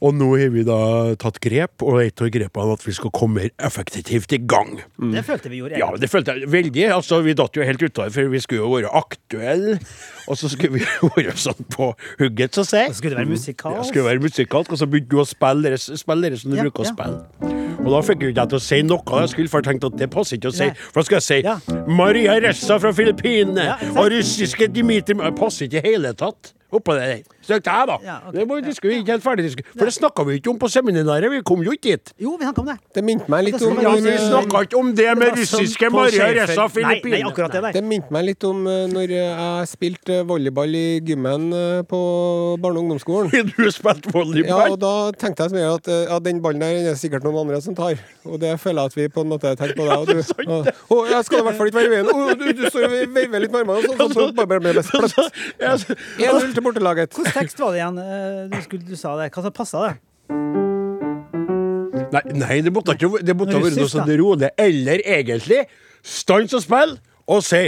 Og 0.04 0.12
nå 0.20 0.26
har 0.36 0.50
vi 0.52 0.66
da 0.68 0.78
tatt 1.16 1.38
grep, 1.40 1.80
og 1.86 2.02
et 2.04 2.20
av 2.20 2.28
grepene 2.34 2.64
er 2.66 2.76
at 2.76 2.82
vi 2.84 2.92
skal 2.92 3.12
komme 3.16 3.38
mer 3.40 3.52
effektivt 3.64 4.34
i 4.36 4.40
gang. 4.52 4.74
Det 5.00 5.22
følte 5.24 5.48
vi 5.48 5.62
gjorde. 5.62 5.78
Ja, 5.80 5.88
det 5.96 6.10
følte 6.12 6.34
jeg 6.36 6.50
veldig. 6.52 6.90
altså 6.92 7.22
Vi 7.24 7.36
datt 7.40 7.56
jo 7.56 7.64
helt 7.64 7.80
utafor, 7.86 8.12
for 8.12 8.28
vi 8.34 8.42
skulle 8.44 8.66
jo 8.66 8.72
være 8.74 8.92
aktuelle. 9.00 9.78
Og 10.28 10.36
så 10.42 10.50
skulle 10.52 10.74
vi 10.82 10.84
være 11.16 11.38
sånn 11.40 11.64
på 11.72 11.94
hugget, 12.20 12.52
så 12.58 12.66
å 12.66 12.68
si. 12.68 12.82
Skulle 12.98 13.14
det 13.16 13.22
være 13.22 13.32
musikalsk. 13.32 13.80
Det 13.80 13.88
skulle 13.94 14.10
være 14.10 14.24
musikalsk, 14.26 14.74
og 14.76 14.82
så 14.82 14.88
begynte 14.92 15.14
du 15.14 15.22
å 15.24 15.26
spille 15.30 15.72
det, 15.72 15.80
som 16.42 16.52
du 16.52 16.58
Ja, 16.60 16.66
bruker 16.68 16.84
å 16.84 16.90
ja. 16.90 16.92
spille. 16.98 17.54
Og 17.84 17.88
da 17.96 18.02
fikk 18.08 18.26
jeg 18.26 18.34
ikke 18.36 18.46
til 18.52 18.60
å 18.60 18.64
si 18.64 18.82
noe 18.88 19.22
jeg 19.24 19.32
skulle, 19.32 19.52
for 19.54 19.64
jeg 19.64 19.70
tenkte 19.72 19.92
at 19.94 19.96
det 20.04 20.10
passer 20.12 20.36
ikke 20.40 20.52
å 20.52 20.58
si. 20.58 20.68
For 20.90 21.00
da 21.00 21.06
skal 21.08 21.20
jeg 21.22 21.28
si 21.30 21.40
Ja. 21.48 21.56
Maria 21.88 22.36
Ressa 22.44 22.76
fra 22.80 22.92
Filippinene 22.96 23.70
Ja, 23.72 23.78
og 23.96 24.12
russiske 24.12 24.68
Dimitri 24.72 25.16
Det 25.20 25.32
passer 25.40 25.68
ikke 25.72 25.80
i 25.80 25.94
hele 25.94 26.12
tatt. 26.20 26.52
Oppå 26.74 26.96
det 27.00 27.08
der. 27.08 27.33
Så 27.44 27.54
tenkte 27.58 27.74
jeg, 27.76 27.88
da. 27.90 27.96
Ja, 28.08 28.16
okay. 28.24 28.34
Det 28.40 28.48
må 28.48 28.56
vi 28.60 28.64
diskutere, 28.70 29.00
ikke 29.04 29.12
helt 29.18 29.24
ferdig 29.26 29.44
diskutere. 29.50 29.74
For 29.76 29.90
det 29.90 29.94
snakka 29.98 30.24
vi 30.30 30.38
ikke 30.40 30.50
om 30.54 30.60
på 30.62 30.70
seminaret. 30.72 31.30
Vi 31.34 31.42
kom 31.46 31.64
jo 31.66 31.74
ikke 31.76 31.92
dit. 31.98 32.14
Jo, 32.24 32.36
vi 32.40 32.48
snakka 32.48 32.62
om 32.64 32.70
det. 32.72 32.78
Det 32.96 33.04
minte 33.04 33.28
meg 33.34 33.44
litt 33.50 33.58
om 33.60 33.80
Ja, 33.84 33.92
sånn, 33.94 34.06
vi 34.08 34.14
eh, 34.14 34.24
snakka 34.30 34.62
ikke 34.68 34.80
om 34.80 34.92
det 34.96 35.08
med 35.20 35.34
sånn 35.44 35.60
russiske 35.64 35.90
Maria 35.94 36.28
Ressa 36.38 36.68
Nei, 36.84 36.96
nei, 37.04 37.22
akkurat 37.28 37.52
det 37.58 37.62
der. 37.68 37.76
Det 37.76 37.84
minte 37.84 38.14
meg 38.16 38.26
litt 38.30 38.48
om 38.48 38.64
eh, 38.68 38.86
når 38.94 39.14
jeg 39.18 39.68
spilte 39.74 40.22
volleyball 40.30 40.78
i 40.80 40.86
gymmen 41.04 41.50
eh, 41.58 41.82
på 41.90 42.00
barne- 42.64 42.80
og 42.80 42.86
ungdomsskolen. 42.88 43.32
Du 43.54 43.60
har 43.68 43.74
spilt 43.76 44.08
Ja, 44.48 44.58
og 44.72 44.80
da 44.82 44.94
tenkte 45.20 45.44
jeg 45.46 45.52
så 45.54 45.58
mye 45.58 45.74
at 45.76 45.88
eh, 45.92 46.06
ja, 46.10 46.20
den 46.24 46.40
ballen 46.44 46.64
der 46.64 46.78
er 46.80 46.88
det 46.92 46.96
sikkert 47.02 47.26
noen 47.28 47.42
andre 47.44 47.60
som 47.62 47.76
tar. 47.78 48.00
Og 48.24 48.40
det 48.42 48.54
føler 48.62 48.82
jeg 48.88 48.94
at 48.94 48.98
vi 48.98 49.08
på 49.14 49.24
en 49.26 49.32
måte 49.34 49.52
tenker 49.60 49.76
på 49.78 49.88
deg. 49.90 49.98
Og 50.00 50.08
du, 50.08 50.22
og, 50.54 50.72
og 50.96 51.12
jeg 51.12 51.28
skal 51.28 51.42
i 51.42 51.46
hvert 51.50 51.60
fall 51.60 51.72
ikke 51.72 51.80
være 51.82 51.92
i 51.92 51.94
veien. 51.98 52.40
Du, 52.40 52.46
du 52.62 52.64
står 52.70 52.88
og 52.88 52.96
veiver 53.18 53.44
litt 53.44 53.54
med 53.54 53.62
armene, 53.64 53.80
og 53.80 54.00
sånn, 54.00 54.14
sånn, 54.16 54.32
så 54.32 54.48
bare 54.48 54.62
ble 54.64 54.74
det 54.80 54.86
spløtt. 54.90 55.40
Ja, 55.62 55.76
så- 55.82 55.98
1-0 56.24 56.54
til 56.58 56.66
bortelaget. 56.66 57.20
Tekst 57.34 57.60
var 57.60 57.72
det 57.74 57.82
igjen? 57.82 57.98
eh, 58.00 58.50
Du, 58.52 58.60
skulle, 58.66 58.86
du 58.88 58.96
sa 59.00 59.16
det. 59.20 59.32
Hva 59.34 59.44
som 59.46 59.56
passa 59.56 59.88
det? 59.88 59.94
Nei, 62.14 62.22
nei, 62.38 62.60
det 62.62 62.72
måtte 62.74 62.94
ikke 62.94 63.24
det 63.26 63.34
måtte 63.38 63.58
ha 63.58 63.64
vært 63.64 63.80
noe 63.80 64.06
da. 64.06 64.16
rolig. 64.22 64.50
Eller 64.62 65.02
egentlig 65.02 65.64
stans 66.06 66.54
og 66.54 66.62
spill 66.66 66.96
og 67.32 67.44
si 67.46 67.64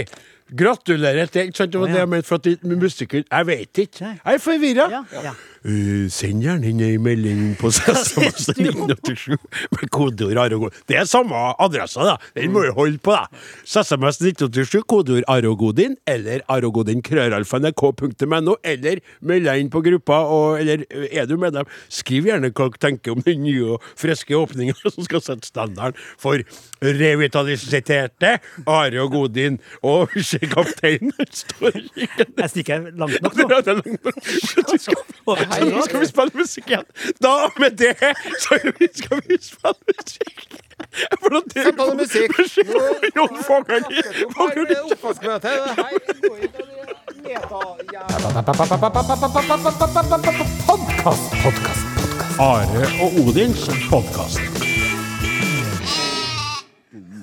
gratulerer 0.56 1.26
til 1.32 1.48
Ikke 1.48 1.58
sant, 1.58 1.72
det 1.72 1.80
var 1.80 1.90
det 1.90 1.98
jeg 1.98 2.08
mente 2.12 2.28
for 2.28 2.38
at 2.38 2.62
musikken 2.62 3.24
Jeg 3.26 3.46
vet 3.48 3.80
ikke. 3.82 4.10
Jeg 4.12 4.34
er 4.36 4.42
forvirra. 4.42 4.86
Ja, 4.92 5.00
ja. 5.24 5.32
Uh, 5.66 6.06
send 6.14 6.44
gjerne 6.44 6.68
inn 6.70 6.78
ei 6.84 6.94
melding 7.02 7.56
på 7.58 7.72
SMS 7.74 8.44
1987 8.52 9.34
med 9.74 9.88
kodeord 9.90 10.38
Aragod. 10.38 10.76
Det 10.86 10.94
er 11.00 11.08
samme 11.10 11.34
adressa, 11.58 12.04
da. 12.06 12.12
Den 12.38 12.52
må 12.54 12.62
du 12.62 12.70
holde 12.76 13.00
på, 13.02 13.10
da. 13.16 13.26
SMS 13.66 14.20
1987, 14.22 14.84
kodeord 14.86 15.26
Arogodin, 15.32 15.96
eller 16.06 16.44
arogodin 16.52 17.02
krøralfa.nrk.no, 17.02 18.54
eller 18.62 19.02
meld 19.26 19.48
deg 19.50 19.64
inn 19.64 19.72
på 19.72 19.82
gruppa, 19.88 20.20
og, 20.30 20.60
eller 20.62 20.86
uh, 20.86 21.08
er 21.10 21.26
du 21.26 21.34
medlem, 21.42 21.66
skriv 21.90 22.30
gjerne 22.30 22.52
hva 22.52 22.68
du 22.70 22.78
tenker 22.86 23.16
om 23.16 23.26
den 23.26 23.42
nye 23.42 23.74
og 23.74 23.90
friske 23.98 24.38
åpninga 24.38 24.76
som 24.94 25.02
skal 25.08 25.24
sette 25.24 25.50
standarden 25.50 25.98
for 26.22 26.46
revitaliserte 26.78 28.36
Are 28.70 29.02
og 29.02 29.10
Godin. 29.16 29.58
Og 29.82 30.14
kapteinen 30.52 31.12
står 31.32 31.82
ikke 31.96 32.26
Jeg 32.38 32.50
stikker 32.54 32.90
langt 32.94 33.18
nok 33.24 33.34
nå. 33.42 33.46
langt. 35.64 35.74
Nå 35.76 35.82
skal 35.88 36.00
vi 36.00 36.06
spille 36.10 36.30
musikk 36.42 36.70
igjen. 36.72 36.86
Da, 37.22 37.34
med 37.58 37.76
det, 37.80 37.94
så 38.42 38.58
skal 39.00 39.22
vi 39.28 39.38
spille 39.42 39.74
musikk. 39.88 40.46
For 41.20 41.36
at 41.38 41.48
det 41.54 41.62
Sett 41.66 41.76
på 41.76 41.86
noe 41.86 41.96
musikk. 41.98 42.30
Jon 43.16 43.38
Fogern- 43.42 43.86
Oppvaskmøte. 44.92 45.52
Podkast, 50.06 50.66
podkast, 50.66 51.32
podkast. 51.42 52.40
Are 52.40 52.86
og 53.02 53.18
Odins 53.26 53.68
podkast. 53.90 54.75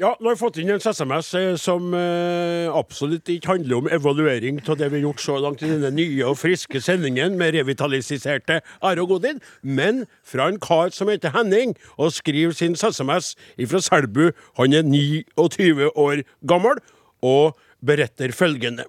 Ja, 0.00 0.14
nå 0.16 0.30
har 0.30 0.32
jeg 0.32 0.40
fått 0.40 0.56
inn 0.62 0.70
en 0.72 0.80
SMS 0.80 1.26
eh, 1.36 1.50
som 1.60 1.90
eh, 1.92 2.70
absolutt 2.72 3.28
ikke 3.28 3.50
handler 3.50 3.82
om 3.82 3.88
evaluering 3.92 4.56
av 4.64 4.78
det 4.80 4.86
vi 4.88 4.96
har 4.96 5.10
gjort 5.10 5.20
så 5.20 5.34
langt 5.44 5.60
i 5.60 5.68
denne 5.68 5.90
nye 5.92 6.22
og 6.24 6.38
friske 6.40 6.80
sendingen 6.80 7.34
med 7.36 7.52
revitaliserte 7.52 8.62
Are 8.80 9.02
og 9.02 9.10
Godin, 9.10 9.42
men 9.60 10.06
fra 10.24 10.46
en 10.48 10.56
kar 10.56 10.94
som 10.96 11.10
heter 11.12 11.34
Henning, 11.34 11.74
og 12.00 12.14
skriver 12.16 12.56
sin 12.56 12.78
SMS 12.80 13.34
fra 13.68 13.82
Selbu. 13.84 14.30
Han 14.56 14.72
er 14.78 14.88
29 14.88 15.90
år 15.90 16.22
gammel 16.48 16.80
og 17.20 17.58
beretter 17.84 18.32
følgende. 18.32 18.86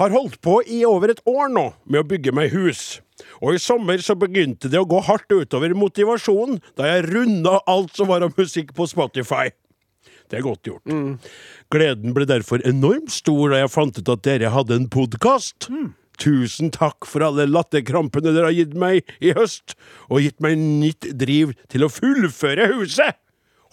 Har 0.00 0.14
holdt 0.14 0.38
på 0.40 0.62
i 0.64 0.86
over 0.88 1.12
et 1.12 1.20
år 1.28 1.52
nå 1.52 1.66
med 1.84 2.00
å 2.00 2.08
bygge 2.14 2.32
meg 2.32 2.54
hus. 2.56 3.02
Og 3.42 3.58
i 3.58 3.60
sommer 3.60 4.00
så 4.00 4.16
begynte 4.16 4.72
det 4.72 4.80
å 4.80 4.88
gå 4.88 5.02
hardt 5.04 5.28
utover 5.36 5.76
motivasjonen 5.76 6.64
da 6.80 6.88
jeg 6.94 7.10
runda 7.10 7.58
alt 7.68 7.92
som 7.92 8.08
var 8.08 8.24
av 8.24 8.32
musikk 8.40 8.72
på 8.72 8.88
Spotify. 8.88 9.52
Det 10.30 10.38
er 10.38 10.46
godt 10.46 10.64
gjort. 10.66 10.94
Gleden 11.74 12.14
ble 12.16 12.26
derfor 12.28 12.62
enormt 12.66 13.12
stor 13.12 13.52
da 13.52 13.60
jeg 13.62 13.72
fant 13.74 14.00
ut 14.00 14.14
at 14.14 14.24
dere 14.26 14.52
hadde 14.54 14.78
en 14.78 14.88
podkast. 14.92 15.68
Tusen 16.20 16.70
takk 16.74 17.08
for 17.10 17.26
alle 17.26 17.48
latterkrampene 17.50 18.32
dere 18.32 18.52
har 18.52 18.56
gitt 18.56 18.76
meg 18.78 19.02
i 19.18 19.34
høst, 19.34 19.74
og 20.08 20.22
gitt 20.22 20.38
meg 20.44 20.56
nytt 20.60 21.10
driv 21.18 21.56
til 21.72 21.86
å 21.86 21.92
fullføre 21.92 22.70
huset! 22.76 23.18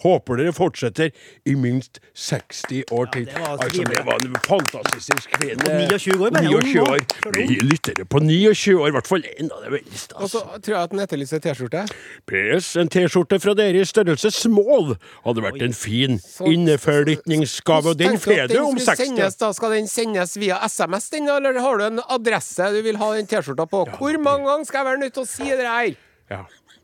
Håper 0.02 0.40
dere 0.40 0.52
fortsetter 0.56 1.10
i 1.46 1.54
minst 1.58 2.00
60 2.14 2.84
år 2.90 3.10
til. 3.14 3.26
det 3.26 3.38
var 3.38 3.56
altså, 3.56 3.84
det 3.88 4.02
var 4.06 4.18
en 4.26 4.36
fantastisk 4.46 5.30
kvinne. 5.38 5.62
Og 5.62 5.90
29 5.90 6.16
år, 6.18 6.30
bare. 6.30 6.42
29 6.42 6.82
år. 6.82 6.98
Vi 7.36 7.58
lyttere 7.62 8.04
på 8.04 8.18
29 8.22 8.76
år, 8.80 8.88
i 8.88 8.96
hvert 8.96 9.10
fall 9.10 9.26
én. 9.32 9.50
Det 9.52 9.66
er 9.66 9.76
veldig 9.76 10.00
Og 10.14 10.30
så 10.30 10.42
tror 10.62 10.74
jeg 10.74 10.82
at 10.82 10.90
den 10.94 11.02
etterlyser 11.04 11.42
T-skjorte. 11.44 11.84
PS, 12.30 12.72
en 12.82 12.90
T-skjorte 12.92 13.38
fra 13.42 13.54
dere 13.58 13.82
i 13.82 13.88
størrelse 13.88 14.32
small 14.34 14.96
hadde 15.26 15.44
vært 15.44 15.62
en 15.66 15.76
fin 15.76 16.18
innførlytningsgave, 16.48 17.92
og 17.94 17.98
den 17.98 18.18
får 18.20 18.46
du 18.52 18.58
om 18.62 18.78
60 18.78 19.04
sendes, 19.06 19.36
da 19.40 19.52
Skal 19.56 19.76
den 19.76 19.88
sendes 19.90 20.34
via 20.40 20.58
SMS, 20.68 21.10
den, 21.12 21.28
eller 21.28 21.60
har 21.60 21.78
du 21.78 21.86
en 21.86 22.02
adresse 22.08 22.70
du 22.74 22.80
vil 22.84 22.98
ha 23.00 23.12
den 23.16 23.28
T-skjorta 23.30 23.66
på? 23.70 23.84
Hvor 23.98 24.18
mange 24.22 24.48
ganger 24.48 24.68
skal 24.68 24.82
jeg 24.82 24.90
være 24.90 25.02
nødt 25.04 25.16
til 25.18 25.24
å 25.24 25.30
si 25.30 25.48
det 25.50 25.68
her? 25.68 25.94
Ja. 26.32 26.42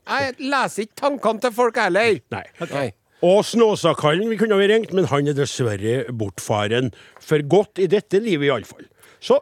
Jeg 0.09 0.33
leser 0.41 0.87
ikke 0.87 0.97
tankene 1.03 1.43
til 1.43 1.53
folk 1.53 1.77
heller. 1.77 2.17
Nei. 2.33 2.45
Nei. 2.71 2.87
Og 3.25 3.43
Snåsakallen 3.43 4.29
vi 4.31 4.37
kunne 4.39 4.55
ha 4.55 4.67
ringt, 4.71 4.93
men 4.95 5.07
han 5.11 5.27
er 5.27 5.35
dessverre 5.35 6.05
bortfaren. 6.15 6.93
For 7.19 7.43
godt 7.51 7.81
i 7.83 7.87
dette 7.91 8.21
livet, 8.23 8.47
iallfall. 8.51 8.87
Så 9.19 9.41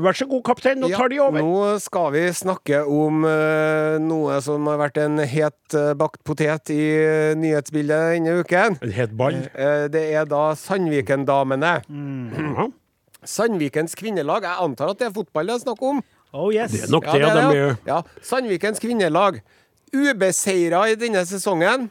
Vær 0.00 0.16
så 0.16 0.24
god, 0.24 0.40
kaptein. 0.46 0.78
Nå 0.80 0.88
tar 0.94 1.10
de 1.12 1.18
over. 1.20 1.42
nå 1.44 1.74
skal 1.84 2.06
vi 2.14 2.22
snakke 2.32 2.78
om 2.88 3.18
uh, 3.26 3.98
noe 4.00 4.38
som 4.40 4.64
har 4.70 4.78
vært 4.80 4.96
en 5.02 5.20
het 5.28 5.76
uh, 5.76 5.90
bakt 5.98 6.22
potet 6.24 6.72
i 6.72 6.78
uh, 7.04 7.34
nyhetsbildet 7.36 8.14
denne 8.14 8.38
uken. 8.40 8.78
En 8.80 8.94
het 8.96 9.12
ball. 9.18 9.36
Eh, 9.52 9.90
det 9.92 10.06
er 10.16 10.24
da 10.30 10.54
Sandviken-damene. 10.56 11.74
Ja. 11.84 12.66
Sandvikens 13.28 13.92
kvinnelag. 14.00 14.46
Jeg 14.48 14.64
antar 14.64 14.94
at 14.94 15.02
det 15.02 15.10
er 15.10 15.14
fotball 15.20 15.52
det 15.52 15.58
er 15.58 15.64
snakk 15.66 15.84
om? 15.90 16.00
Oh 16.32 16.48
yes. 16.48 16.72
Det 16.72 16.86
er 16.86 16.92
nok 16.96 17.04
Ja, 17.10 17.12
det. 17.12 17.20
det 17.20 17.28
de 17.28 17.40
er 17.42 17.44
er 17.44 17.74
det. 17.74 17.78
Ja. 17.92 18.00
Sandvikens 18.24 18.80
kvinnelag. 18.80 19.42
Ubeseira 19.92 20.86
i 20.88 20.96
denne 20.96 21.26
sesongen. 21.28 21.90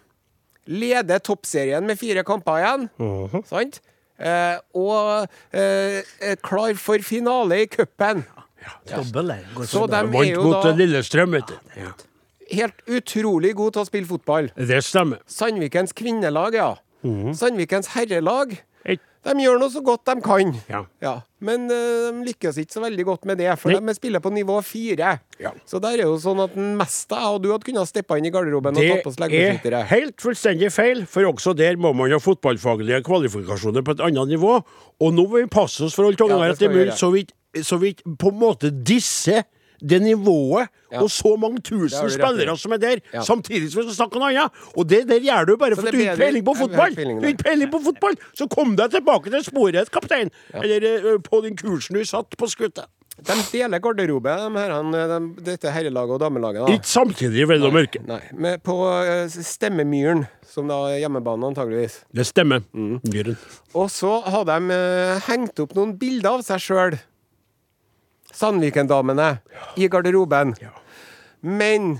Leder 0.70 1.22
toppserien 1.26 1.86
med 1.88 1.98
fire 2.00 2.24
kamper 2.28 2.60
igjen. 2.62 2.90
Mhm. 3.02 3.44
Sant? 3.50 3.80
Eh, 4.20 4.58
og 4.76 5.30
eh, 5.56 6.02
er 6.22 6.36
klar 6.44 6.76
for 6.78 7.00
finale 7.06 7.64
i 7.64 7.70
cupen. 7.72 8.26
Ja, 8.60 8.74
ja. 8.92 9.02
Så 9.64 9.86
de 9.88 10.02
er 10.04 10.32
jo 10.34 10.50
da 10.52 10.74
Lillestrøm, 10.76 11.32
vet 11.38 11.48
du. 11.48 11.56
Ja. 11.80 11.94
helt 12.52 12.82
utrolig 12.90 13.54
gode 13.56 13.78
til 13.78 13.84
å 13.86 13.88
spille 13.88 14.10
fotball. 14.10 14.50
Det 14.58 14.82
stemmer. 14.84 15.22
Sandvikens 15.30 15.94
kvinnelag, 15.96 16.58
ja. 16.58 16.74
Mhm. 17.06 17.34
Sandvikens 17.38 17.94
herrelag. 17.96 18.58
De 19.28 19.34
gjør 19.44 19.58
noe 19.60 19.72
så 19.74 19.82
godt 19.84 20.08
de 20.08 20.16
kan. 20.24 20.54
Ja. 21.02 21.16
Men 21.44 21.66
uh, 21.68 22.08
de 22.16 22.24
lykkes 22.30 22.60
ikke 22.62 22.76
så 22.78 22.84
veldig 22.84 23.06
godt 23.08 23.28
med 23.28 23.40
det, 23.42 23.50
for 23.60 23.74
Nei. 23.74 23.82
de 23.84 23.96
spiller 23.98 24.24
på 24.24 24.32
nivå 24.32 24.56
fire. 24.64 25.18
Ja. 25.44 25.52
Så 25.68 25.82
der 25.84 26.00
er 26.00 26.06
jo 26.08 26.16
sånn 26.22 26.40
at 26.44 26.56
den 26.56 26.78
meste 26.80 27.20
jeg 27.20 27.36
og 27.36 27.44
du 27.44 27.50
hadde 27.52 27.68
kunnet 27.68 27.92
steppe 27.92 28.20
inn 28.20 28.30
i 28.30 28.32
garderoben 28.34 28.76
og 28.76 28.80
Det 28.80 28.88
tatt 28.94 29.08
på 29.08 29.14
oss 29.14 29.20
leggbeskyttere. 29.20 29.84
er 29.84 29.92
helt 29.92 30.24
fullstendig 30.24 30.72
feil, 30.76 31.04
for 31.10 31.28
også 31.32 31.56
der 31.58 31.80
må 31.80 31.92
man 31.98 32.16
ha 32.16 32.22
fotballfaglige 32.24 33.04
kvalifikasjoner 33.08 33.84
på 33.84 33.98
et 33.98 34.06
annet 34.08 34.36
nivå. 34.36 34.56
Og 35.00 35.14
nå 35.16 35.28
må 35.28 35.44
vi 35.44 35.52
passe 35.52 35.84
oss 35.84 35.98
for 35.98 36.08
å 36.08 36.12
holde 36.12 36.22
tunga 36.24 36.40
det 36.40 36.56
det 36.60 36.70
er 36.70 36.72
vi 36.72 36.80
mulig, 36.80 36.90
gjøre. 36.94 37.00
så 37.04 37.12
vi 37.16 37.28
så 37.66 37.80
vi 37.82 37.96
ikke 37.96 38.12
på 38.22 38.30
en 38.30 38.40
måte 38.40 38.70
disser 38.70 39.44
det 39.82 40.02
nivået 40.02 40.68
Ja. 40.92 41.02
og 41.04 41.10
så 41.14 41.36
mange 41.38 41.60
tusen 41.62 42.10
spillere 42.10 42.58
som 42.58 42.72
er 42.74 42.78
der, 42.82 43.00
Ja. 43.14 43.22
samtidig 43.22 43.70
som 43.72 43.84
vi 43.84 43.92
skal 43.92 43.96
snakke 44.08 44.16
om 44.18 44.22
noe 44.24 44.30
annet. 44.34 44.52
Og 44.76 44.88
det 44.90 45.08
der 45.08 45.20
gjør 45.20 45.46
du 45.46 45.58
bare 45.58 45.76
for 45.76 45.86
at 45.88 45.94
du 45.94 45.98
ikke 46.00 46.16
bedre- 46.16 46.26
peiling 46.26 46.46
på 46.46 46.56
fotball. 46.58 46.96
Du 46.96 47.28
ikke 47.28 47.44
peiling 47.44 47.72
på 47.72 47.80
fotball, 47.84 48.16
så 48.34 48.48
kom 48.50 48.76
deg 48.76 48.90
tilbake 48.92 49.30
til 49.30 49.44
sporet, 49.44 49.92
kaptein. 49.92 50.32
Eller 50.54 50.82
eh, 51.14 51.18
på 51.22 51.42
den 51.44 51.56
kursen 51.56 51.94
du 51.96 52.04
satt 52.04 52.36
på 52.38 52.50
skuta. 52.50 52.86
De 53.20 53.34
deler 53.52 53.80
garderobe, 53.84 54.32
de 54.32 54.56
herrene, 54.56 55.02
de, 55.36 55.42
dette 55.44 55.68
herrelaget 55.70 56.10
og 56.16 56.20
damelaget. 56.22 56.66
da. 56.66 56.74
Ikke 56.74 56.88
samtidig, 56.88 57.46
vel 57.50 57.62
å 57.68 57.72
merke. 57.74 58.00
Nei, 58.08 58.22
Men 58.34 58.60
på 58.64 58.78
uh, 58.80 59.28
Stemmemyren, 59.28 60.26
som 60.48 60.70
da 60.72 60.78
er 60.88 61.02
hjemmebane 61.04 61.50
antageligvis. 61.52 61.98
Det 62.16 62.26
stemmer. 62.26 62.64
Mm. 62.74 63.02
Myren. 63.12 63.36
Og 63.76 63.90
så 63.92 64.24
har 64.24 64.46
de 64.46 64.58
uh, 64.72 65.20
hengt 65.28 65.60
opp 65.60 65.76
noen 65.76 65.98
bilder 66.00 66.30
av 66.40 66.46
seg 66.48 66.64
sjøl, 66.64 66.98
Sandviken-damene, 68.34 69.38
i 69.76 69.88
garderoben. 69.88 70.56
Men 71.42 72.00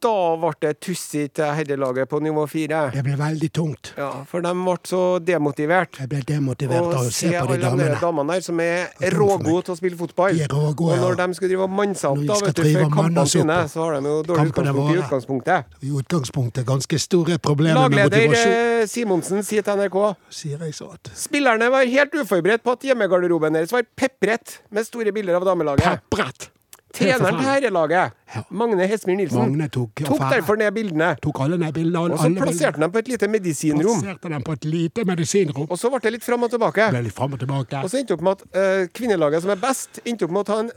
da 0.00 0.14
ble 0.40 0.52
det 0.64 0.72
tussig 0.82 1.26
til 1.36 1.52
herrelaget 1.56 2.08
på 2.10 2.20
nivå 2.24 2.46
fire. 2.50 2.86
Det 2.94 3.02
ble 3.04 3.16
veldig 3.20 3.50
tungt. 3.54 3.92
Ja, 3.98 4.10
for 4.28 4.44
de 4.44 4.52
ble 4.56 4.76
så 4.88 5.02
demotivert. 5.24 6.00
Jeg 6.00 6.10
ble 6.10 6.20
demotivert 6.26 6.88
av 6.88 7.06
å 7.06 7.12
se 7.12 7.30
på 7.30 7.46
de 7.50 7.58
damene. 7.60 7.60
Og 7.60 7.66
se 7.66 7.70
alle 7.76 7.88
de 7.90 8.00
damene 8.04 8.36
der 8.36 8.46
som 8.46 8.62
er 8.64 9.16
rågode 9.16 9.66
til 9.68 9.74
å 9.74 9.78
spille 9.80 10.00
fotball. 10.00 10.36
De 10.36 10.46
er 10.46 10.54
rågode, 10.54 10.96
og 10.96 11.04
når 11.04 11.16
ja. 11.16 11.26
de 11.26 11.38
skulle 11.38 11.52
drive 11.52 11.66
og 11.66 11.74
manne 11.80 11.98
seg 12.00 12.14
opp 12.14 12.22
da, 12.30 12.38
vet 12.46 12.60
du, 12.60 12.64
før 12.68 12.92
kampene 12.96 13.26
sine, 13.34 13.58
så 13.72 13.84
har 13.84 13.96
de 13.98 14.14
jo 14.14 14.22
dårlig 14.30 14.54
utgangspunkt 14.54 14.94
i 14.94 15.00
utgangspunktet. 15.04 15.74
I 15.80 15.94
utgangspunktet 16.02 16.68
ganske 16.68 17.02
store 17.06 17.40
problemer 17.42 17.88
med 17.88 18.06
motivasjon, 18.08 18.54
Lagleder 18.54 18.90
Simonsen 18.90 19.44
sier 19.46 19.66
til 19.66 19.80
NRK 19.80 19.98
sier 20.40 20.64
jeg 20.66 20.76
så 20.76 20.92
at. 20.94 21.12
Spillerne 21.18 21.68
var 21.72 21.88
helt 21.90 22.16
uforberedt 22.16 22.64
på 22.64 22.76
at 22.76 22.88
hjemmegarderoben 22.90 23.58
deres 23.58 23.74
var 23.74 23.84
pepret 23.98 24.60
med 24.72 24.88
store 24.88 25.12
bilder 25.14 25.40
av 25.40 25.46
damelaget. 25.52 26.08
Brett! 26.12 26.50
Treneren 26.96 27.38
til 27.38 27.46
herrelaget. 27.46 28.16
Magne 28.50 28.86
Hesmyr 28.90 29.16
Nilsen, 29.20 29.38
Magne 29.44 29.68
tok 29.70 30.02
tok 30.06 30.24
derfor 30.32 30.58
ned 30.58 30.74
bildene. 30.74 31.12
Tok 31.22 31.40
alle 31.44 31.58
ned 31.60 31.72
bildene. 31.76 32.16
Og 32.16 32.18
så 32.18 32.30
plasserte 32.34 32.78
han 32.80 32.86
dem 32.86 32.94
på 32.94 33.02
et 33.02 33.10
lite 33.12 33.30
medisinrom. 33.30 34.02
plasserte 34.02 34.34
dem 34.34 34.44
på 34.46 34.58
et 34.58 34.68
lite 34.68 35.06
medisinrom. 35.06 35.66
Og 35.70 35.78
så 35.78 35.90
ble 35.92 36.02
det 36.04 36.14
litt 36.18 36.26
fram 36.26 36.46
og 36.46 36.52
tilbake. 36.52 36.90
Ble 36.94 37.02
litt 37.06 37.16
fram 37.16 37.38
og 37.38 37.42
tilbake. 37.42 37.82
Og 37.84 37.92
så 37.92 38.02
endte 38.02 38.18
opp 38.18 38.24
med 38.26 38.38
at 38.38 38.62
eh, 38.62 38.86
kvinnelaget 38.94 39.46
som 39.46 39.54
er 39.54 39.60
best, 39.62 40.02
endte 40.04 40.26
opp 40.26 40.34
med 40.34 40.44
å 40.44 40.48
ta 40.52 40.62
en 40.66 40.72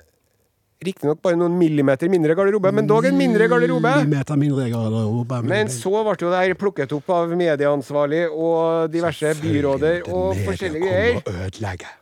Riktignok 0.84 1.22
bare 1.24 1.38
noen 1.40 1.54
millimeter 1.56 2.10
mindre 2.12 2.36
garderobe, 2.36 2.72
men 2.76 2.88
dog 2.90 3.06
en 3.08 3.16
mindre 3.16 3.48
garderobe. 3.48 3.92
Millimeter 4.02 4.40
mindre 4.40 4.66
garderobe. 4.74 5.40
Men 5.48 5.72
så 5.72 5.94
ble 6.04 6.16
jo 6.20 6.32
det 6.34 6.42
her 6.42 6.56
plukket 6.60 6.96
opp 6.98 7.12
av 7.16 7.32
medieansvarlig 7.40 8.26
og 8.32 8.92
diverse 8.92 9.32
byråder 9.40 10.10
og 10.12 10.40
forskjellige 10.44 10.84
greier. 10.84 11.22
Kommer 11.22 11.40
og 11.40 11.48
ødelegger. 11.48 11.94
En 11.94 12.00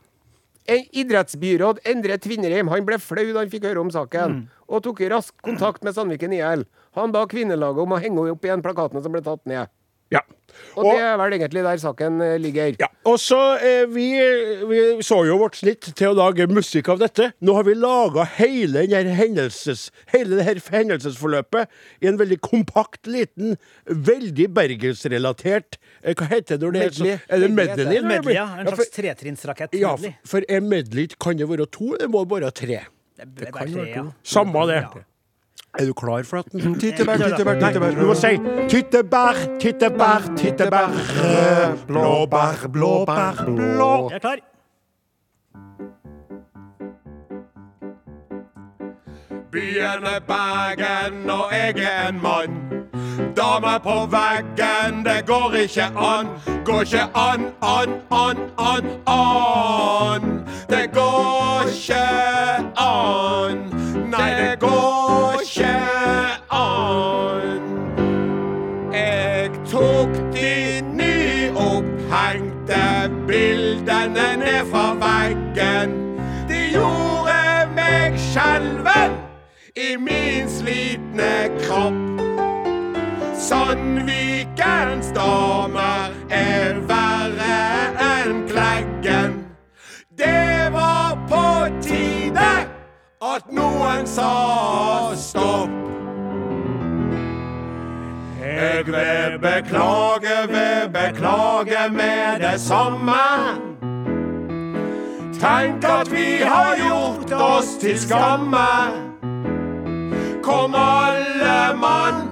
idrettsbyråd, 0.69 1.81
Endre 1.87 2.17
Tvinnerheim 2.21 2.69
han 2.71 2.85
ble 2.85 2.99
flau 3.01 3.25
da 3.33 3.41
han 3.41 3.51
fikk 3.51 3.65
høre 3.69 3.81
om 3.81 3.91
saken, 3.91 4.45
og 4.67 4.83
tok 4.85 5.01
raskt 5.11 5.41
kontakt 5.41 5.83
med 5.83 5.95
Sandviken 5.95 6.33
IL. 6.33 6.65
Han 6.97 7.11
ba 7.11 7.25
kvinnelaget 7.27 7.83
om 7.83 7.95
å 7.95 8.01
henge 8.01 8.29
opp 8.31 8.45
igjen 8.45 8.63
plakatene 8.63 9.01
som 9.03 9.11
ble 9.11 9.23
tatt 9.25 9.43
ned. 9.49 9.71
Ja. 10.11 10.21
Og, 10.75 10.85
det 10.87 11.01
er 11.03 11.17
vel 11.19 11.33
egentlig 11.35 11.63
der 11.65 11.79
saken 11.81 12.21
eh, 12.23 12.37
ligger. 12.39 12.75
Ja, 12.79 12.87
og 13.07 13.17
så 13.19 13.39
eh, 13.59 13.83
vi, 13.91 14.05
vi 14.69 14.79
så 15.03 15.21
jo 15.27 15.37
vårt 15.41 15.57
snitt 15.59 15.89
til 15.97 16.11
å 16.11 16.15
lage 16.15 16.47
musikk 16.51 16.91
av 16.93 17.01
dette. 17.01 17.31
Nå 17.43 17.55
har 17.57 17.67
vi 17.67 17.75
laga 17.75 18.25
hele, 18.37 18.85
hendelses, 18.87 19.89
hele 20.13 20.39
det 20.39 20.47
her 20.47 20.61
hendelsesforløpet 20.71 21.71
i 22.03 22.11
en 22.11 22.19
veldig 22.21 22.39
kompakt, 22.45 23.03
liten, 23.09 23.57
veldig 23.85 24.47
bergensrelatert 24.55 25.79
eh, 26.03 26.15
Hva 26.15 26.29
heter 26.31 26.55
det 26.55 26.63
når 26.63 26.77
det 26.77 26.85
er 26.85 26.97
så, 26.97 27.11
Er 27.11 27.43
det 27.43 27.51
Medley 27.51 27.85
medley? 27.99 28.15
det. 28.15 28.23
det 28.29 28.39
ja. 28.39 28.47
En 28.61 28.71
slags 28.71 28.95
tretrinnsrakett. 28.95 29.77
ja, 29.81 29.95
for, 29.99 30.17
for 30.37 30.47
en 30.47 30.71
medley 30.71 31.11
kan 31.19 31.39
det 31.39 31.49
være 31.51 31.67
to, 31.67 31.91
eller 31.91 32.07
det 32.07 32.11
må 32.15 32.25
bare 32.25 32.47
være 32.47 32.59
tre? 32.63 32.83
Det 33.21 33.51
kan 33.51 33.59
bare 33.59 33.71
tre, 33.75 33.87
ja. 33.91 34.09
Samme 34.23 34.67
det. 34.71 34.83
Ja. 34.85 35.07
Er 35.79 35.85
du 35.85 35.93
klar 35.93 36.23
for 36.23 36.37
at 36.37 36.51
den 36.51 36.79
Tyttebær, 36.79 37.17
tyttebær, 37.17 37.59
tyttebær. 37.59 37.91
du 37.95 38.05
må 38.05 38.13
si 38.13 38.37
tyttebær, 38.69 39.35
tyttebær, 39.59 40.21
tyttebær, 40.37 40.89
blåbær, 41.87 42.67
blåbær, 42.67 43.45
blå. 43.45 44.09
Jeg 44.09 44.15
er 44.15 44.19
klar. 44.19 44.35
Byen 49.51 50.03
er 50.15 50.19
Bergen, 50.27 51.29
og 51.29 51.51
jeg 51.51 51.73
er 51.77 52.09
en 52.09 52.21
mann. 52.21 52.61
Dame 53.35 53.79
på 53.83 53.95
veggen, 54.11 55.05
det 55.05 55.25
går 55.27 55.53
ikke 55.53 55.83
an. 55.83 56.27
Går 56.65 56.81
ikke 56.81 57.01
an, 57.15 57.41
an, 57.61 57.89
an, 58.11 58.37
an, 58.57 58.85
an. 59.07 60.47
Det 60.69 60.91
går 60.93 61.63
ikke 61.67 62.03
an. 62.77 63.57
Nei, 64.11 64.29
det 64.41 64.59
går 64.59 65.10
fra 74.65 74.93
veggen. 74.93 76.17
De 76.49 76.59
gjorde 76.73 77.67
meg 77.75 78.17
skjelven 78.19 79.17
i 79.75 79.95
min 79.97 80.49
slitne 80.49 81.49
kropp. 81.61 82.21
Sandvikens 83.41 85.11
damer 85.15 86.13
er 86.29 86.77
verre 86.89 87.57
enn 88.05 88.43
Kleggen. 88.49 89.39
Det 90.17 90.69
var 90.73 91.17
på 91.31 91.45
tide 91.81 92.51
at 93.21 93.51
noen 93.51 94.05
sa 94.07 95.15
stopp. 95.17 95.73
Jeg 98.41 98.85
vil 98.85 99.39
beklage, 99.41 100.37
vil 100.53 100.89
beklage 100.93 101.89
med 101.89 102.39
det 102.45 102.59
samme. 102.61 103.70
Tenk 105.41 105.83
at 105.83 106.11
vi 106.11 106.43
har 106.43 106.75
gjort 106.77 107.31
oss 107.33 107.77
til 107.81 107.99
skamme. 107.99 108.65
Kom 110.43 110.75
alle 110.77 111.73
mann, 111.81 112.27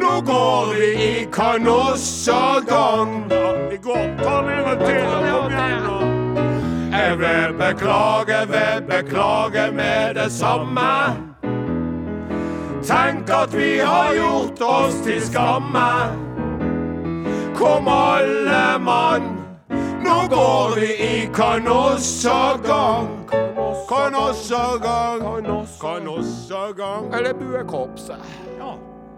nå 0.00 0.12
går 0.24 0.70
vi 0.78 0.88
i 1.04 1.26
kanossagang. 1.32 3.28
Vi 3.70 3.76
går, 3.76 4.16
ta 4.22 4.38
den 4.46 4.64
en 4.64 4.80
til, 4.80 5.04
kom 5.10 5.52
igjen 5.52 5.84
nå. 5.84 5.98
Jeg 6.96 7.18
vil 7.20 7.52
beklage, 7.60 8.40
vil 8.54 8.80
beklage 8.88 9.66
med 9.76 10.14
det 10.14 10.32
samme. 10.32 10.88
Tenk 12.80 13.28
at 13.28 13.52
vi 13.52 13.76
har 13.84 14.16
gjort 14.16 14.64
oss 14.70 14.96
til 15.04 15.20
skamme. 15.20 15.86
Kom 17.60 17.88
alle 17.88 18.78
mann, 18.80 19.41
nå 20.12 20.28
går 20.28 20.80
vi 20.80 20.88
i 21.04 21.28
kanossagang. 21.34 23.08
Kanossagang, 23.88 25.20
kanossagang. 25.80 27.14
Eller 27.14 27.32
buekorpset. 27.32 28.20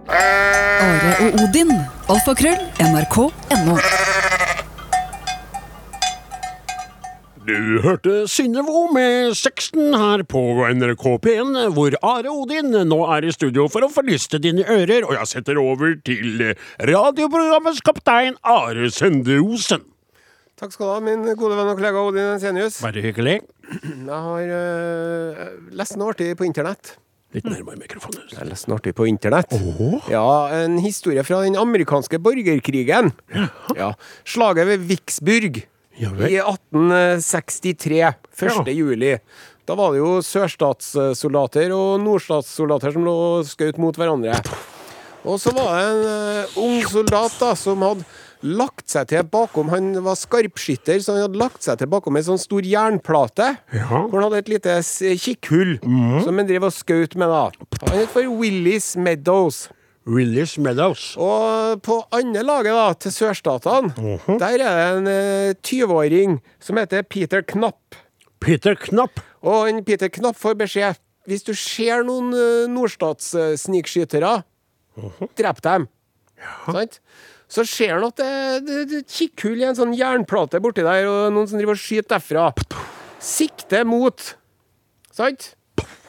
Are 0.09 1.15
og 1.25 1.41
Odin. 1.43 1.73
Alfakrøll. 2.13 2.61
NRK.no. 2.85 3.79
Du 7.45 7.81
hørte 7.85 8.13
Synnevo 8.29 8.87
med 8.95 9.35
16 9.35 9.95
her 10.01 10.23
på 10.29 10.43
NRK 10.75 11.05
P1, 11.27 11.51
hvor 11.77 11.97
Are 12.03 12.31
Odin 12.33 12.71
nå 12.89 13.01
er 13.17 13.27
i 13.29 13.33
studio 13.37 13.67
for 13.73 13.85
å 13.85 13.91
forlyste 13.93 14.41
dine 14.41 14.65
ører, 14.65 15.05
og 15.05 15.13
jeg 15.19 15.33
setter 15.33 15.61
over 15.61 15.99
til 16.07 16.55
radioprogrammets 16.81 17.85
kaptein 17.85 18.39
Are 18.41 18.89
Sende 18.93 19.43
Osen. 19.45 19.85
Takk 20.65 20.73
skal 20.73 20.87
du 20.87 20.93
ha, 20.95 21.01
min 21.05 21.27
gode 21.37 21.57
venn 21.59 21.69
og 21.69 21.75
kollega 21.77 22.01
Odin 22.01 22.31
Ensenius. 22.39 22.79
Bare 22.81 23.03
hyggelig. 23.05 23.35
Jeg 23.69 24.21
har 24.27 24.53
uh, 24.57 25.43
lest 25.77 25.99
noe 26.01 26.15
artig 26.15 26.31
på 26.41 26.47
internett. 26.49 26.95
Litt 27.37 27.45
nærmere 27.45 27.77
mikrofonen. 27.83 28.23
Jeg 28.33 28.49
leste 28.49 28.73
noe 28.73 28.81
artig 28.81 28.95
på 28.97 29.05
internett. 29.05 29.53
Ja, 30.09 30.25
En 30.57 30.79
historie 30.81 31.21
fra 31.29 31.43
den 31.45 31.59
amerikanske 31.61 32.17
borgerkrigen. 32.17 33.13
Ja, 33.77 33.91
Slaget 34.25 34.71
ved 34.71 34.89
Vicksburg 34.89 35.61
Ja 36.01 36.15
i 36.17 36.41
1863. 36.41 38.01
1. 38.33 38.49
Ja. 38.49 38.65
juli. 38.73 39.19
Da 39.69 39.77
var 39.77 39.93
det 39.93 40.01
jo 40.01 40.17
sørstatssoldater 40.25 41.77
og 41.77 42.01
nordstatssoldater 42.09 42.97
som 42.97 43.05
lå 43.05 43.19
og 43.35 43.53
skjøt 43.53 43.77
mot 43.85 44.01
hverandre. 44.01 44.41
Og 45.29 45.37
så 45.41 45.53
var 45.57 45.77
det 45.77 45.89
en 45.91 46.05
uh, 46.09 46.61
ung 46.65 46.81
soldat 46.89 47.37
da 47.37 47.53
som 47.53 47.85
hadde 47.85 48.09
lagt 48.45 48.93
seg 48.93 49.09
til 49.11 49.25
bakom 49.27 49.71
Han 49.73 49.93
var 50.05 50.19
skarpskytter, 50.21 51.01
så 51.01 51.17
han 51.17 51.27
hadde 51.27 51.41
lagt 51.41 51.65
seg 51.65 51.81
til 51.81 51.91
bakom 51.91 52.17
en 52.19 52.27
sånn 52.27 52.41
stor 52.41 52.67
jernplate. 52.69 53.55
Ja. 53.75 53.89
Hvor 53.89 54.21
han 54.21 54.29
hadde 54.29 54.43
et 54.45 54.53
lite 54.53 54.79
kikkhull 54.85 55.35
kikkhull 55.45 55.79
som 56.25 56.39
han 56.39 56.49
drev 56.49 56.69
og 56.69 56.75
skjøt 56.75 57.17
med. 57.21 57.29
da 57.29 57.51
Han 57.89 57.99
het 57.99 58.13
for 58.13 58.29
Willis 58.41 58.95
Meadows. 58.97 59.69
Willis 60.07 60.59
Meadows. 60.59 61.15
Og 61.17 61.81
på 61.83 62.01
andre 62.13 62.43
laget, 62.45 62.75
da, 62.77 62.93
til 62.95 63.15
sørstatene, 63.15 63.95
der 64.39 64.59
er 64.59 64.59
det 64.59 64.89
en 64.99 65.09
eh, 65.09 65.55
20-åring 65.65 66.41
som 66.61 66.77
heter 66.77 67.03
Peter 67.03 67.43
Knapp. 67.43 67.97
Peter 68.41 68.75
Knapp. 68.75 69.23
Og 69.45 69.71
en 69.71 69.85
Peter 69.85 70.09
Knapp 70.09 70.37
får 70.37 70.55
beskjed 70.61 71.01
Hvis 71.25 71.43
du 71.43 71.55
ser 71.55 72.03
noen 72.05 72.35
uh, 72.35 72.69
-huh. 75.09 75.29
drep 75.37 75.63
dem. 75.63 75.89
Sant? 76.67 77.01
Så 77.51 77.65
ser 77.69 77.95
han 77.97 78.07
at 78.07 78.17
det, 78.19 78.31
det, 78.67 78.79
det 78.91 79.01
er 79.01 79.05
et 79.05 79.17
kikkhull 79.19 79.61
i 79.61 79.67
en 79.69 79.77
sånn 79.79 79.93
jernplate 79.97 80.61
borti 80.65 80.85
der, 80.87 81.09
og 81.11 81.35
noen 81.35 81.51
som 81.51 81.61
driver 81.61 81.77
og 81.77 81.83
skyter 81.83 82.17
derfra. 82.17 82.49
Sikte 83.23 83.85
mot. 83.89 84.35
Sant? 85.15 85.53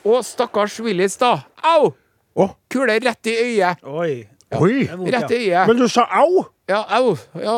Og 0.05 0.21
stakkars 0.25 0.79
Willis, 0.85 1.17
da. 1.21 1.37
Au! 1.65 1.91
Å, 2.35 2.49
Kule 2.71 2.97
rett 2.99 3.29
i 3.31 3.35
øyet. 3.39 3.83
Oi. 3.87 4.25
Oi. 4.53 4.85
Rett 5.11 5.31
i 5.31 5.39
øyet. 5.47 5.67
Men 5.67 5.79
du 5.79 5.87
sa 5.89 6.05
au? 6.21 6.45
Ja, 6.69 6.79
au. 6.97 7.15
Ja, 7.37 7.55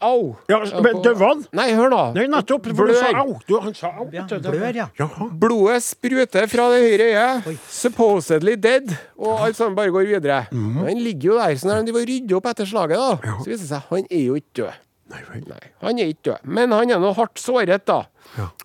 au. 0.00 0.36
Ja, 0.48 0.60
men 0.82 1.00
døde 1.02 1.18
han? 1.18 1.42
Nei, 1.54 1.72
hør 1.74 1.90
nå. 1.90 2.02
Nei, 2.14 2.26
nettopp. 2.30 2.68
For 2.74 2.90
du 2.90 2.94
sa 2.94 3.10
au. 3.22 3.36
Du, 3.48 3.56
han 3.62 3.74
sa 3.74 3.90
au. 3.98 4.06
Ja, 4.14 4.26
blør, 4.28 4.68
ja. 4.74 4.86
Jaha. 4.98 5.28
Blodet 5.40 5.82
spruter 5.82 6.46
fra 6.50 6.68
det 6.74 6.84
høyre 6.84 7.10
øyet. 7.10 7.58
Supposedly 7.70 8.54
dead. 8.54 8.94
Og 9.18 9.46
alt 9.48 9.58
sammen 9.58 9.74
bare 9.78 9.90
går 9.94 10.06
videre. 10.12 10.44
Mm. 10.52 10.84
Han 10.84 11.02
ligger 11.02 11.32
jo 11.32 11.38
der. 11.40 11.58
Så 11.58 11.70
når 11.70 11.86
de 11.88 11.96
rydder 11.98 12.38
opp 12.38 12.50
etter 12.52 12.70
slaget, 12.70 12.98
da, 12.98 13.36
så 13.42 13.50
viser 13.50 13.64
det 13.66 13.70
seg 13.72 13.90
han 13.90 14.08
er 14.10 14.24
jo 14.28 14.38
ikke 14.38 14.54
død. 14.62 14.80
Nei. 15.14 15.40
Nei, 15.48 15.62
han 15.82 15.98
er 16.02 16.10
ikke 16.12 16.26
død. 16.30 16.44
Men 16.58 16.72
han 16.74 16.90
er 16.90 17.00
nå 17.02 17.12
hardt 17.16 17.38
såret, 17.40 17.84
da. 17.88 18.00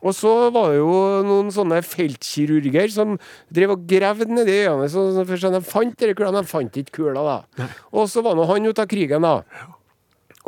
Og 0.02 0.14
så 0.18 0.32
var 0.56 0.72
det 0.72 0.80
jo 0.80 0.94
noen 1.28 1.52
sånne 1.54 1.82
feltkirurger 1.86 2.90
som 2.94 3.18
drev 3.54 3.76
og 3.76 3.84
gravde 3.90 4.30
nedi 4.32 4.56
øynene. 4.66 4.88
Så, 4.92 5.04
så 5.16 5.26
først 5.30 5.50
de 5.54 5.62
fant 5.66 5.98
de 6.00 6.14
kulene, 6.18 6.42
de 6.42 6.50
fant 6.50 6.80
ikke 6.82 6.96
kula, 7.02 7.26
da. 7.28 7.68
Og 7.94 8.10
så 8.12 8.24
var 8.26 8.38
nå 8.40 8.48
han 8.50 8.66
ute 8.70 8.86
av 8.86 8.90
krigen, 8.92 9.26
da. 9.28 9.36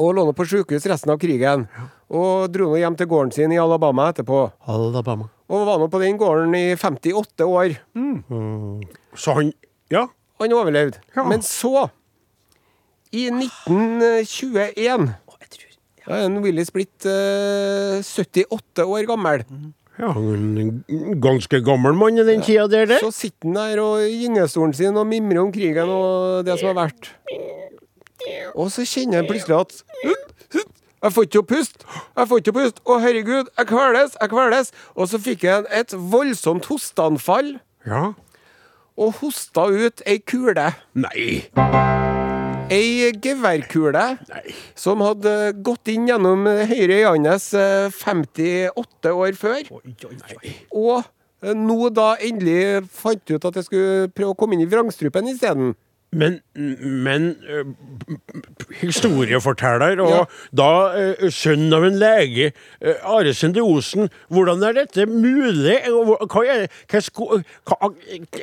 Og 0.02 0.14
lå 0.18 0.24
nå 0.26 0.34
på 0.34 0.48
sjukehus 0.48 0.88
resten 0.90 1.12
av 1.14 1.20
krigen. 1.22 1.68
Og 2.12 2.48
dro 2.52 2.72
nå 2.72 2.80
hjem 2.82 2.96
til 2.98 3.10
gården 3.12 3.34
sin 3.36 3.54
i 3.54 3.60
Alabama 3.62 4.10
etterpå. 4.12 4.46
Alabama. 4.72 5.28
Og 5.52 5.66
var 5.68 5.82
nå 5.84 5.90
på 5.92 6.00
den 6.02 6.18
gården 6.18 6.56
i 6.56 6.66
58 6.80 7.46
år. 7.46 7.76
Så 9.20 9.36
han 9.38 9.52
Ja. 9.92 10.08
Han 10.42 10.54
overlevde. 10.58 10.98
Ja. 11.14 11.22
Men 11.28 11.44
så, 11.46 11.90
i 13.14 13.28
1921 13.30 15.12
Å, 15.12 15.12
jeg 15.12 15.12
tror 15.28 15.31
Da 16.08 16.18
er 16.18 16.26
en 16.26 16.40
Willis 16.44 16.72
blitt 16.74 17.06
eh, 17.06 18.02
78 18.02 18.86
år 18.88 19.06
gammel. 19.10 19.44
ja 20.02 20.10
en 20.18 20.84
ganske 21.22 21.60
gammel 21.62 21.94
mann 21.94 22.18
i 22.18 22.24
den 22.26 22.42
tida 22.42 22.68
der, 22.72 22.86
det. 22.90 23.00
Så 23.04 23.12
sitter 23.14 23.48
han 23.52 23.60
der 23.60 23.82
og 23.84 24.02
i 24.08 24.24
gyngestolen 24.24 24.74
sin 24.74 24.98
og 24.98 25.06
mimrer 25.08 25.44
om 25.44 25.52
krigen 25.54 25.90
og 25.94 26.46
det 26.48 26.58
som 26.60 26.72
har 26.72 26.80
vært. 26.88 27.12
Og 28.56 28.72
så 28.74 28.86
kjenner 28.86 29.22
han 29.22 29.30
plutselig 29.30 29.60
at 29.60 29.84
Jeg 31.02 31.14
får 31.16 31.24
ikke 31.26 31.40
å 31.42 31.46
puste! 31.50 31.86
Jeg 32.18 32.28
får 32.30 32.42
ikke 32.44 32.52
å 32.52 32.58
puste! 32.60 32.82
Å, 32.86 32.98
herregud, 33.02 33.48
jeg 33.58 33.70
kveles! 33.72 34.14
Jeg 34.22 34.30
kveles! 34.30 34.70
Og 34.94 35.10
så 35.10 35.18
fikk 35.22 35.48
han 35.50 35.66
et 35.74 35.96
voldsomt 35.98 36.68
hosteanfall 36.70 37.56
Ja. 37.90 38.12
og 39.02 39.14
hosta 39.24 39.66
ut 39.74 40.04
ei 40.06 40.20
kule. 40.22 40.68
Nei. 40.94 42.11
Ei 42.72 43.12
geværkule 43.20 44.04
som 44.80 45.02
hadde 45.04 45.34
gått 45.66 45.92
inn 45.92 46.08
gjennom 46.08 46.46
høyre 46.48 47.02
øye 47.02 47.14
hans 47.28 47.50
eh, 47.58 47.90
58 47.92 49.12
år 49.12 49.36
før. 49.40 49.62
Og 50.72 51.04
eh, 51.44 51.54
nå 51.58 51.80
da 51.96 52.14
endelig 52.24 52.86
fant 52.96 53.36
ut 53.36 53.48
at 53.52 53.60
jeg 53.60 53.68
skulle 53.68 54.12
prøve 54.16 54.36
å 54.36 54.40
komme 54.40 54.56
inn 54.56 54.64
i 54.64 54.70
vrangstrupen 54.72 55.28
isteden. 55.34 55.74
Men, 56.12 56.42
men 56.84 57.30
ø, 57.48 57.62
historieforteller, 58.82 60.00
og 60.04 60.10
Ja. 60.12 60.24
da 60.60 60.72
ø, 61.00 61.30
sønn 61.32 61.72
av 61.74 61.86
en 61.88 61.96
lege, 62.02 62.50
Are 63.08 63.32
Sende 63.34 63.64
Osen, 63.64 64.10
hvordan 64.28 64.64
er 64.68 64.76
dette 64.82 65.06
mulig? 65.08 65.78
Hva 65.88 66.44
er 66.44 66.66
er 66.68 66.68
hva. 67.16 67.40
Hva, 67.64 67.94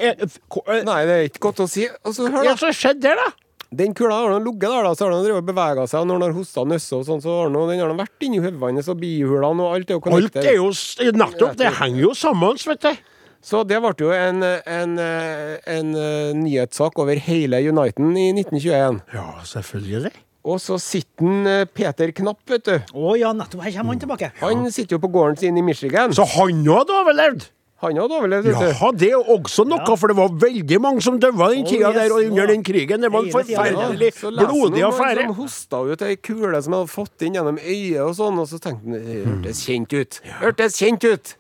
eh, 0.01 0.25
hva, 0.49 0.79
Nei, 0.89 1.03
det 1.05 1.19
er 1.19 1.29
ikke 1.29 1.45
godt 1.51 1.61
å 1.61 1.69
si. 1.69 1.85
Og 2.05 2.17
hør 2.17 2.41
hva 2.49 2.57
da. 2.57 2.73
skjedde 2.73 3.05
der, 3.05 3.21
da? 3.21 3.29
Den 3.69 3.93
kula 3.93 4.17
har 4.23 4.31
nå 4.33 4.39
ligget 4.47 4.71
der, 4.71 4.87
da, 4.87 4.95
så 4.97 5.05
har 5.05 5.13
den 5.13 5.27
drevet 5.27 5.45
bevega 5.45 5.85
seg. 5.91 6.07
Når 6.09 6.17
den 6.17 6.25
har 6.25 6.37
hosta 6.39 6.65
nøsse 6.65 6.97
og 6.97 7.05
sånn, 7.05 7.21
så 7.21 7.35
har 7.35 7.51
den, 7.53 7.69
den 7.69 7.83
har 7.85 7.93
vært 7.99 8.25
inni 8.25 8.41
hodet 8.41 8.63
hans 8.65 8.89
og 8.89 8.97
bihulene 9.03 9.67
og 9.67 9.75
alt 9.77 9.91
er 9.93 9.99
jo 9.99 10.01
Alt 10.01 10.09
connected. 10.09 10.49
er 10.49 11.11
jo 11.11 11.17
nettopp 11.21 11.59
Det 11.61 11.73
henger 11.77 12.01
jo 12.07 12.15
sammen, 12.17 12.57
vet 12.71 12.87
du. 12.87 13.03
Så 13.45 13.61
det 13.69 13.79
ble 13.85 13.93
jo 14.01 14.09
en, 14.11 14.41
en, 14.43 14.95
eh, 14.99 15.59
en, 15.71 15.93
eh, 15.95 16.33
nyhetssak 16.35 16.97
over 16.99 17.21
hele 17.29 17.61
Uniten 17.69 18.17
i 18.17 18.33
1921. 18.33 18.99
Ja, 19.15 19.29
selvfølgelig. 19.47 20.15
Og 20.49 20.59
så 20.65 20.79
sitter 20.81 21.47
eh, 21.53 21.69
Peter 21.69 22.11
Knapp, 22.17 22.41
vet 22.49 22.65
du. 22.67 22.75
Å 22.97 23.15
ja, 23.21 23.35
nettopp. 23.37 23.63
Her 23.67 23.77
kommer 23.77 23.95
han 23.95 24.03
tilbake. 24.03 24.33
Han 24.41 24.67
sitter 24.73 24.97
jo 24.97 25.03
på 25.05 25.13
gården 25.13 25.39
sin 25.45 25.61
i 25.61 25.63
Michigan. 25.63 26.17
Så 26.17 26.25
han 26.39 26.65
jo 26.67 26.81
hadde 26.81 26.99
overlevd? 27.03 27.51
Han 27.81 27.95
hadde 27.95 28.11
overlevd, 28.19 28.47
Ja, 28.51 28.91
det 28.91 29.09
er 29.13 29.29
også 29.31 29.63
noe, 29.65 29.79
Ja. 29.87 29.95
for 29.95 30.09
det 30.11 30.17
var 30.19 30.29
veldig 30.35 30.81
mange 30.83 31.01
som 31.01 31.19
døde 31.21 31.37
den 31.39 31.63
Oh, 31.65 31.69
tida 31.71 31.93
yes, 31.93 31.95
der 31.95 32.15
og 32.17 32.25
under 32.25 32.47
den 32.51 32.63
krigen. 32.67 33.01
Det 33.01 33.13
var 33.13 33.23
en 33.23 33.31
forferdelig 33.31 34.13
blodig 34.19 34.83
han 34.83 34.85
om 34.85 34.93
affære. 34.93 35.23
han 35.23 35.35
som 35.35 35.35
hosta 35.37 35.83
ut 35.93 36.03
ei 36.03 36.17
kule 36.17 36.63
som 36.63 36.73
hadde 36.75 36.89
fått 36.91 37.23
inn 37.23 37.35
gjennom 37.39 37.59
øyet 37.63 38.01
og 38.03 38.15
sånn, 38.19 38.39
og 38.43 38.49
så 38.51 38.59
tenkte 38.59 38.83
han 38.83 38.93
det 38.99 39.27
hørtes 39.27 39.63
kjent 39.67 39.93
ut. 39.95 40.21
Hørtes 40.41 40.77
kjent 40.81 41.05
ut! 41.05 41.35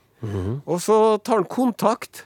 Og 0.66 0.78
så 0.80 1.18
tar 1.24 1.34
han 1.42 1.44
kontakt, 1.44 2.24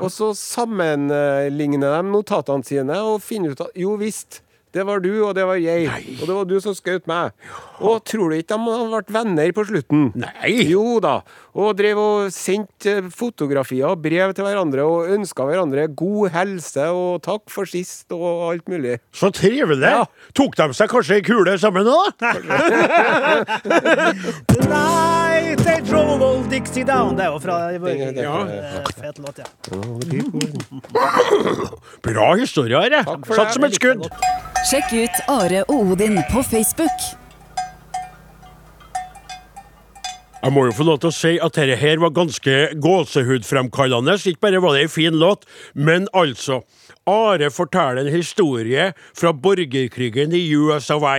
og 0.00 0.10
så 0.10 0.32
sammenligner 0.34 2.02
de 2.02 2.10
notatene 2.10 2.64
sine 2.66 2.98
og 3.02 3.20
finner 3.22 3.52
ut 3.54 3.60
at 3.60 3.70
jo 3.78 3.96
visst, 4.00 4.40
det 4.72 4.84
var 4.88 5.02
du, 5.04 5.10
og 5.26 5.34
det 5.36 5.44
var 5.48 5.58
jeg. 5.60 5.84
Og 6.20 6.26
det 6.28 6.34
var 6.34 6.44
du 6.48 6.54
som 6.64 6.74
skjøt 6.76 7.06
meg. 7.10 7.32
Og 7.82 8.00
tror 8.08 8.30
du 8.32 8.36
ikke 8.38 8.56
de 8.56 8.72
hadde 8.72 8.92
vært 8.94 9.10
venner 9.12 9.52
på 9.56 9.64
slutten? 9.68 10.06
Nei. 10.16 10.52
Jo 10.70 10.98
da. 11.02 11.18
Og 11.52 11.74
drev 11.76 11.98
og 12.00 12.30
sendte 12.32 12.94
fotografier 13.12 13.90
og 13.92 14.00
brev 14.04 14.32
til 14.36 14.46
hverandre 14.46 14.86
og 14.88 15.10
ønska 15.12 15.44
hverandre 15.44 15.84
god 15.98 16.32
helse 16.32 16.86
og 16.96 17.20
takk 17.26 17.44
for 17.52 17.68
sist 17.68 18.12
og 18.16 18.46
alt 18.48 18.70
mulig. 18.72 18.96
Så 19.12 19.28
trivelig. 19.36 19.84
Ja. 19.84 20.06
Tok 20.38 20.56
de 20.56 20.70
seg 20.78 20.88
kanskje 20.92 21.18
ei 21.20 21.26
kule 21.26 21.58
sammen 21.60 21.84
da? 21.84 21.98
Nei, 24.72 25.54
they 25.64 25.80
drove 25.84 26.22
old 26.24 26.48
Dixie 26.52 26.84
down. 26.88 27.16
Det 27.18 27.26
er 27.26 27.30
jo 27.34 27.38
fra 27.42 27.58
Ja. 27.72 28.36
Fet 28.96 29.18
låt, 29.18 29.38
ja. 29.38 29.46
Bra 32.02 32.34
historie 32.40 32.80
her, 32.80 32.90
jeg. 32.96 33.04
Satt 33.28 33.52
som 33.54 33.64
et 33.68 33.74
skudd. 33.76 34.08
Sjekk 34.68 34.92
ut 34.94 35.18
Are 35.30 35.64
og 35.68 35.90
Odin 35.92 36.18
på 36.30 36.42
Facebook. 36.46 37.02
Jeg 40.42 40.50
må 40.56 40.64
jo 40.66 40.72
få 40.74 40.84
lov 40.86 40.96
til 41.02 41.10
å 41.12 41.14
si 41.14 41.32
at 41.38 41.54
dette 41.54 41.76
her 41.78 42.00
var 42.02 42.10
ganske 42.16 42.54
gåsehudfremkallende. 42.82 44.16
Ikke 44.26 44.42
bare 44.42 44.62
var 44.62 44.74
det 44.74 44.84
ei 44.88 44.90
fin 44.90 45.14
låt, 45.20 45.44
men 45.74 46.08
altså 46.18 46.60
Are 47.10 47.48
forteller 47.54 48.02
en 48.04 48.10
historie 48.14 48.88
fra 49.18 49.32
borgerkrigen 49.34 50.34
i 50.38 50.42
US 50.58 50.90
of 50.94 51.06
A. 51.06 51.16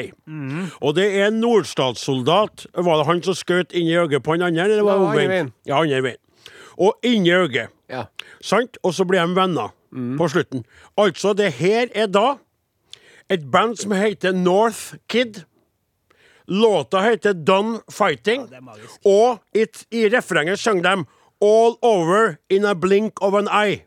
Og 0.81 0.95
det 0.99 1.07
er 1.21 1.29
en 1.29 1.39
nordstatssoldat. 1.43 2.65
Var 2.75 2.99
det 3.01 3.07
han 3.09 3.23
som 3.23 3.35
skjøt 3.39 3.75
inn 3.75 3.87
i 3.91 3.97
øyet 3.99 4.23
på 4.23 4.35
han 4.35 4.43
andre? 4.49 4.67
Eller 4.69 4.83
var 4.87 4.99
det 4.99 5.03
Ja, 5.03 5.07
andre 5.07 5.11
omvendt? 5.11 5.33
veien. 5.35 5.51
Ja, 5.71 5.81
andre 5.83 6.03
veien. 6.03 6.21
Og 6.77 6.93
i 7.03 7.15
øyet. 7.31 7.71
Ja. 7.91 8.05
Sant? 8.43 8.77
Og 8.83 8.93
så 8.95 9.05
blir 9.07 9.23
de 9.23 9.35
venner 9.39 9.71
på 10.17 10.27
slutten. 10.31 10.63
Altså, 10.97 11.33
det 11.37 11.51
her 11.59 11.87
er 11.95 12.07
da 12.07 12.37
et 13.29 13.51
band 13.51 13.77
som 13.79 13.91
heter 13.91 14.31
North 14.31 14.95
Kid. 15.07 15.43
Låta 16.47 17.01
heter 17.01 17.33
Done 17.33 17.79
Fighting. 17.91 18.49
er. 18.53 18.97
Og 19.05 19.39
it, 19.55 19.85
i 19.91 20.09
refrenget 20.09 20.59
sang 20.59 20.83
de 20.83 21.05
All 21.41 21.75
over 21.81 22.37
in 22.49 22.65
a 22.65 22.73
blink 22.73 23.21
of 23.21 23.33
an 23.33 23.47
eye. 23.51 23.83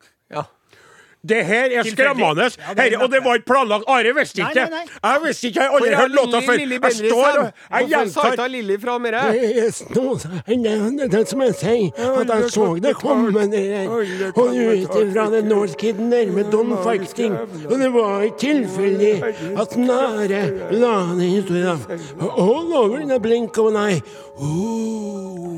Det 1.29 1.43
her 1.47 1.72
er 1.79 1.83
skremmende. 1.89 2.45
Det 2.51 2.59
er 2.77 2.83
Herre, 2.83 3.03
og 3.05 3.11
det 3.12 3.20
var 3.24 3.39
ikke 3.41 3.49
planlagt. 3.53 3.85
Are 3.89 4.12
visste 4.18 4.43
ikke. 4.43 4.66
Jeg 5.03 5.22
visste 5.24 5.47
ikke, 5.49 5.61
jeg 5.61 5.70
har 5.70 5.77
aldri 5.79 5.95
hørt 6.01 6.14
låta 6.16 6.41
før. 6.47 6.57
Jeg 6.61 6.93
står 7.01 7.41
og 7.41 7.81
jeg 7.81 7.89
gjentar. 7.93 8.47
Lilly 8.47 8.77
fra 8.81 8.99
mer? 9.03 9.11
Det 9.11 9.16
er 9.16 10.91
det, 10.97 11.11
det 11.12 11.22
som 11.29 11.43
jeg 11.43 11.55
sier, 11.59 11.91
at 12.20 12.31
jeg 12.31 12.51
så 12.55 12.68
det 12.83 12.95
komme 13.01 13.47
der. 13.51 13.91
Og 14.37 14.55
ut 14.55 14.97
ifra 15.03 15.27
det 15.35 15.45
North 15.49 15.77
Kid 15.81 15.99
nærme 16.01 16.47
Don 16.53 16.77
Fighting. 16.85 17.35
Og 17.66 17.79
det 17.81 17.91
var 17.95 18.22
ikke 18.29 18.39
tilfeldig 18.47 19.14
at 19.59 19.77
Nare 19.77 20.43
la 20.70 20.95
den 21.12 21.20
historien. 21.20 21.83
All 22.20 22.72
over 22.72 23.01
in 23.01 23.11
a 23.11 23.18
blink 23.18 23.59
of 23.59 23.74
an 23.74 23.77
eye. 23.77 24.01
Oh. 24.39 25.57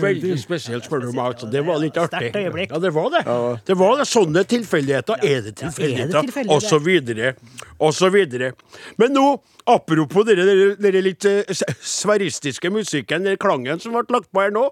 Veldig 0.00 0.36
spesielt, 0.40 0.84
spør 0.84 1.04
du 1.06 1.12
meg. 1.14 1.32
Altså. 1.32 1.48
Det 1.50 1.62
var 1.66 1.78
litt 1.80 1.96
artig. 2.00 2.30
Ja, 2.34 2.78
det 2.82 2.92
var 2.94 3.10
det. 3.14 3.22
Det 3.66 3.76
var 3.78 3.96
det. 4.00 4.06
Sånne 4.10 4.42
tilfeldigheter. 4.66 5.22
Er 5.22 5.46
det 5.46 5.54
tilfeldigheter? 5.62 6.50
Og 6.52 6.62
så 6.62 6.80
videre. 6.82 7.32
Og 7.78 7.94
så 7.94 8.10
videre. 8.12 8.52
Men 9.00 9.14
nå, 9.16 9.24
apropos 9.66 10.26
dere 10.28 11.02
litt 11.04 11.24
eh, 11.30 11.64
sveristiske 11.80 12.70
musikken, 12.74 13.24
den 13.26 13.40
klangen 13.40 13.80
som 13.80 13.96
ble 13.96 14.04
lagt 14.18 14.28
på 14.34 14.44
her 14.44 14.52
nå, 14.54 14.68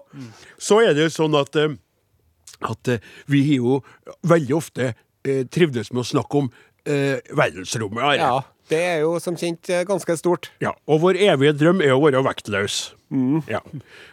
så 0.61 0.83
er 0.83 0.93
det 0.97 1.07
jo 1.07 1.15
sånn 1.21 1.39
at 1.39 1.57
eh, 1.61 1.75
at 2.63 2.87
eh, 2.87 2.99
vi 3.25 3.43
har 3.49 3.55
jo 3.59 3.79
veldig 4.27 4.55
ofte 4.55 4.91
eh, 5.25 5.45
trivdes 5.51 5.91
med 5.93 6.03
å 6.03 6.07
snakke 6.07 6.43
om 6.43 6.51
eh, 6.87 7.17
verdensrommet. 7.35 8.03
Her. 8.03 8.19
Ja. 8.21 8.35
Det 8.71 8.81
er 8.81 9.01
jo 9.03 9.15
som 9.21 9.35
kjent 9.37 9.69
eh, 9.69 9.83
ganske 9.85 10.15
stort. 10.17 10.49
Ja, 10.63 10.71
og 10.89 11.03
vår 11.03 11.19
evige 11.27 11.53
drøm 11.57 11.83
er 11.85 11.93
å 11.93 12.01
være 12.01 12.23
vektløs. 12.25 12.79
Ja. 13.47 13.61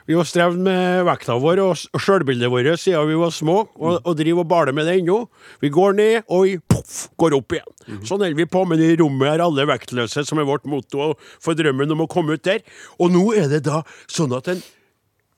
Vi 0.07 0.14
har 0.14 0.26
strevd 0.28 0.61
med 0.62 1.07
vekta 1.09 1.38
vår 1.40 1.62
og 1.64 1.80
sjølbildet 1.98 2.50
vårt 2.53 2.82
siden 2.82 3.09
vi 3.09 3.16
var 3.18 3.32
små, 3.34 3.62
og, 3.80 4.03
og 4.05 4.18
driver 4.18 4.44
og 4.44 4.50
baler 4.50 4.76
med 4.76 4.86
det 4.86 4.98
ennå. 5.00 5.22
Vi 5.64 5.72
går 5.72 5.96
ned, 5.98 6.18
og 6.28 6.44
vi 6.46 6.59
poff, 6.61 7.09
går 7.18 7.38
opp 7.38 7.57
igjen. 7.57 7.72
Sånn 8.05 8.20
holder 8.20 8.36
vi 8.38 8.46
på, 8.53 8.66
men 8.68 8.82
i 8.84 8.92
rommet 9.00 9.32
er 9.32 9.44
alle 9.46 9.66
vektløse, 9.72 10.26
som 10.28 10.42
er 10.42 10.48
vårt 10.48 10.68
motto 10.68 11.14
for 11.42 11.59
drømmen 11.59 11.96
om 11.96 12.05
å 12.05 12.11
komme 12.11 12.36
ut 12.36 12.44
der. 12.46 12.61
Og 13.00 13.14
nå 13.14 13.24
er 13.38 13.48
det 13.50 13.64
da 13.66 13.82
sånn 14.12 14.36
at 14.36 14.53
en 14.53 14.62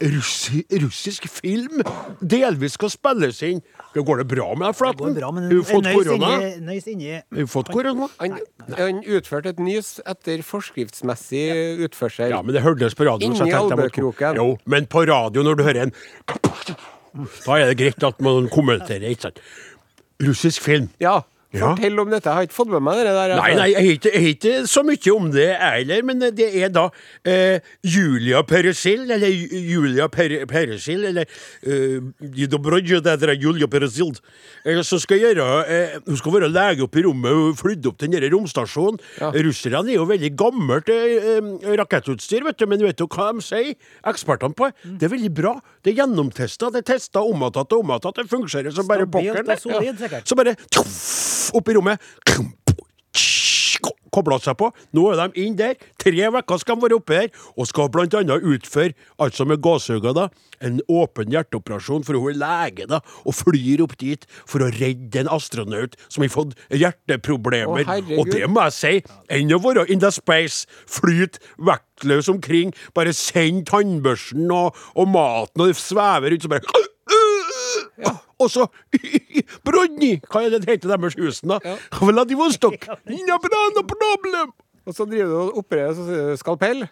russi, 0.03 0.65
russisk 0.83 1.29
film 1.31 1.83
delvis 2.21 2.75
skal 2.79 2.91
spilles 2.93 3.39
inn. 3.47 3.61
Ja, 3.95 4.03
Går 4.03 4.23
det 4.23 4.27
bra 4.33 4.49
med 4.55 4.67
deg, 4.67 4.73
Det 4.75 4.79
Flaten? 4.81 5.15
går 5.15 5.27
Har 5.31 5.51
du 5.51 5.63
fått 5.63 5.85
korona? 5.95 6.31
Har 7.39 7.47
fått 7.47 7.71
korona? 7.73 8.09
Han, 8.19 8.39
han 8.77 9.03
utførte 9.07 9.53
et 9.55 9.59
nys 9.63 10.01
etter 10.05 10.43
forskriftsmessig 10.43 11.45
utførsel. 11.87 12.31
Ja, 12.35 12.43
men 12.43 12.55
det 12.57 12.63
hørtes 12.65 12.95
på 12.99 13.07
radioen. 13.07 13.37
Inni 13.39 13.53
albøkroken. 13.55 14.37
Jo, 14.41 14.59
men 14.67 14.87
på 14.91 15.07
radio, 15.07 15.43
når 15.47 15.55
du 15.61 15.63
hører 15.69 15.83
en 15.87 15.95
Da 17.47 17.61
er 17.61 17.71
det 17.71 17.79
greit 17.79 18.03
at 18.03 18.19
man 18.25 18.49
kommenterer, 18.51 19.07
ikke 19.15 19.29
sant? 19.29 19.39
Russisk 20.23 20.63
film. 20.63 20.91
Ja, 21.01 21.21
Ja. 21.21 21.23
Fortell 21.61 22.01
om 22.03 22.11
dette. 22.11 22.29
Jeg 22.29 22.35
har 22.35 22.49
ikke 22.49 22.57
fått 22.57 22.73
med 22.73 22.83
meg 22.85 23.01
det 23.01 23.15
der. 23.15 23.35
Nei, 23.35 23.37
altså. 23.37 23.61
nei, 23.61 23.69
jeg 23.71 23.85
har 23.85 24.29
ikke, 24.35 24.55
så 24.71 24.85
mye 24.87 25.15
om 25.15 25.31
det, 25.35 25.49
heller, 25.61 26.03
men 26.09 26.25
det 26.39 26.49
er 26.63 26.73
da 26.75 26.87
eh, 27.29 27.61
Julia 27.87 28.43
Peresil, 28.47 29.05
eller 29.15 29.29
Julia 29.29 30.09
per 30.13 30.35
Peresil, 30.51 31.05
eller 31.11 31.29
eh, 31.63 32.01
Julia 32.35 33.69
Peresil, 33.71 34.15
eh, 34.65 34.83
som 34.85 35.03
skal 35.03 35.23
gjøre 35.23 35.47
eh, 35.69 35.97
Hun 36.07 36.19
skal 36.21 36.37
være 36.39 36.51
lege 36.53 36.85
oppe 36.87 37.01
i 37.01 37.07
rommet 37.07 37.33
og 37.35 37.59
flydde 37.61 37.91
opp 37.91 38.01
til 38.01 38.13
den 38.15 38.27
romstasjonen. 38.35 39.01
Russerne 39.45 39.93
er 39.93 39.99
jo 39.99 40.09
veldig 40.09 40.33
gammelt 40.39 40.91
eh, 40.93 41.37
eh, 41.37 41.71
rakettutstyr, 41.81 42.45
vet 42.47 42.59
du, 42.61 42.67
men 42.71 42.83
vet 42.85 42.99
du 42.99 43.07
hva 43.07 43.31
de 43.35 43.45
sier, 43.45 43.75
ekspertene 44.09 44.57
på 44.57 44.71
det? 44.71 44.95
Det 45.01 45.09
er 45.09 45.15
veldig 45.17 45.33
bra. 45.35 45.55
Det 45.85 45.93
er 45.93 45.99
gjennomtesta, 46.01 46.71
det 46.73 46.81
er 46.81 46.87
testa 46.95 47.21
om 47.21 47.43
igjen 47.45 47.61
og 47.61 47.75
om 47.83 47.91
igjen. 47.93 48.15
Det 48.17 48.25
fungerer 48.31 48.73
som 48.73 48.87
bare 48.89 49.05
Stabilt 49.05 49.13
pokker. 49.13 49.45
og 49.53 49.61
solid, 49.61 49.99
sikkert. 50.01 50.29
Så 50.31 50.39
bare 50.39 50.55
tjoff, 50.73 50.95
opp 51.61 51.69
i 51.69 51.77
rommet. 51.77 52.01
Kobla 54.15 54.39
seg 54.39 54.55
på. 54.61 54.69
Nå 54.95 55.09
er 55.11 55.19
de 55.19 55.43
inn 55.43 55.57
der. 55.59 55.75
Tre 55.99 56.29
uker 56.31 56.61
skal 56.63 56.79
de 56.79 56.87
være 56.87 56.99
oppe 57.01 57.17
her, 57.19 57.31
og 57.59 57.67
skal 57.67 57.91
annet 58.15 58.47
utføre, 58.47 58.95
altså 59.19 59.47
med 59.49 59.63
gåsehugga, 59.65 60.13
da, 60.15 60.29
en 60.65 60.81
åpen 60.89 61.33
hjerteoperasjon, 61.35 62.05
for 62.07 62.19
hun 62.19 62.31
er 62.35 62.39
lege, 62.41 62.87
da, 62.91 63.01
og 63.25 63.35
flyr 63.35 63.83
opp 63.85 63.97
dit 64.01 64.27
for 64.47 64.65
å 64.65 64.71
redde 64.75 65.25
en 65.25 65.33
astronaut 65.35 65.99
som 66.07 66.25
har 66.25 66.33
fått 66.33 66.55
hjerteproblemer. 66.71 67.85
Å, 67.89 67.99
og 68.21 68.31
det 68.31 68.47
må 68.51 68.69
jeg 68.69 68.79
si, 68.79 68.95
enn 69.35 69.55
å 69.55 69.61
være 69.65 69.89
in 69.91 70.03
the 70.05 70.13
space, 70.15 70.69
flyte 70.87 71.43
vektløs 71.59 72.31
omkring, 72.33 72.75
bare 72.95 73.15
send 73.17 73.67
tannbørsten 73.71 74.47
og, 74.55 74.79
og 74.95 75.11
maten, 75.11 75.67
og 75.67 75.79
svever 75.79 76.35
rundt, 76.35 76.47
så 76.47 76.55
bare 76.55 76.85
og 78.41 78.51
så 78.51 78.67
Brodny! 79.67 80.17
Hva 80.31 80.45
er 80.45 80.55
det 80.55 80.65
det 80.65 80.77
heter 80.77 80.95
deres 80.95 81.17
husen, 81.19 81.55
da? 81.55 81.77
Vladivostok! 82.05 82.89
No 83.29 83.39
problem! 83.43 84.53
Og 84.85 84.93
så 84.97 85.07
driver 85.09 85.31
du 85.31 85.39
og 85.41 85.63
opererer, 85.63 85.95
så 85.97 86.05
sier 86.09 86.37
skalpell. 86.41 86.85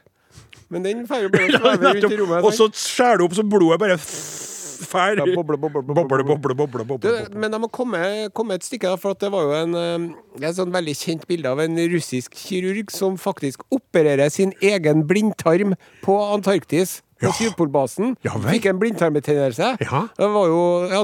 Men 0.72 0.86
den 0.86 1.02
får 1.08 1.26
jo 1.26 1.32
bare 1.34 1.50
Ja, 1.52 1.58
sveve 1.60 1.90
rundt 1.98 2.14
i 2.14 2.20
rommet. 2.22 2.46
Og 2.48 2.54
så 2.56 2.70
skjærer 2.72 3.20
du 3.20 3.26
opp 3.26 3.36
så 3.36 3.44
blodet 3.44 3.80
bare 3.82 3.98
fær. 4.00 5.18
Ja, 5.20 5.26
boble, 5.36 5.58
boble, 5.60 5.82
boble, 5.84 6.04
boble, 6.08 6.24
boble, 6.26 6.54
boble, 6.56 6.84
boble, 6.84 6.84
Du, 6.84 7.10
boble. 7.12 7.38
men 7.38 7.54
jeg 7.54 7.62
må 7.62 7.68
komme, 7.72 8.00
komme 8.34 8.56
et 8.58 8.64
stykke, 8.66 8.90
da, 8.90 8.98
for 9.00 9.14
at 9.14 9.20
det 9.22 9.30
var 9.32 9.46
jo 9.46 9.52
en, 9.60 10.08
et 10.40 10.56
sånn 10.56 10.72
veldig 10.74 10.94
kjent 10.98 11.26
bilde 11.30 11.52
av 11.52 11.62
en 11.62 11.78
russisk 11.92 12.34
kirurg 12.36 12.90
som 12.92 13.18
faktisk 13.20 13.62
opererer 13.72 14.32
sin 14.32 14.52
egen 14.64 15.04
blindtarm 15.08 15.76
på 16.02 16.18
Antarktis. 16.32 17.00
På. 17.22 17.32
Sydpolbasen. 17.38 18.14
Fikk 18.48 18.66
en 18.72 18.78
blindtarmbetennelse. 18.82 19.72
Ja. 19.86 20.02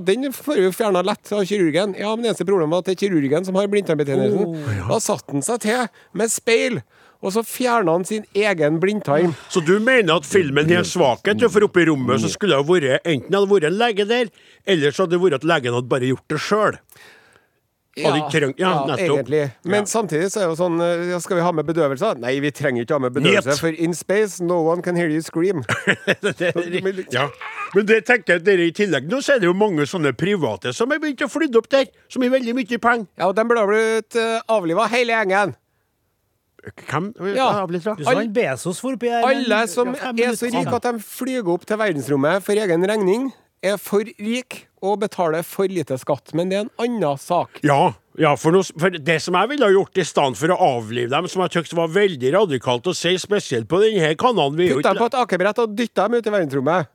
Den 0.08 0.32
får 0.34 0.60
jo 0.64 0.70
fjerna 0.74 1.02
lett 1.06 1.32
av 1.32 1.44
kirurgen. 1.48 1.94
Ja, 1.98 2.14
men 2.16 2.26
eneste 2.28 2.46
problemet 2.48 2.74
var 2.74 2.82
at 2.84 2.90
det 2.90 2.96
er 2.96 3.02
kirurgen 3.06 3.46
som 3.46 3.58
har 3.58 3.68
blindtarmbetennelsen. 3.70 4.46
Oh, 4.48 4.88
Da 4.90 4.98
satte 5.02 5.36
han 5.36 5.44
seg 5.46 5.60
til 5.64 5.84
med 6.18 6.32
speil, 6.32 6.80
og 7.22 7.32
så 7.34 7.42
fjerna 7.46 7.96
han 7.96 8.04
sin 8.06 8.26
egen 8.34 8.78
blindtarm. 8.82 9.32
Så 9.50 9.62
du 9.66 9.76
mener 9.82 10.18
at 10.20 10.26
filmen 10.26 10.70
har 10.70 10.86
svakhet? 10.86 11.42
For 11.50 11.66
oppe 11.66 11.82
i 11.82 11.88
rommet 11.90 12.22
så 12.22 12.30
skulle 12.30 12.58
det 12.58 12.68
vært 12.68 13.06
enten 13.08 13.34
hadde 13.38 13.50
vært 13.50 13.68
en 13.70 13.78
lege 13.78 14.06
der, 14.10 14.30
eller 14.66 14.94
så 14.94 15.06
hadde 15.06 15.16
det 15.16 15.22
vært 15.24 15.40
at 15.40 15.48
legen 15.50 15.74
hadde 15.78 15.90
bare 15.90 16.10
gjort 16.12 16.28
det 16.34 16.42
sjøl. 16.42 16.78
Ikke 17.98 18.30
trengt- 18.32 18.58
ja, 18.62 18.72
egentlig. 18.96 19.52
Men 19.64 19.80
Ja. 19.82 19.84
samtidig 19.90 20.30
så 20.30 20.40
er 20.40 20.46
det 20.46 20.50
jo 20.52 20.58
sånn 20.64 20.80
eh, 20.80 21.10
ja, 21.10 21.18
Skal 21.20 21.36
vi 21.36 21.42
ha 21.42 21.52
med 21.52 21.66
bedøvelser? 21.66 22.18
Nei, 22.18 22.38
vi 22.40 22.50
trenger 22.50 22.84
ikke 22.86 22.94
ha 22.94 22.98
med 22.98 23.12
bedøvelse, 23.14 23.48
Njet. 23.54 23.58
for 23.60 23.68
in 23.68 23.94
space 23.94 24.40
no 24.40 24.60
one 24.70 24.82
can 24.82 24.96
hear 24.96 25.08
you 25.08 25.20
scream. 25.20 25.64
Ja. 27.12 27.28
Men 27.74 27.86
det 27.86 28.04
tenker 28.06 28.38
jeg 28.38 28.44
dere 28.44 28.66
i 28.68 28.72
tillegg 28.72 29.08
Nå 29.10 29.20
så 29.24 29.34
er 29.36 29.40
det 29.42 29.48
jo 29.48 29.54
mange 29.56 29.84
sånne 29.88 30.12
private 30.16 30.72
som 30.76 30.90
har 30.90 30.98
begynt 31.02 31.20
å 31.24 31.28
flytte 31.30 31.58
opp 31.60 31.68
der, 31.72 31.86
som 32.08 32.22
har 32.22 32.30
veldig 32.30 32.54
mye 32.56 32.78
penger. 32.80 33.06
Ja, 33.18 33.28
og 33.28 33.34
de 33.36 33.44
burde 33.44 33.60
ha 33.64 33.66
blitt 33.70 34.16
uh, 34.16 34.40
avliva, 34.48 34.86
hele 34.92 35.12
gjengen. 35.16 35.54
Hvem? 36.88 37.12
Ja. 37.36 37.66
Du 37.70 37.78
sa 37.80 37.94
han 38.18 38.32
Bezos 38.34 38.80
for 38.82 38.96
oppi 38.98 39.08
her. 39.12 39.22
Alle 39.24 39.60
som 39.70 39.92
er 39.94 40.34
så 40.36 40.50
rike 40.50 40.74
at 40.74 40.88
de 40.88 40.98
flyr 41.04 41.46
opp 41.54 41.64
til 41.68 41.78
verdensrommet 41.80 42.42
for 42.44 42.58
egen 42.58 42.84
regning, 42.90 43.28
er 43.62 43.78
for 43.80 44.06
rik 44.18 44.64
og 44.84 45.00
betaler 45.02 45.46
for 45.46 45.70
lite 45.70 45.98
skatt. 45.98 46.34
Men 46.38 46.50
det 46.50 46.58
er 46.58 46.66
en 46.66 46.74
annen 46.84 47.22
sak. 47.22 47.60
Ja, 47.66 47.94
ja 48.18 48.34
for, 48.38 48.54
noe, 48.54 48.66
for 48.78 48.94
det 48.94 49.18
som 49.24 49.38
jeg 49.38 49.52
ville 49.52 49.66
ha 49.66 49.74
gjort 49.74 49.98
i 49.98 50.06
stedet 50.06 50.38
for 50.40 50.54
å 50.54 50.60
avlive 50.76 51.10
dem, 51.14 51.30
som 51.30 51.44
jeg 51.44 51.56
syntes 51.56 51.78
var 51.78 51.90
veldig 51.94 52.34
radikalt 52.36 52.90
å 52.90 52.94
si, 52.96 53.16
spesielt 53.20 53.70
på 53.70 53.82
denne 53.82 54.14
kanalen 54.20 54.58
vi 54.58 54.70
er 54.72 54.84
dem 54.86 55.02
på 55.02 55.10
et 55.10 55.18
akebrett 55.18 55.64
og 55.64 55.74
dytt 55.78 55.96
dem 55.98 56.18
ut 56.18 56.30
i 56.30 56.36
verdensrommet. 56.36 56.94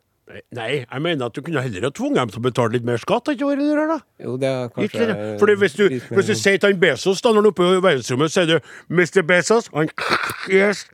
Nei, 0.56 0.70
jeg 0.80 1.02
mener 1.04 1.28
at 1.28 1.36
du 1.36 1.42
kunne 1.44 1.62
heller 1.62 1.84
ha 1.84 1.90
tvunget 1.92 2.22
dem 2.22 2.30
til 2.32 2.40
å 2.40 2.44
betale 2.46 2.74
litt 2.78 2.86
mer 2.88 3.02
skatt. 3.02 3.28
Ikke 3.34 3.50
det 3.60 3.66
det, 3.68 3.88
da? 3.90 3.98
Jo, 4.24 4.36
det 4.40 4.48
er 4.50 4.70
kanskje 4.72 5.08
det? 5.10 5.18
Fordi 5.42 5.56
hvis 5.60 5.76
du, 5.76 5.84
litt 5.92 6.14
hvis 6.16 6.30
du 6.32 6.34
sier 6.40 6.62
til 6.62 6.72
han 6.72 6.80
Bezos 6.80 7.20
da, 7.22 7.34
når 7.34 7.42
han 7.42 7.50
er 7.50 7.52
oppe 7.52 7.68
i 7.68 7.82
verdensrommet, 7.84 8.34
sier 8.34 8.48
du 8.48 8.56
Mr. 8.88 9.20
Bezos 9.28 9.68
han, 9.76 9.92
Yes, 10.48 10.86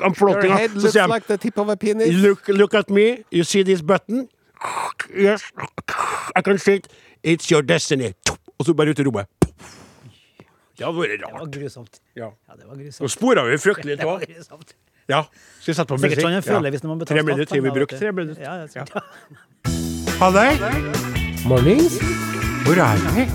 I'm 0.00 0.16
Your 0.16 0.40
head 0.56 0.70
Så 0.80 0.88
looks 0.88 1.12
like 1.12 1.28
the 1.28 1.36
tip 1.36 1.58
of 1.58 1.68
a 1.68 1.76
penis. 1.76 2.16
Look, 2.16 2.48
look 2.48 2.74
at 2.74 2.90
me. 2.90 3.24
You 3.30 3.44
see 3.44 3.62
this 3.62 3.82
button? 3.82 4.28
Yes. 5.14 5.42
I 6.36 6.42
can 6.42 6.58
see 6.58 6.74
it. 6.74 6.88
It's 7.22 7.50
your 7.50 7.62
destiny. 7.62 8.12
Og 8.58 8.66
så 8.66 8.74
bare 8.74 8.90
ut 8.90 8.98
i 8.98 9.04
rommet. 9.06 9.26
Det 10.78 10.86
hadde 10.86 10.94
vært 10.98 11.22
rart. 11.24 11.32
Det 11.32 11.40
var 11.40 11.50
grusomt. 11.58 12.00
Ja. 12.16 12.28
Ja, 12.48 12.54
det 12.54 12.66
var 12.68 12.76
Nå 12.76 12.82
grusomt. 12.84 13.10
spora 13.10 13.44
vi 13.48 13.56
fryktelig 13.58 13.98
av. 14.06 14.22
Ja. 15.08 15.22
Skal 15.60 15.72
vi 15.72 15.74
sette 15.74 15.88
på 15.88 15.98
musikk? 15.98 16.20
sånn 16.20 16.36
Ja. 16.36 16.70
hvis 16.70 16.84
man 16.84 17.00
Tre 17.06 17.22
minutter 17.22 17.54
til 17.54 17.62
Vi 17.62 17.68
da, 17.68 17.74
brukte 17.74 17.98
tre 17.98 18.12
minutter. 18.12 18.42
Ja, 18.42 18.66
ja. 18.66 18.84
Ha 20.20 20.30
det. 20.30 21.44
Mornings. 21.46 21.98
Hvor 22.66 22.78
er 22.78 22.96
vi? 23.16 23.26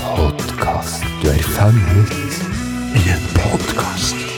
Podkast. 0.00 1.02
Du 1.22 1.28
er 1.28 1.42
fanget 1.56 2.40
i 2.96 3.08
en 3.12 3.24
podkast. 3.36 4.29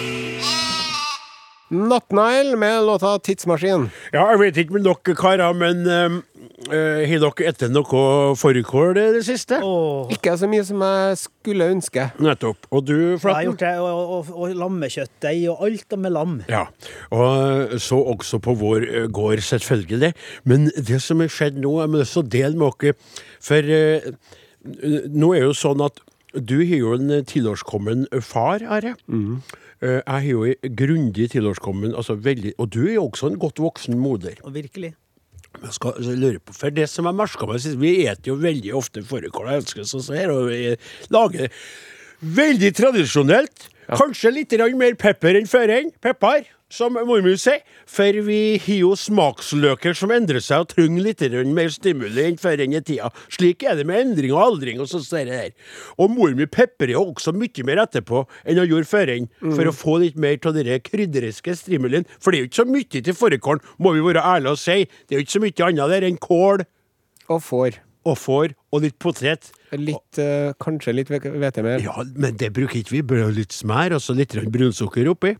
Nattnile 1.72 2.56
med 2.56 2.84
låta 2.84 3.18
'Tidsmaskin'. 3.18 3.88
Ja, 4.12 4.26
jeg 4.30 4.38
vet 4.38 4.56
ikke 4.60 4.74
med 4.76 4.84
dere 4.84 5.14
karer, 5.16 5.54
men 5.56 5.86
eh, 5.88 6.18
eh, 6.68 7.08
har 7.08 7.22
dere 7.22 7.46
etter 7.48 7.72
noe 7.72 8.34
fårikål 8.36 9.00
i 9.00 9.06
det 9.16 9.22
siste? 9.24 9.56
Oh. 9.64 10.04
Ikke 10.12 10.34
så 10.36 10.50
mye 10.52 10.66
som 10.68 10.84
jeg 10.84 11.16
skulle 11.22 11.70
ønske. 11.72 12.10
Nettopp. 12.20 12.68
Og 12.70 12.84
du, 12.84 12.92
jeg 13.16 13.24
har 13.24 13.46
gjort 13.48 13.64
det, 13.64 13.72
og, 13.80 14.12
og, 14.18 14.30
og 14.36 14.54
lammekjøttdeig 14.60 15.48
og 15.48 15.64
alt 15.64 15.96
med 15.96 16.12
lam. 16.12 16.36
Ja, 16.52 16.66
og 17.08 17.80
så 17.80 18.02
også 18.04 18.42
på 18.44 18.52
vår 18.60 18.84
eh, 18.90 19.08
gård, 19.08 19.40
selvfølgelig. 19.40 20.12
Men 20.44 20.68
det 20.76 21.00
som 21.00 21.24
er 21.24 21.32
skjedd 21.32 21.56
nå, 21.56 21.78
jeg 21.80 21.94
må 21.94 22.04
også 22.04 22.26
dele 22.28 22.52
med 22.60 22.76
dere. 22.84 23.00
For 23.40 23.74
eh, 23.80 24.12
nå 25.08 25.32
er 25.40 25.48
jo 25.48 25.56
sånn 25.56 25.80
at 25.88 26.04
du 26.36 26.58
har 26.60 26.78
jo 26.78 26.94
en 26.96 27.24
tilårskommen 27.28 28.06
far, 28.24 28.60
Are. 28.68 28.92
Eh, 29.08 29.58
Jeg 29.82 30.02
har 30.06 30.26
jo 30.26 30.44
en 30.46 30.74
grundig 30.78 31.28
tilårskommen, 31.32 31.94
altså 31.98 32.14
veldig, 32.14 32.54
og 32.62 32.68
du 32.70 32.84
er 32.86 32.96
jo 33.00 33.06
også 33.08 33.32
en 33.32 33.38
godt 33.42 33.58
voksen 33.58 33.98
moder. 33.98 34.36
Og 34.46 34.54
virkelig. 34.54 34.92
Jeg 35.52 35.74
skal 35.76 36.06
lure 36.16 36.38
på, 36.40 36.54
for 36.56 36.72
det 36.72 36.86
som 36.88 37.08
jeg 37.08 37.18
merka 37.18 37.46
meg 37.48 37.60
sist, 37.60 37.76
Vi 37.80 37.90
spiser 37.98 38.30
jo 38.30 38.38
veldig 38.40 38.72
ofte 38.78 39.02
fårikål, 39.04 39.50
jeg 39.50 39.62
elsker 39.62 39.88
sånn 39.88 40.04
som 40.06 40.16
her, 40.16 40.30
og 40.32 40.48
vi 40.48 40.76
lager 41.12 41.50
veldig 42.22 42.70
tradisjonelt. 42.78 43.68
Kanskje 43.92 44.32
litt 44.32 44.54
mer 44.78 44.94
pepper 44.94 45.36
enn 45.40 45.50
før 45.50 45.74
enn 45.74 45.90
pepper, 46.00 46.46
som 46.72 46.94
mormor 46.96 47.36
sier. 47.40 47.60
For 47.92 48.16
vi 48.24 48.56
har 48.62 48.78
jo 48.80 48.92
smaksløker 48.96 49.96
som 49.96 50.12
endrer 50.14 50.40
seg 50.42 50.64
og 50.64 50.70
trenger 50.72 51.04
litt 51.04 51.24
mer 51.52 51.68
stimuli 51.72 52.24
enn 52.30 52.38
før 52.40 52.62
enn 52.64 52.76
i 52.78 52.80
tida. 52.80 53.10
Slik 53.32 53.62
er 53.68 53.76
det 53.78 53.86
med 53.88 54.00
endring 54.00 54.32
og 54.32 54.40
aldring 54.46 54.80
og 54.80 54.88
sånt 54.90 55.10
der. 55.12 55.52
Og 56.00 56.10
mormor 56.14 56.48
peprer 56.52 56.94
jo 56.94 57.04
også 57.10 57.34
mye 57.36 57.66
mer 57.68 57.84
etterpå 57.84 58.24
enn 58.46 58.62
hun 58.62 58.70
gjorde 58.70 58.88
før 58.88 59.12
enn, 59.16 59.28
for 59.42 59.68
å 59.68 59.76
få 59.76 59.98
litt 60.02 60.16
mer 60.16 60.40
av 60.48 60.56
den 60.56 60.72
krydderiske 60.88 61.56
stimulien. 61.60 62.08
For 62.18 62.32
det 62.32 62.40
er 62.40 62.46
jo 62.46 62.50
ikke 62.50 62.62
så 62.62 62.68
mye 62.72 63.04
til 63.04 63.18
fårikålen, 63.18 63.64
må 63.78 63.92
vi 63.96 64.04
være 64.08 64.24
ærlige 64.32 64.56
og 64.56 64.60
si. 64.62 64.78
Det 65.06 65.16
er 65.16 65.20
jo 65.20 65.26
ikke 65.26 65.36
så 65.36 65.44
mye 65.44 65.68
annet 65.68 65.92
der 65.96 66.08
enn 66.08 66.20
kål 66.22 66.64
Og 67.28 67.42
får. 67.44 67.78
og 68.08 68.18
får 68.18 68.54
og 68.72 68.82
litt 68.82 68.98
potet. 68.98 69.52
Litt, 69.72 70.18
eh, 70.18 70.52
kanskje 70.60 70.92
litt 70.96 71.08
hvetemel. 71.12 71.84
Ja, 71.84 72.02
men 72.16 72.36
det 72.36 72.52
bruker 72.52 72.80
ikke 72.80 72.96
vi. 72.98 73.02
Litt 73.36 73.52
smør 73.52 73.96
og 73.96 74.04
så 74.04 74.16
litt 74.16 74.34
brunsukker 74.52 75.08
oppi. 75.12 75.36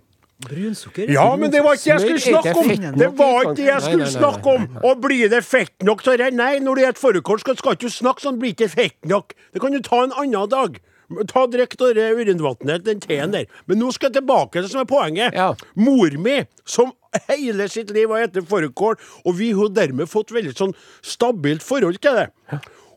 Brunsukker. 0.48 1.10
Ja, 1.12 1.26
men 1.36 1.52
det 1.52 1.62
var 1.64 1.76
ikke 1.78 1.84
det 1.84 1.92
jeg 1.92 2.00
skulle 2.00 2.20
er 2.20 2.42
snakke 2.42 2.54
om! 2.58 2.98
Det 2.98 3.10
var 3.18 3.36
ikke 3.42 3.56
det 3.58 3.66
jeg 3.68 3.82
skulle 3.86 4.08
snakke 4.12 4.54
om! 4.56 4.68
Og 4.82 5.02
blir 5.04 5.32
det 5.32 5.42
fett 5.46 5.86
nok 5.86 6.04
til 6.06 6.18
det? 6.20 6.30
Nei, 6.38 6.54
når 6.62 6.80
du 6.80 6.84
spiser 6.86 7.02
fårikål, 7.02 7.42
skal, 7.42 7.58
du 7.58 7.68
ikke 7.72 7.90
du 7.90 7.94
snakke 7.94 8.24
sånn, 8.24 8.40
blir 8.40 8.54
det 8.54 8.58
ikke 8.58 8.72
fett 8.72 8.98
nok. 9.08 9.36
Det 9.52 9.62
kan 9.62 9.76
du 9.76 9.82
ta 9.84 10.02
en 10.06 10.16
annen 10.24 10.50
dag. 10.52 10.80
Ta 11.28 11.44
Drikk 11.50 11.76
det 11.80 12.08
urinvannet, 12.16 12.84
den 12.86 13.00
teen 13.02 13.34
der. 13.34 13.48
Men 13.68 13.82
nå 13.82 13.90
skal 13.92 14.08
jeg 14.08 14.20
tilbake 14.20 14.56
til 14.56 14.66
det 14.66 14.72
som 14.72 14.82
er 14.82 14.88
poenget. 14.88 15.36
Ja. 15.36 15.50
Mor 15.76 16.14
mi, 16.24 16.38
som 16.64 16.94
hele 17.28 17.68
sitt 17.68 17.92
liv 17.92 18.12
har 18.12 18.28
spist 18.30 18.48
fårikål, 18.48 18.96
og 19.26 19.36
vi 19.38 19.52
har 19.56 19.72
dermed 19.76 20.08
fått 20.10 20.32
veldig 20.32 20.54
sånn 20.56 20.76
stabilt 21.04 21.64
forhold 21.64 22.00
til 22.02 22.16
det. 22.22 22.28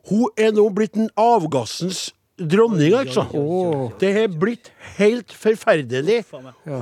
Hun 0.09 0.29
er 0.39 0.53
nå 0.55 0.69
blitt 0.75 0.95
en 0.99 1.09
avgassens 1.19 2.11
dronning, 2.39 2.93
altså. 2.95 3.25
Det 3.99 4.11
har 4.15 4.33
blitt 4.39 4.71
helt 4.99 5.33
forferdelig. 5.35 6.21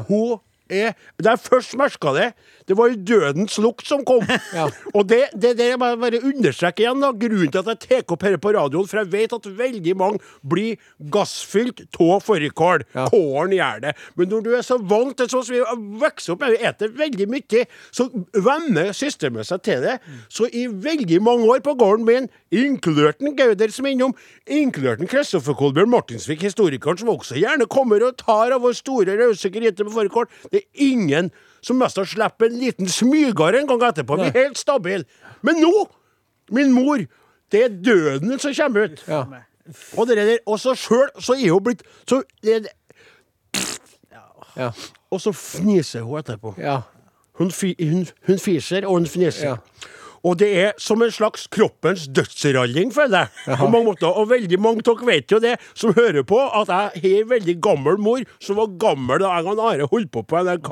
Hun 0.10 0.40
er 0.72 0.94
Da 1.20 1.34
jeg 1.34 1.44
først 1.44 1.76
merka 1.80 2.14
det, 2.16 2.30
det 2.68 2.78
var 2.78 2.92
jo 2.92 3.00
dødens 3.04 3.58
lukt 3.62 3.88
som 3.88 4.04
kom. 4.08 4.24
Og 4.98 5.08
det, 5.10 5.26
det, 5.36 5.56
det 5.60 5.68
jeg 5.74 5.80
jeg 5.84 6.00
bare 6.02 6.22
understreke 6.24 6.84
igjen, 6.84 7.02
da. 7.04 7.12
Grunnen 7.24 7.52
til 7.52 7.62
at 7.62 7.72
jeg 7.72 7.82
tar 7.84 8.14
opp 8.14 8.24
dette 8.24 8.40
på 8.44 8.54
radioen, 8.56 8.88
for 8.90 9.02
jeg 9.02 9.12
vet 9.14 9.36
at 9.36 9.50
veldig 9.60 9.96
mange 10.00 10.22
blir 10.48 10.80
gassfylt 11.14 11.84
av 12.02 12.24
fårikål. 12.26 12.86
Ja. 12.96 13.08
Kålen 13.12 13.56
gjør 13.58 13.84
det. 13.88 13.96
Men 14.20 14.32
når 14.32 14.46
du 14.46 14.52
er 14.58 14.66
så 14.66 14.78
vant 14.80 15.16
til 15.20 15.30
sånn 15.32 15.46
som 15.48 15.56
vi 15.56 16.00
vokser 16.02 16.36
opp 16.36 16.44
med, 16.44 16.56
vi 16.56 16.62
spiser 16.64 16.96
veldig 17.00 17.28
mye, 17.32 17.66
så 17.94 18.08
venner 18.46 18.94
systemet 18.98 19.50
seg 19.50 19.64
til 19.66 19.84
det. 19.86 19.98
Så 20.32 20.48
i 20.52 20.66
veldig 20.68 21.20
mange 21.24 21.50
år 21.52 21.64
på 21.66 21.76
gården 21.80 22.08
min, 22.08 22.30
inkludert 22.54 23.22
Gauder 23.34 23.72
som 23.74 23.88
er 23.88 23.96
innom, 23.96 24.14
inkludert 24.46 25.02
Kristoffer 25.10 25.56
Kolbjørn 25.58 25.90
Martinsvik, 25.92 26.44
historikeren, 26.46 27.00
som 27.00 27.12
også 27.14 27.38
gjerne 27.40 27.66
kommer 27.72 28.04
og 28.06 28.18
tar 28.20 28.54
av 28.54 28.62
vår 28.64 28.76
store, 28.78 29.16
rause 29.20 29.50
gryte 29.54 29.86
med 29.86 29.96
fårikål, 29.96 30.30
det 30.54 30.62
er 30.62 30.86
ingen 30.86 31.32
som 31.64 31.80
mest 31.82 31.98
har 31.98 32.06
sluppet 32.08 32.52
en 32.52 32.60
liten 32.62 32.90
smyger 32.92 33.58
en 33.60 33.68
gang 33.68 33.84
etterpå. 33.90 34.20
Vi 34.20 34.30
er 34.30 34.38
helt 34.38 34.60
stabile. 34.60 35.06
Men 35.42 35.58
nå, 35.64 35.72
min 36.54 36.72
mor, 36.76 37.02
det 37.52 37.64
er 37.66 37.76
døden 37.86 38.38
som 38.40 38.54
kommer 38.58 38.92
ut. 38.92 39.04
Ja. 39.08 39.24
Og 39.98 40.08
det 40.08 40.18
der, 40.20 40.38
og 40.46 40.60
så 40.60 40.76
sjøl 40.76 41.10
så 41.24 41.38
er 41.40 41.54
hun 41.56 41.64
blitt 41.64 41.84
så, 42.10 42.22
det, 42.44 42.68
Ja. 44.56 44.70
Og 45.10 45.22
så 45.22 45.32
fniser 45.34 46.02
hun 46.06 46.20
etterpå. 46.20 46.56
ja. 46.58 46.82
Hun, 47.34 47.50
fi, 47.52 47.74
hun, 47.80 48.06
hun 48.28 48.38
fiser, 48.40 48.86
og 48.86 49.00
hun 49.00 49.08
fniser. 49.10 49.48
Ja. 49.48 49.56
Og 50.24 50.38
det 50.40 50.50
er 50.56 50.76
som 50.80 51.02
en 51.04 51.12
slags 51.12 51.48
kroppens 51.52 52.06
dødsralling, 52.16 52.94
føler 52.96 53.26
jeg. 53.26 53.58
På 53.60 53.68
mange 53.68 53.90
måter. 53.92 54.08
Og 54.08 54.30
veldig 54.32 54.60
mange 54.62 54.84
av 54.88 54.96
dere 54.96 55.10
vet 55.10 55.32
jo 55.32 55.40
det, 55.44 55.58
som 55.76 55.96
hører 55.98 56.24
på, 56.28 56.40
at 56.40 56.72
jeg 56.72 57.04
har 57.04 57.18
en 57.24 57.34
veldig 57.34 57.58
gammel 57.64 58.00
mor, 58.00 58.24
som 58.40 58.60
var 58.62 58.78
gammel 58.80 59.20
da 59.20 59.34
jeg 59.36 59.52
og 59.52 59.66
Are 59.68 59.90
holdt 59.92 60.12
på 60.14 60.24
på 60.24 60.44
NRK. 60.48 60.72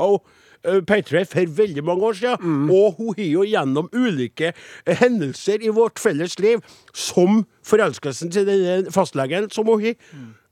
uh, 0.67 0.81
P3 0.87 1.23
for 1.25 1.55
veldig 1.57 1.83
mange 1.83 2.03
år 2.05 2.13
siden. 2.13 2.69
Og 2.71 2.95
hun 2.97 3.15
har 3.17 3.25
jo 3.27 3.45
gjennom 3.47 3.89
ulike 3.93 4.53
eh, 4.53 4.95
hendelser 5.01 5.63
i 5.65 5.73
vårt 5.73 5.99
felles 5.99 6.39
liv, 6.39 6.61
som 6.93 7.43
forelskelsen 7.65 8.31
til 8.31 8.47
den 8.47 8.91
fastlegen 8.93 9.49
som 9.51 9.67
hun 9.67 9.83
har, 9.83 9.97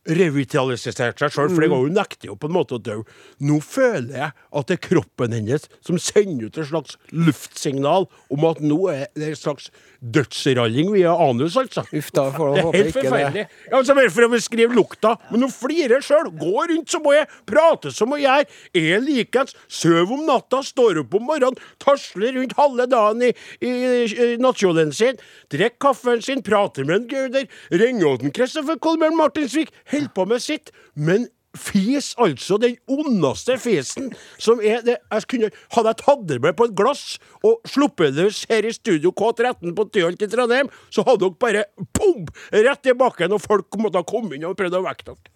revitalisert 0.09 0.97
seg 0.99 1.33
sjøl, 1.33 1.51
for 1.51 1.63
det 1.63 1.69
går 1.71 1.85
jo 1.85 1.93
nekter 1.93 2.31
jo 2.31 2.37
på 2.39 2.49
en 2.49 2.55
måte 2.55 2.77
å 2.77 2.81
dø. 2.81 2.99
Nå 3.45 3.59
føler 3.63 4.15
jeg 4.23 4.31
at 4.33 4.69
det 4.69 4.77
er 4.77 4.83
kroppen 4.87 5.35
hennes 5.35 5.67
som 5.85 5.99
sender 6.01 6.49
ut 6.49 6.57
et 6.57 6.69
slags 6.69 6.97
luftsignal 7.13 8.07
om 8.33 8.47
at 8.49 8.61
nå 8.63 8.79
er 8.93 9.07
det 9.17 9.33
en 9.33 9.39
slags 9.39 9.69
dødsralling 9.99 10.91
via 10.93 11.11
anus, 11.11 11.57
altså. 11.59 11.83
Uff 11.95 12.11
da, 12.15 12.29
Det 12.29 12.61
er 12.61 12.65
håpe 12.67 12.77
helt 12.77 12.99
ikke 12.99 13.21
det. 13.35 13.45
Ja, 13.69 13.79
altså 13.79 13.95
bare 13.97 14.13
for 14.13 14.27
å 14.27 14.31
beskrive 14.31 14.75
lukta. 14.75 15.15
Men 15.31 15.43
hun 15.45 15.53
flirer 15.53 16.03
sjøl. 16.05 16.31
Går 16.39 16.71
rundt 16.73 16.93
som 16.93 17.05
hun 17.05 17.17
er, 17.19 17.27
prater 17.49 17.93
som 17.95 18.13
hun 18.15 18.23
gjør, 18.23 18.47
er 18.79 19.03
likeens, 19.03 19.55
sover 19.67 20.15
om 20.15 20.23
natta, 20.29 20.61
står 20.65 21.01
opp 21.03 21.17
om 21.19 21.27
morgenen, 21.27 21.59
tasler 21.83 22.37
rundt 22.37 22.55
halve 22.59 22.87
dagen 22.91 23.25
i, 23.27 23.33
i, 23.59 23.73
i 24.07 24.29
nattkjolen 24.41 24.93
sin, 24.95 25.19
drikker 25.51 25.77
kaffen 25.89 26.23
sin, 26.23 26.43
prater 26.45 26.87
med 26.87 27.01
en 27.01 27.07
Gauder, 27.09 27.45
ringer 27.71 28.19
til 28.23 28.33
Kristoffer 28.35 28.79
Kolbjørn 28.81 29.17
Martinsvik, 29.19 29.71
holder 29.99 30.15
på 30.15 30.25
med 30.29 30.43
sitt. 30.43 30.73
Men 30.95 31.27
Fis, 31.57 32.11
altså. 32.21 32.59
Den 32.61 32.75
ondeste 32.85 33.55
fisen 33.57 34.11
som 34.37 34.59
er 34.61 34.83
det, 34.85 34.99
jeg 35.09 35.25
kunne, 35.31 35.49
Hadde 35.73 35.93
jeg 35.93 36.01
tatt 36.03 36.27
det 36.29 36.37
med 36.43 36.53
på 36.57 36.67
et 36.69 36.75
glass 36.77 37.17
og 37.41 37.65
sluppet 37.65 38.13
det 38.13 38.27
løs 38.27 38.43
her 38.51 38.67
i 38.67 38.73
Studio 38.75 39.09
K13 39.17 39.73
på 39.73 39.87
Tyholt 39.89 40.21
i 40.21 40.29
Trondheim, 40.29 40.69
så 40.93 41.05
hadde 41.07 41.25
dere 41.25 41.41
bare 41.41 41.65
pum, 41.95 42.29
rett 42.53 42.91
i 42.91 42.93
bakken, 42.93 43.33
og 43.33 43.41
folk 43.41 43.79
måtte 43.81 44.01
ha 44.01 44.05
kommet 44.05 44.37
inn 44.37 44.45
og 44.45 44.57
prøvd 44.59 44.77
å 44.77 44.85
vekke 44.85 45.09
dere. 45.09 45.33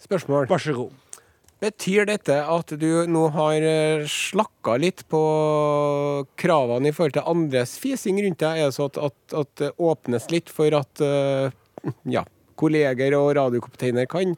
Spørsmål. 0.00 0.48
Vær 0.48 0.64
så 0.64 0.76
god. 0.78 0.96
Betyr 1.60 2.06
dette 2.08 2.38
at 2.40 2.72
du 2.80 2.88
nå 3.12 3.26
har 3.34 3.60
eh, 3.60 4.06
slakka 4.08 4.78
litt 4.80 5.04
på 5.12 5.20
kravene 6.40 6.88
i 6.88 6.94
forhold 6.96 7.18
til 7.18 7.28
andres 7.28 7.76
fising 7.82 8.22
rundt 8.24 8.40
deg? 8.40 8.62
Er 8.62 8.70
det 8.70 8.78
så 8.78 8.88
at, 8.88 8.96
at, 9.10 9.18
at 9.42 9.52
det 9.60 9.74
åpnes 9.76 10.30
litt 10.32 10.48
for 10.48 10.72
at 10.78 11.04
uh, 11.04 11.52
ja, 12.08 12.24
kolleger 12.60 13.16
og 13.18 13.32
radiokapteiner 13.38 14.08
kan 14.10 14.36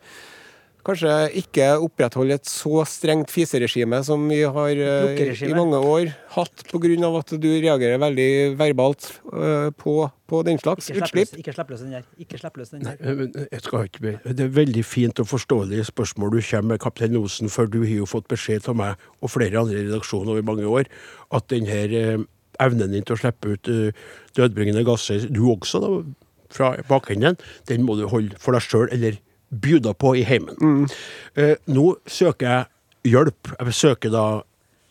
kanskje 0.82 1.12
ikke 1.38 1.66
opprettholde 1.82 2.36
et 2.40 2.48
så 2.48 2.82
strengt 2.88 3.30
fiseregime 3.30 4.00
som 4.06 4.24
vi 4.30 4.40
har 4.42 4.80
uh, 4.82 5.12
i 5.14 5.52
mange 5.54 5.78
år 5.78 6.10
hatt 6.34 6.64
pga. 6.66 7.10
at 7.20 7.34
du 7.38 7.48
reagerer 7.62 8.00
veldig 8.02 8.58
verbalt 8.58 9.06
uh, 9.30 9.70
på, 9.78 9.94
på 10.26 10.42
den 10.42 10.58
slags 10.58 10.90
Ikke 10.90 11.06
slipp 11.06 11.14
løs, 11.14 11.30
utslipp? 11.30 11.38
ikke 11.38 11.54
slipp 11.54 11.70
løs 11.70 11.84
den 11.84 11.94
der. 11.94 12.08
Ikke 12.18 12.42
slipp 12.42 12.58
løs 12.58 12.74
den 12.74 12.84
der. 12.88 12.98
Nei, 12.98 13.14
men 13.20 13.32
Jeg 13.52 13.62
skal 13.62 13.86
ikke 13.86 14.04
be. 14.08 14.16
Det 14.26 14.46
er 14.48 14.52
veldig 14.58 14.84
fint 14.84 15.22
og 15.22 15.30
forståelig 15.30 15.86
spørsmål 15.92 16.34
du 16.34 16.42
kommer 16.42 16.74
med, 16.74 16.82
kaptein 16.82 17.16
Osen, 17.20 17.52
for 17.52 17.70
du 17.70 17.82
har 17.84 17.96
jo 18.02 18.10
fått 18.10 18.26
beskjed 18.32 18.66
av 18.68 18.78
meg 18.82 19.08
og 19.22 19.30
flere 19.30 19.62
andre 19.62 19.78
i 19.78 19.86
redaksjonen 19.86 20.34
over 20.34 20.46
mange 20.50 20.66
år 20.66 20.90
at 21.30 21.50
denne 21.52 21.82
uh, 21.94 22.26
evnen 22.60 22.92
din 22.92 23.06
til 23.06 23.16
å 23.16 23.20
slippe 23.20 23.54
ut 23.54 23.70
eh, 23.70 24.02
dødbringende 24.36 24.84
gasser, 24.86 25.24
du 25.32 25.44
også, 25.52 25.80
da, 25.82 25.90
fra 26.54 26.74
bakenden, 26.88 27.38
den 27.68 27.84
må 27.86 27.96
du 27.98 28.06
holde 28.10 28.38
for 28.42 28.56
deg 28.56 28.64
sjøl 28.66 28.88
eller 28.92 29.18
bjuda 29.52 29.92
på 29.98 30.14
i 30.16 30.24
heimen. 30.24 30.86
Eh, 31.36 31.56
nå 31.68 31.96
søker 32.08 32.48
jeg 32.48 33.12
hjelp. 33.12 33.52
Jeg 33.58 33.76
søker 33.76 34.14
da 34.14 34.24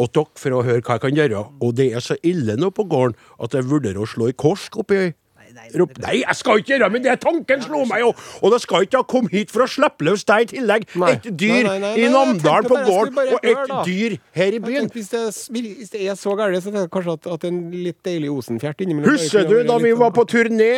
åt 0.01 0.13
dere 0.17 0.41
for 0.41 0.57
å 0.57 0.65
høre 0.65 0.83
hva 0.85 0.97
jeg 0.97 1.05
kan 1.07 1.17
gjøre. 1.17 1.47
Og 1.61 1.73
det 1.77 1.91
er 1.95 2.03
så 2.03 2.17
ille 2.25 2.57
nå 2.59 2.71
på 2.73 2.85
gården 2.89 3.17
at 3.41 3.57
jeg 3.57 3.69
vurderer 3.69 4.01
å 4.01 4.09
slå 4.09 4.31
i 4.31 4.37
korsk 4.37 4.79
oppi 4.81 5.11
Nei, 5.51 5.67
nei, 5.75 5.85
nei, 5.99 6.13
jeg 6.21 6.37
skal 6.39 6.61
ikke 6.61 6.71
gjøre 6.77 6.87
men 6.93 7.03
det 7.03 7.15
tanken 7.19 7.63
slo 7.65 7.81
meg 7.89 8.03
jo! 8.05 8.11
Og 8.39 8.53
da 8.53 8.59
skal 8.61 8.85
ikke 8.85 9.01
ha 9.01 9.07
kommet 9.11 9.33
hit 9.35 9.49
for 9.51 9.65
å 9.65 9.67
slippe 9.67 10.05
løs 10.07 10.23
deg 10.29 10.45
i 10.45 10.47
tillegg. 10.53 10.85
Et 11.09 11.27
dyr 11.41 11.67
i 11.91 12.05
Namdalen 12.13 12.69
på 12.69 12.77
jeg 12.79 12.87
gården, 12.87 13.19
og 13.35 13.49
et 13.51 13.73
dyr 13.89 14.15
her 14.37 14.55
i 14.55 14.61
byen. 14.63 14.87
hvis, 14.93 15.11
det, 15.11 15.25
hvis 15.51 15.91
det 15.91 16.05
er 16.07 16.15
så 16.19 16.37
galt, 16.39 16.55
så 16.63 16.71
tenker 16.71 16.85
jeg 16.85 16.93
kanskje 16.95 17.17
at, 17.17 17.29
at 17.35 17.47
en 17.49 17.59
litt 17.73 17.99
deilig 18.07 18.31
Osenfjert 18.31 18.85
innimellom 18.85 19.11
Husker 19.11 19.43
du 19.49 19.57
da 19.67 19.75
vi 19.83 19.91
var 19.99 20.15
på 20.15 20.23
turné 20.31 20.71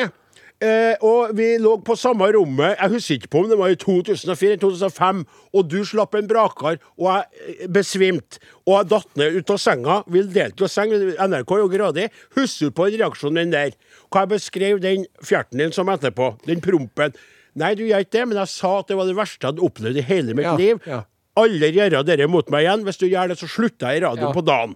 Eh, 0.63 0.93
og 1.03 1.33
vi 1.35 1.57
lå 1.59 1.73
på 1.83 1.95
samme 1.99 2.27
rommet, 2.31 2.77
jeg 2.79 2.91
husker 2.93 3.17
ikke 3.17 3.29
på 3.33 3.39
om 3.43 3.49
det 3.51 3.57
var 3.59 3.73
i 3.73 3.75
2004 3.75 4.59
2005, 4.61 5.23
og 5.57 5.65
du 5.67 5.79
slapp 5.83 6.15
en 6.15 6.27
brakar, 6.29 6.77
og 6.95 7.09
jeg 7.09 7.49
eh, 7.65 7.67
besvimte. 7.67 8.39
Og 8.63 8.77
jeg 8.77 8.89
datt 8.93 9.09
ned 9.19 9.35
ut 9.41 9.51
av 9.51 9.59
senga. 9.59 9.97
Vi 10.07 10.21
delte 10.23 10.63
jo 10.63 10.69
seng, 10.71 10.93
NRK 11.19 11.51
er 11.57 11.63
jo 11.65 11.67
grådig. 11.73 12.05
Husker 12.37 12.71
du 12.71 12.77
på 12.77 12.87
reaksjonen 12.93 13.41
din 13.41 13.51
der? 13.57 13.75
Hva 14.07 14.23
jeg 14.23 14.31
beskrev 14.37 14.79
den 14.85 15.03
fjerten 15.25 15.59
din 15.59 15.75
som 15.75 15.91
etterpå? 15.91 16.29
Den 16.47 16.63
prompen. 16.63 17.17
Nei, 17.59 17.73
du 17.75 17.83
gjør 17.83 18.05
ikke 18.05 18.15
det, 18.21 18.27
men 18.31 18.39
jeg 18.45 18.53
sa 18.53 18.77
at 18.79 18.87
det 18.89 18.95
var 18.97 19.09
det 19.09 19.17
verste 19.19 19.43
jeg 19.43 19.51
hadde 19.51 19.67
opplevd 19.67 19.99
i 19.99 20.07
hele 20.07 20.33
mitt 20.37 20.47
Ja, 20.47 20.55
liv. 20.57 20.79
ja. 20.87 21.03
Alle 21.35 21.69
gjør 21.73 21.99
dette 22.05 22.27
mot 22.29 22.49
meg 22.53 22.63
igjen. 22.67 22.83
Hvis 22.87 22.99
du 23.01 23.07
gjør 23.09 23.33
det, 23.33 23.39
så 23.41 23.49
slutter 23.49 23.89
jeg 23.91 23.99
i 23.99 24.05
radioen 24.05 24.29
Ja. 24.29 24.33
på 24.37 24.45
dagen. 24.45 24.75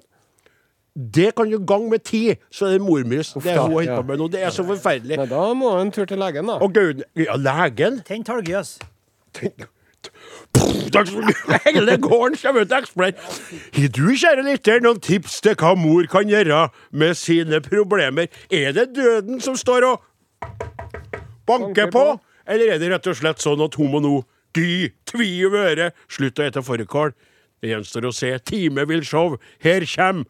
Det 0.97 1.35
kan 1.37 1.49
du 1.51 1.59
gange 1.65 1.89
med 1.89 1.99
ti, 1.99 2.33
så 2.51 2.65
er 2.65 2.71
det 2.71 2.81
mormus. 2.81 3.33
Det 3.33 3.51
er 3.51 3.61
hun 3.61 3.71
holder 3.71 3.91
ja. 3.91 4.01
på 4.01 4.07
med 4.07 4.17
nå. 4.17 4.27
Det 4.33 4.41
er 4.41 4.49
så 4.49 4.63
forferdelig. 4.65 5.17
Nei, 5.21 5.27
da 5.29 5.41
må 5.53 5.75
en 5.77 5.91
tur 5.93 6.05
til 6.09 6.17
legen, 6.17 6.49
da. 6.49 6.57
Og 6.57 6.73
Gaud 6.73 7.03
Ja, 7.15 7.35
legen? 7.37 7.99
Tenn 8.07 8.23
talgjøs. 8.25 8.79
Hele 11.65 11.97
gården 12.01 12.37
kommer 12.41 12.61
ut 12.61 12.71
og 12.71 12.79
eksploderer. 12.79 13.13
Har 13.77 13.91
du, 13.93 14.07
kjære 14.15 14.45
lytter, 14.47 14.81
noen 14.81 15.01
tips 15.03 15.37
til 15.45 15.53
hva 15.59 15.75
mor 15.77 16.07
kan 16.09 16.29
gjøre 16.29 16.63
med 16.89 17.13
sine 17.19 17.61
problemer? 17.61 18.31
Er 18.49 18.73
det 18.73 18.95
døden 18.95 19.41
som 19.43 19.55
står 19.59 19.85
og 19.91 20.01
banker 21.45 21.91
på? 21.93 22.07
Eller 22.47 22.73
er 22.73 22.81
det 22.81 22.89
rett 22.95 23.11
og 23.11 23.19
slett 23.21 23.43
sånn 23.43 23.61
at 23.61 23.77
hun 23.77 23.93
må 23.93 24.01
nå 24.01 24.15
dy, 24.57 24.89
tvi 25.05 25.29
i 25.43 25.45
øret, 25.45 25.93
slutte 26.09 26.41
å 26.41 26.49
ete 26.49 26.65
fårikål? 26.65 27.13
Det 27.61 27.69
gjenstår 27.75 28.09
å 28.09 28.15
se. 28.15 28.33
Time 28.49 28.85
vil 28.89 29.05
show. 29.05 29.37
Her 29.61 29.85
kommer 29.93 30.25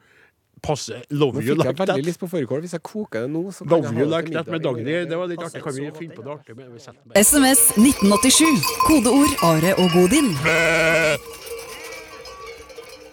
Passe. 0.61 1.01
Love 1.11 1.33
Nå 1.37 1.41
you 1.41 1.55
fikk 1.55 1.63
jeg 1.65 1.75
veldig 1.77 1.87
that. 1.95 2.05
lyst 2.05 2.19
på 2.19 2.27
fårikål. 2.27 2.61
Hvis 2.65 2.73
jeg 2.73 2.81
koker 2.83 3.21
det 3.21 3.29
nå, 3.29 3.43
så 3.51 3.63
kan 3.63 3.69
Love 3.69 3.83
jeg 3.93 3.93
ha 4.07 4.17
like 4.17 4.25
det 4.27 4.33
that 4.33 4.47
med. 4.47 4.61
Dagny. 4.63 5.05
Det 5.09 5.17
var 5.17 5.27
litt 5.27 5.39
artig. 5.39 5.63
Kan 5.63 5.73
vi 5.73 5.91
finne 5.99 6.15
på 6.15 6.23
det 6.23 6.31
artig? 6.33 6.55
med- 6.57 6.69
med- 6.69 7.17
SMS 7.17 7.71
1987. 7.77 8.63
Kodeord 8.87 9.33
Are 9.43 9.73
og 9.77 9.89
Godin. 9.93 10.33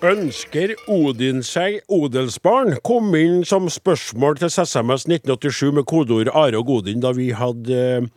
Ønsker 0.05 0.74
Odin 0.92 1.40
seg 1.42 1.78
odelsbarn? 1.88 2.74
Kom 2.84 3.14
inn 3.16 3.45
som 3.49 3.70
spørsmål 3.72 4.36
til 4.36 4.51
SMS 4.53 5.07
1987 5.09 5.72
med 5.72 5.86
kodeord 5.88 6.28
Are 6.34 6.59
og 6.61 6.66
Godin 6.68 7.01
da 7.01 7.12
vi 7.16 7.30
hadde 7.32 7.78
eh, 8.03 8.09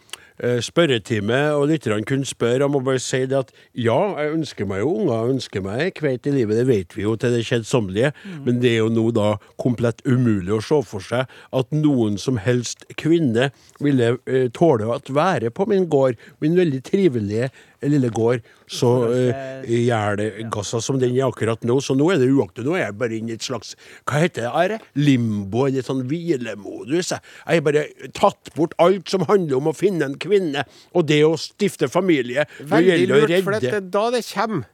spørretime, 0.62 1.40
og 1.58 1.68
lytterne 1.72 2.06
kunne 2.06 2.26
spørre. 2.26 2.62
Jeg 2.62 2.72
må 2.72 2.82
bare 2.86 3.02
si 3.02 3.24
det 3.26 3.40
at 3.40 3.54
ja, 3.74 3.98
jeg 4.20 4.34
ønsker 4.36 4.68
meg 4.70 4.84
jo 4.84 4.92
unger, 4.94 5.14
jeg 5.16 5.38
ønsker 5.38 5.64
meg 5.66 5.94
kveit 5.98 6.28
i 6.30 6.34
livet, 6.36 6.60
det 6.60 6.68
vet 6.70 6.98
vi 6.98 7.06
jo 7.06 7.16
til 7.18 7.34
det 7.34 7.46
kjedsommelige, 7.48 8.12
men 8.46 8.62
det 8.62 8.76
er 8.76 8.84
jo 8.84 8.92
nå 8.94 9.08
da 9.18 9.32
komplett 9.58 10.04
umulig 10.06 10.54
å 10.54 10.62
se 10.64 10.82
for 10.86 11.04
seg 11.04 11.26
at 11.58 11.74
noen 11.74 12.20
som 12.22 12.38
helst 12.42 12.86
kvinne 13.02 13.50
ville 13.84 14.14
eh, 14.30 14.48
tåle 14.54 14.86
å 14.86 15.00
være 15.10 15.50
på 15.54 15.66
min 15.70 15.90
gård, 15.90 16.20
min 16.44 16.58
veldig 16.58 16.84
trivelige 16.86 17.50
lille 17.86 18.10
gård, 18.14 18.46
så 18.72 18.90
uh, 19.12 19.66
jælegassa 19.68 20.82
som 20.84 21.00
den 21.02 21.16
er 21.16 21.28
akkurat 21.28 21.62
nå. 21.68 21.80
Så 21.84 21.96
nå 21.98 22.10
er 22.14 22.22
det 22.22 22.30
uaktuelt. 22.32 22.68
Nå 22.68 22.78
er 22.78 22.86
jeg 22.88 22.98
bare 23.00 23.18
inne 23.20 23.36
i 23.36 23.38
et 23.38 23.46
slags 23.46 23.76
Hva 24.08 24.24
heter 24.24 24.48
det? 24.48 24.54
Are? 24.54 24.80
Limbo, 24.98 25.66
eller 25.68 25.86
sånn 25.86 26.06
hvilemodus. 26.10 27.14
Jeg 27.14 27.60
har 27.60 27.66
bare 27.68 27.86
tatt 28.18 28.54
bort 28.58 28.74
alt 28.82 29.10
som 29.12 29.28
handler 29.30 29.60
om 29.60 29.70
å 29.72 29.76
finne 29.78 30.08
en 30.10 30.18
kvinne, 30.22 30.66
og 30.94 31.06
det 31.10 31.22
å 31.28 31.36
stifte 31.40 31.90
familie. 31.92 32.48
Veldig 32.64 33.06
lurt, 33.12 33.38
for 33.46 33.60
det 33.62 33.74
er 33.78 33.86
da 33.94 34.08
det 34.16 34.26
kommer. 34.32 34.66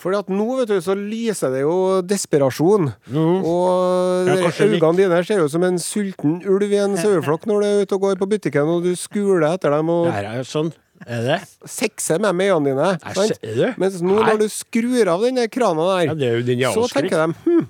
Fordi 0.00 0.16
at 0.16 0.30
nå 0.32 0.44
vet 0.56 0.70
du, 0.70 0.78
så 0.80 0.94
lyser 0.96 1.50
det 1.52 1.58
jo 1.60 1.74
desperasjon. 2.08 2.86
Og 3.12 4.28
Ja, 4.30 4.36
kanskje 4.46 4.70
litt. 4.70 4.80
øynene 4.80 4.96
dine 4.96 5.18
ser 5.28 5.42
jo 5.42 5.48
som 5.52 5.64
en 5.66 5.76
sulten 5.76 6.38
ulv 6.48 6.72
i 6.72 6.78
en 6.80 6.96
saueflokk 7.02 7.44
når 7.50 7.60
du 7.60 7.66
er 7.68 7.82
ute 7.84 7.98
og 7.98 8.06
går 8.06 8.16
på 8.22 8.28
butikken 8.30 8.70
og 8.78 8.86
du 8.88 8.94
skuler 8.96 9.50
etter 9.50 9.74
dem 9.76 9.92
og 9.92 10.06
Det 10.08 10.22
er 10.24 10.38
jo 10.40 10.46
sånn. 10.48 10.72
Er 11.06 11.22
det? 11.24 11.38
Sekser 11.70 12.20
med 12.20 12.34
øynene 12.36 12.72
dine. 12.74 12.88
Nei, 13.04 13.14
sant? 13.16 13.38
ser? 13.40 13.74
Mens 13.80 14.00
nå 14.04 14.18
Nei. 14.18 14.26
når 14.32 14.42
du 14.42 14.48
skrur 14.52 15.08
av 15.14 15.22
den 15.24 15.40
krana 15.48 15.86
der, 15.94 16.02
Ja, 16.10 16.14
det 16.18 16.28
er 16.28 16.36
jo 16.40 16.42
din 16.50 16.66
så 16.74 16.88
tenker 16.92 17.24
de 17.26 17.32
hm, 17.46 17.64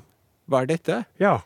hva 0.50 0.64
er 0.64 0.66
dette? 0.72 1.04
Ja, 1.22 1.36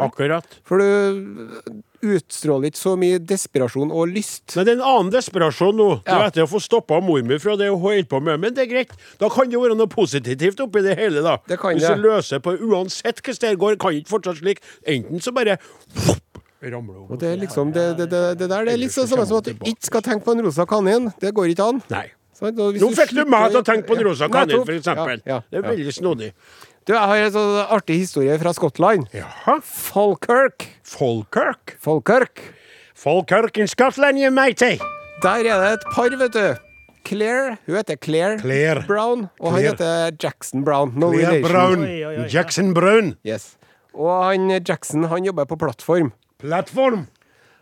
akkurat. 0.00 0.46
For 0.64 0.80
du 0.80 1.82
utstråler 2.06 2.70
ikke 2.70 2.78
så 2.80 2.94
mye 3.00 3.18
desperasjon 3.18 3.90
og 3.92 4.12
lyst. 4.12 4.54
Men 4.56 4.66
det 4.66 4.72
er 4.74 4.78
en 4.78 4.86
annen 4.88 5.12
desperasjon 5.12 5.76
nå. 5.76 5.88
Det 6.04 6.12
er 6.12 6.40
Ja. 6.40 6.44
å 6.44 6.48
få 6.48 6.60
stoppa 6.62 7.00
mor 7.02 7.22
mi 7.22 7.38
fra 7.38 7.56
det 7.56 7.68
hun 7.68 7.80
holder 7.80 8.04
på 8.04 8.20
med. 8.22 8.40
Men 8.40 8.54
det 8.54 8.64
er 8.66 8.72
greit. 8.72 8.90
Da 9.18 9.28
kan 9.28 9.48
det 9.50 9.58
være 9.58 9.76
noe 9.76 9.86
positivt 9.88 10.60
oppi 10.60 10.82
det 10.82 10.96
hele, 10.98 11.22
da. 11.22 11.38
Det 11.48 11.58
kan 11.58 11.74
Hvis 11.74 11.88
du 11.88 12.02
løser 12.02 12.38
på 12.40 12.56
Uansett 12.60 13.20
hvordan 13.20 13.50
det 13.50 13.58
går, 13.58 13.76
kan 13.78 13.92
ikke 13.92 14.08
fortsatt 14.08 14.38
slik. 14.40 14.60
Enten 14.86 15.20
så 15.20 15.32
bare 15.34 15.58
ramler 16.62 17.00
om. 17.02 17.08
Og 17.12 17.18
det 17.20 17.32
er 17.34 17.40
liksom 17.40 17.72
det, 17.74 17.86
det, 17.98 18.06
det, 18.10 18.22
det 18.40 18.48
der 18.50 18.64
det 18.68 18.74
er 18.76 18.80
litt 18.80 18.94
sånn 18.94 19.08
som 19.10 19.20
at 19.22 19.48
du 19.48 19.52
ikke 19.54 19.90
skal 19.90 20.04
tenke 20.06 20.24
på 20.24 20.36
en 20.36 20.44
rosa 20.46 20.66
kanin. 20.68 21.10
Det 21.20 21.32
går 21.36 21.52
ikke 21.52 21.68
an. 21.74 21.82
Nei. 21.92 22.06
Sant? 22.36 22.58
Og 22.60 22.74
hvis 22.74 22.82
Nå 22.84 22.90
fikk 22.96 23.14
du 23.16 23.22
meg 23.32 23.50
til 23.52 23.60
å 23.62 23.64
tenke 23.66 23.88
på 23.88 23.96
en 23.96 24.04
rosa 24.10 24.28
kanin, 24.32 24.64
f.eks. 24.64 24.90
for. 24.92 25.14
Ja, 25.24 25.38
ja, 25.38 25.38
Det 25.50 25.60
er 25.62 25.68
veldig 25.70 25.94
snodig. 25.96 26.30
Du, 26.86 26.92
jeg 26.94 27.02
har 27.10 27.22
en 27.24 27.32
sånn 27.34 27.56
artig 27.74 27.96
historie 28.04 28.36
fra 28.38 28.52
Skottland. 28.54 29.08
Jaha. 29.16 29.56
Falkirk. 29.64 30.68
Falkirk. 30.86 31.74
Falkirk. 31.82 32.44
Falkirk 32.96 33.58
in 33.58 33.68
Scotland, 33.68 34.20
you 34.20 34.30
matey. 34.30 34.78
Der 35.24 35.48
er 35.48 35.60
det 35.64 35.72
et 35.78 35.86
par, 35.92 36.12
vet 36.20 36.32
du. 36.36 36.46
Claire, 37.06 37.56
hun 37.66 37.76
heter 37.76 37.96
Claire, 38.02 38.38
Claire. 38.40 38.82
Brown, 38.86 39.28
og 39.38 39.52
han 39.54 39.62
heter 39.62 40.10
Jackson 40.22 40.64
Brown. 40.66 40.92
No 40.98 41.12
Claire 41.12 41.36
relation. 41.36 41.52
Brown. 41.52 41.84
Oi, 41.86 41.98
oi, 42.04 42.14
oi. 42.24 42.28
Jackson 42.32 42.72
Brown. 42.74 43.12
Yes. 43.26 43.52
Og 43.94 44.10
han 44.24 44.50
Jackson 44.66 45.06
han 45.10 45.24
jobber 45.24 45.46
på 45.46 45.58
plattform. 45.60 46.10
Plattform. 46.46 47.06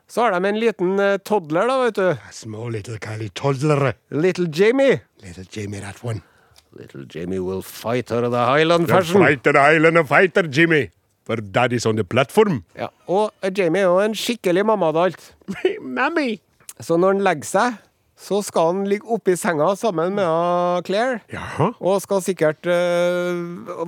Så 0.09 0.21
har 0.27 0.35
de 0.37 0.49
en 0.49 0.59
liten 0.61 0.99
eh, 1.01 1.17
toddler, 1.25 1.69
da, 1.71 1.77
vet 1.87 1.97
du. 1.97 2.31
Small 2.37 2.73
little 2.77 2.99
Kylie 3.01 3.31
toddler. 3.33 3.95
Little 4.13 4.47
Jamie. 4.53 4.99
Little 5.25 5.47
Jamie, 5.51 5.81
that 5.81 6.03
one. 6.05 6.21
Little 6.77 7.07
Jamie 7.09 7.39
will 7.41 7.63
fight 7.63 8.11
her 8.11 8.29
the 8.29 8.45
Highland 8.45 8.89
The 8.89 8.93
fashion. 8.99 9.23
fighter 9.25 9.57
island 9.57 9.97
of 9.99 10.09
fighter, 10.09 10.43
Jimmy. 10.43 10.91
For 11.25 11.37
daddy's 11.41 11.87
on 11.89 11.97
the 11.97 12.05
platform. 12.05 12.65
Ja. 12.77 12.91
Og 13.09 13.31
eh, 13.41 13.51
Jamie 13.57 13.81
er 13.81 13.89
jo 13.89 14.03
en 14.05 14.15
skikkelig 14.19 14.67
mamma 14.69 14.91
til 14.93 15.07
alt. 15.07 15.27
Mammy. 15.97 16.35
Så 16.85 16.99
når 17.01 17.15
han 17.15 17.25
legger 17.25 17.49
seg, 17.49 17.79
så 18.21 18.43
skal 18.45 18.69
han 18.75 18.85
ligge 18.91 19.09
oppi 19.11 19.33
senga 19.41 19.71
sammen 19.81 20.13
med 20.19 20.85
Claire. 20.87 21.23
Jaha. 21.33 21.71
Og 21.81 22.03
skal 22.05 22.21
sikkert 22.27 22.69
eh, 22.69 23.41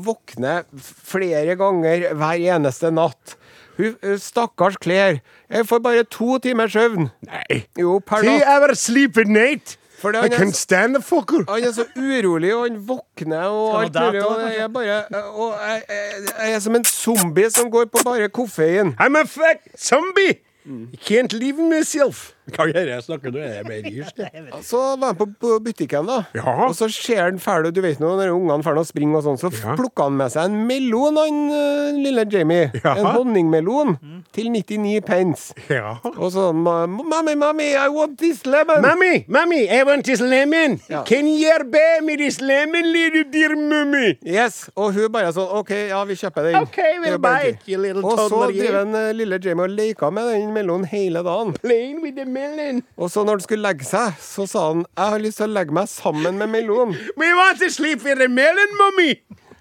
våkne 0.07 0.63
flere 0.81 1.59
ganger 1.61 2.09
hver 2.17 2.47
eneste 2.57 2.89
natt. 2.97 3.37
Hun, 3.77 3.97
eh, 4.03 4.19
stakkars 4.19 4.75
Claire. 4.83 5.21
Jeg 5.51 5.67
får 5.69 5.79
bare 5.79 6.03
to 6.05 6.39
timers 6.39 6.73
søvn. 6.73 7.09
Nei. 7.23 7.65
Jo, 7.79 7.99
per 7.99 8.23
natt. 8.23 8.43
ever 8.57 8.75
sleep 8.75 9.19
at 9.19 9.29
night? 9.29 9.79
Fordi 9.99 10.19
I 10.19 10.29
can't 10.29 10.53
stand 10.53 10.95
the 10.95 11.03
fucker. 11.03 11.45
Han 11.49 11.65
er 11.65 11.73
så 11.73 11.85
urolig, 11.97 12.55
og 12.55 12.63
han 12.63 12.89
våkner 12.89 13.39
og 13.49 13.91
Skal 13.93 14.03
alt 14.03 14.15
mulig. 14.15 14.27
Og 14.27 14.41
jeg 14.43 14.57
er 14.59 14.69
bare 14.69 15.05
og 15.33 15.55
jeg, 15.69 15.83
jeg, 15.89 16.29
jeg 16.43 16.55
er 16.55 16.59
som 16.59 16.75
en 16.75 16.85
zombie 16.85 17.51
som 17.51 17.71
går 17.71 17.85
på 17.85 17.99
bare 18.05 18.29
koffein. 18.29 18.95
I'm 19.01 19.17
a 19.17 19.25
fuck 19.25 19.65
zombie. 19.79 20.37
I 20.67 20.97
can't 21.11 21.33
leave 21.33 21.59
myself. 21.59 22.36
Hva 22.55 22.67
gjør 22.71 22.87
jeg? 22.93 23.03
Snakker 23.07 23.33
om? 23.33 23.39
Er 23.43 23.55
jeg 23.59 23.67
mer 23.67 23.89
irsk? 23.91 24.21
Så 24.71 24.81
var 25.01 25.13
han 25.13 25.19
på, 25.19 25.27
på 25.41 25.57
butikken, 25.65 26.07
da. 26.07 26.21
Ja. 26.37 26.55
Og 26.69 26.75
så 26.79 26.89
ser 26.93 27.23
han 27.25 27.41
ferdig 27.43 27.73
Du 27.75 27.81
vet 27.85 27.99
nå 28.03 28.13
når 28.19 28.31
ungene 28.35 28.63
ferdig 28.67 28.85
å 28.85 28.89
springe 28.89 29.19
og 29.19 29.25
sånn, 29.27 29.39
så 29.41 29.51
Ja. 29.57 29.75
plukker 29.79 30.07
han 30.09 30.17
med 30.19 30.33
seg 30.35 30.47
en 30.51 30.61
melon, 30.69 31.17
han 31.19 31.41
øh, 31.51 31.99
lille 32.05 32.27
Jamie. 32.31 32.71
Ja. 32.85 32.95
En 33.01 33.09
honningmelon 33.17 33.97
til 34.37 34.51
99 34.53 35.01
pence. 35.07 35.55
Ja. 35.73 35.97
Og 36.17 36.31
sånn 36.35 36.63
Mommy, 36.63 37.35
mommy, 37.39 37.71
I 37.75 37.89
want 37.93 38.19
this 38.21 38.45
lemon! 38.47 38.83
Mommy, 38.85 39.25
mommy, 39.29 39.63
I 39.69 39.83
want 39.87 40.05
this 40.07 40.21
lemon. 40.21 40.79
Ja. 40.91 41.03
Can 41.09 41.27
you 41.27 41.53
bear 41.71 42.03
me 42.03 42.17
this 42.17 42.41
lemon, 42.41 42.93
little 42.93 43.25
dear 43.33 43.57
mummy? 43.57 44.15
Yes, 44.25 44.69
Og 44.77 44.93
hun 44.95 45.11
bare 45.13 45.33
sånn 45.35 45.51
OK, 45.61 45.73
ja, 45.91 46.03
vi 46.09 46.17
kjøper 46.19 46.51
den. 46.51 46.61
OK, 46.63 46.79
we'll 47.03 47.17
er 47.17 47.23
buy 47.23 47.51
it, 47.53 47.67
you 47.67 47.81
little 47.81 48.03
toddler. 48.03 48.25
Og 48.25 48.31
så 48.31 48.53
driver 48.53 48.81
en 48.83 48.95
øh, 49.03 49.11
lille 49.17 49.41
Jamie 49.45 49.67
og 49.67 49.75
leker 49.77 50.11
med 50.15 50.31
den 50.33 50.53
melonen 50.55 50.87
hele 50.91 51.23
dagen. 51.27 51.55
Playing 51.63 52.03
with 52.05 52.17
the 52.17 52.27
melon. 52.37 52.83
Og 53.01 53.11
så 53.13 53.25
når 53.25 53.39
han 53.39 53.47
skulle 53.47 53.65
legge 53.65 53.89
seg, 53.89 54.21
så 54.23 54.47
sa 54.51 54.67
han 54.69 54.85
jeg 54.85 55.15
har 55.15 55.25
lyst 55.25 55.41
til 55.41 55.49
å 55.49 55.55
legge 55.57 55.77
meg 55.77 55.91
sammen 55.93 56.39
med 56.41 56.53
melon. 56.53 56.95
We 57.17 57.33
want 57.39 57.63
to 57.65 57.71
sleep 57.73 58.05
with 58.05 58.21
the 58.23 58.29
melon, 58.29 58.77
mommy. 58.81 59.17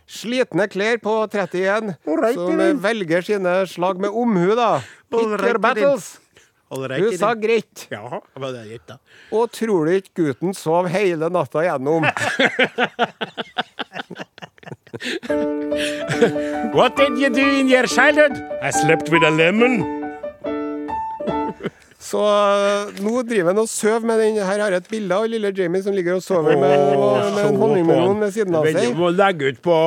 Slitne 0.06 0.68
klær 0.70 1.00
på 1.02 1.16
31, 1.34 1.96
right, 2.06 2.38
som 2.38 2.84
velger 2.84 3.26
sine 3.26 3.56
slag 3.72 3.98
med 4.04 4.14
omhu, 4.14 4.52
da. 4.58 4.78
Pick 5.10 5.26
right, 5.26 5.48
your 5.50 5.60
battles. 5.64 6.12
Right, 6.76 7.02
du 7.02 7.18
sa 7.18 7.32
greit. 7.38 7.88
Ja, 7.94 8.20
hva 8.36 8.50
er 8.52 8.68
greit, 8.68 8.86
da? 8.90 9.00
Og 9.34 9.50
tror 9.54 9.88
du 9.88 9.96
ikke 9.96 10.28
gutten 10.28 10.54
sov 10.58 10.90
hele 10.94 11.30
natta 11.34 11.64
gjennom? 11.66 12.06
What 16.76 16.96
did 16.96 17.18
you 17.18 17.30
do 17.30 17.46
in 17.60 17.68
your 17.68 17.88
childhood? 17.88 18.34
I 18.62 18.72
slept 18.72 19.10
with 19.10 19.24
a 19.24 19.30
lemon. 19.32 20.05
Så 22.06 22.22
øh, 22.22 23.00
nå 23.02 23.22
driver 23.26 23.50
han 23.50 23.60
og 23.64 23.70
sover 23.70 24.04
med 24.06 24.20
den 24.22 24.36
Her 24.38 24.60
har 24.62 24.74
jeg 24.76 24.84
et 24.84 24.90
bilde 24.92 25.16
av 25.16 25.26
lille 25.30 25.50
Jamie 25.58 25.82
som 25.82 25.96
ligger 25.96 26.20
og 26.20 26.24
sover 26.24 26.54
med, 26.54 26.74
med 26.94 27.40
en 27.42 27.58
honningmelon 27.58 28.22
ved 28.22 28.36
siden 28.36 28.58
av 28.60 28.68
seg. 28.70 28.92
Du 28.94 29.00
må 29.00 29.10
legge 29.16 29.50
ut 29.50 29.62
på, 29.66 29.78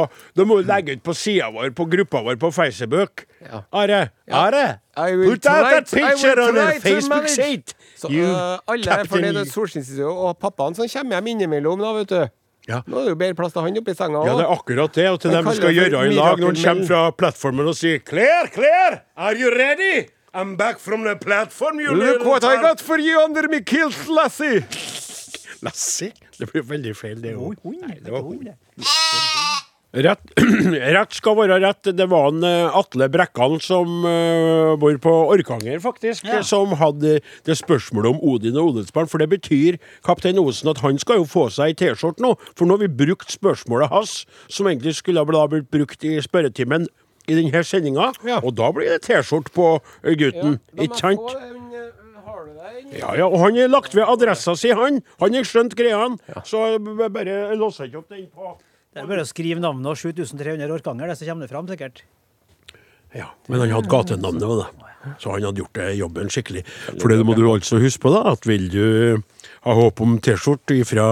må 0.51 0.59
legge 0.67 0.97
ut 0.99 1.05
på 1.07 1.15
sida 1.15 1.53
vår, 1.55 1.71
på 1.79 1.87
gruppa 1.93 2.25
vår 2.27 2.41
på 2.43 2.51
Facebook. 2.55 3.23
Ja. 3.45 3.63
Are, 3.71 4.01
Are, 4.35 4.65
I 4.99 5.15
will 5.15 5.31
put 5.31 5.47
out 5.47 5.71
that 5.71 5.87
picture 5.93 6.43
on 6.43 6.59
your 6.59 6.75
Facebook 6.83 7.31
site! 7.31 7.79
Så 7.99 8.11
øh, 8.11 8.59
alle 8.67 8.99
er 8.99 9.07
fornøyd 9.11 9.39
med 9.39 9.47
You. 9.47 9.53
Solskinnsstudio, 9.55 10.11
og 10.11 10.37
pappaen 10.43 10.75
som 10.75 10.91
kommer 10.91 11.19
hjem 11.19 11.33
innimellom, 11.37 11.79
da, 11.87 11.95
vet 12.01 12.11
du. 12.11 12.21
Ja. 12.69 12.83
Nå 12.85 12.99
er 13.01 13.07
det 13.07 13.15
jo 13.15 13.23
bedre 13.23 13.39
plass 13.39 13.55
til 13.55 13.65
han 13.65 13.79
oppi 13.81 13.95
senga 13.97 14.27
Ja, 14.27 14.35
det 14.37 14.45
er 14.45 14.53
akkurat 14.59 14.99
det. 14.99 15.09
Og 15.15 15.23
til 15.23 15.33
dem 15.33 15.47
kaller 15.47 15.63
skal 15.63 15.79
gjøre 15.79 16.05
i 16.11 16.15
lag 16.19 16.43
når 16.43 16.59
de 16.59 16.65
kommer 16.67 16.89
fra 16.91 17.03
plattformen 17.17 17.71
og 17.71 17.79
sier 17.79 18.03
Claire, 18.05 18.51
Claire, 18.53 19.05
are 19.17 19.39
you 19.39 19.55
ready? 19.55 20.09
I'm 20.35 20.57
back 20.57 20.79
from 20.79 21.05
the 21.05 21.17
platform, 21.17 21.81
you 21.81 21.95
Look 21.95 22.25
what 22.25 22.45
I 22.45 22.61
got 22.61 22.81
for 22.81 22.99
you 22.99 23.21
under 23.25 23.49
me 23.49 23.63
kilt, 23.63 24.09
lassie! 24.09 24.65
Lassie? 25.63 26.13
Det 26.39 26.51
blir 26.53 26.63
veldig 26.63 26.93
feil, 26.97 27.23
det 27.23 27.33
òg. 27.35 27.57
Det 28.05 28.13
var 28.13 28.23
hun. 28.23 28.51
Rett, 29.99 30.21
rett 30.99 31.17
skal 31.17 31.35
være 31.39 31.57
rett. 31.65 31.89
Det 31.97 32.07
var 32.13 32.29
en 32.29 32.45
eh, 32.45 32.77
Atle 32.77 33.09
Brekkan 33.09 33.57
som 33.65 34.05
uh, 34.05 34.77
bor 34.79 35.01
på 35.01 35.15
Orkanger, 35.33 35.81
faktisk, 35.81 36.29
Ja. 36.29 36.43
som 36.45 36.77
hadde 36.77 37.17
det 37.49 37.57
spørsmålet 37.57 38.13
om 38.13 38.21
Odin 38.21 38.61
og 38.61 38.75
Odelsbarn. 38.75 39.09
For 39.09 39.19
det 39.25 39.31
betyr, 39.33 39.81
kaptein 40.07 40.39
Osen, 40.39 40.69
at 40.69 40.85
han 40.85 41.01
skal 41.01 41.23
jo 41.23 41.27
få 41.27 41.49
seg 41.51 41.73
ei 41.73 41.79
T-skjorte 41.81 42.23
nå. 42.23 42.37
For 42.53 42.69
nå 42.69 42.77
har 42.77 42.85
vi 42.85 42.93
brukt 43.01 43.33
spørsmålet 43.33 43.89
hans, 43.97 44.21
som 44.53 44.69
egentlig 44.69 44.99
skulle 45.01 45.25
ha 45.25 45.49
blitt 45.49 45.73
brukt 45.73 46.05
i 46.05 46.19
spørretimen 46.23 46.87
i 47.29 47.37
denne 47.37 47.61
sendinga. 47.65 48.11
Ja. 48.27 48.41
Og 48.43 48.55
da 48.59 48.71
blir 48.73 48.89
det 48.95 49.03
T-skjorte 49.07 49.53
på 49.55 49.69
eh, 50.03 50.15
gutten. 50.19 50.59
Ikke 50.81 50.99
sant? 50.99 51.21
Har? 51.29 51.55
Ja, 52.93 53.13
ja, 53.19 53.27
og 53.29 53.39
han 53.43 53.57
har 53.59 53.69
lagt 53.71 53.95
ved 53.97 54.09
adressa 54.09 54.55
si, 54.57 54.71
han. 54.77 55.01
Han 55.21 55.35
har 55.37 55.47
skjønt 55.47 55.75
greia, 55.79 56.07
så 56.49 56.63
b- 56.81 57.09
bare 57.13 57.55
låser 57.59 57.89
ikke 57.89 58.01
opp 58.03 58.13
den 58.15 58.27
på 58.33 58.55
Det 58.95 59.03
er 59.03 59.09
bare 59.11 59.25
å 59.25 59.29
skrive 59.29 59.61
navnet 59.63 59.91
og 59.93 59.99
7300 60.01 60.73
Orkanger, 60.79 61.11
det 61.13 61.19
så 61.21 61.29
kommer 61.29 61.45
det 61.47 61.53
fram 61.53 61.69
sikkert. 61.69 62.03
Ja, 63.17 63.31
Men 63.49 63.61
han 63.65 63.73
hadde 63.77 63.89
gatenavnet 63.93 64.45
da. 64.45 64.69
Så 65.21 65.33
han 65.33 65.45
hadde 65.47 65.63
gjort 65.63 65.77
det 65.79 65.89
jobben 65.97 66.33
skikkelig. 66.33 66.65
For 67.01 67.09
det 67.13 67.21
må 67.25 67.37
du 67.39 67.45
altså 67.49 67.79
huske 67.81 68.03
på, 68.05 68.13
da, 68.13 68.25
at 68.35 68.49
vil 68.49 68.67
du 68.73 68.83
ha 69.67 69.77
håp 69.79 70.03
om 70.05 70.17
T-skjorte 70.23 70.79
fra 70.89 71.09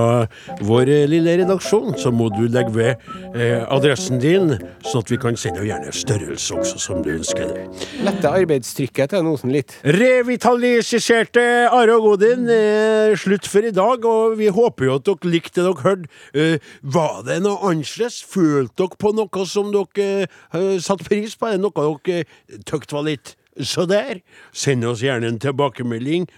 vår 0.65 0.93
eh, 0.93 1.07
lille 1.11 1.37
redaksjon, 1.43 1.97
så 2.01 2.13
må 2.15 2.29
du 2.35 2.45
legge 2.51 2.75
ved 2.77 3.07
eh, 3.35 3.63
adressen 3.73 4.21
din, 4.23 4.55
sånn 4.87 5.05
at 5.05 5.13
vi 5.13 5.21
kan 5.21 5.39
sende 5.41 5.65
gjerne 5.67 5.93
størrelse 5.95 6.61
også, 6.61 6.81
som 6.83 7.03
du 7.05 7.13
ønsker 7.17 7.53
det. 7.53 7.67
Lette 8.07 8.31
arbeidstrykket 8.31 9.15
til 9.15 9.31
Osen 9.31 9.55
litt. 9.55 9.77
Revitaliserte 9.97 11.45
Are 11.71 11.97
og 11.97 12.11
Godin 12.11 12.47
er 12.53 13.17
slutt 13.21 13.49
for 13.51 13.67
i 13.67 13.75
dag, 13.75 14.05
og 14.07 14.37
vi 14.41 14.51
håper 14.53 14.89
jo 14.89 14.99
at 15.01 15.07
dere 15.09 15.33
likte 15.33 15.63
det 15.63 15.67
dere 15.67 15.87
hørte. 15.87 16.11
Eh, 16.35 16.59
var 16.83 17.23
det 17.27 17.41
noe 17.45 17.61
annerledes? 17.71 18.23
Følte 18.27 18.83
dere 18.83 19.01
på 19.01 19.13
noe 19.17 19.49
som 19.49 19.73
dere 19.75 20.27
eh, 20.27 20.77
satte 20.83 21.07
pris 21.07 21.37
på? 21.37 21.51
Er 21.51 21.59
det 21.59 21.65
noe 21.65 21.99
dere 22.07 22.25
uh, 22.25 22.93
var 22.93 23.07
litt 23.07 23.37
så 23.63 23.87
der? 23.89 24.21
Send 24.53 24.85
oss 24.85 25.05
gjerne 25.05 25.31
en 25.33 25.41
tilbakemelding 25.43 26.29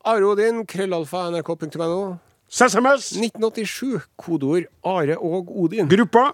på 0.00 0.08
Arodin, 0.08 0.64
krøllalfa, 0.66 1.30
nrk.no. 1.30 2.16
SMS, 2.50 3.12
1987, 3.14 4.00
kodeord 4.18 4.64
Are 4.84 5.16
og 5.18 5.50
Odin. 5.62 5.88
gruppa. 5.88 6.32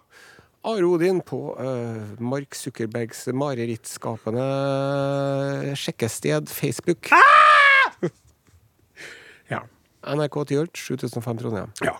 Are 0.64 0.86
Odin 0.86 1.20
på 1.20 1.54
uh, 1.58 2.20
Mark 2.20 2.54
Zuckerbergs 2.54 3.26
marerittskapende 3.34 4.46
sjekkested 5.76 6.48
Facebook. 6.48 7.10
Ja. 9.48 9.60
NRK 10.02 10.44
Tyholt, 10.48 10.76
7005 10.76 11.38
Trondheim. 11.38 11.70
Ja. 11.86 11.92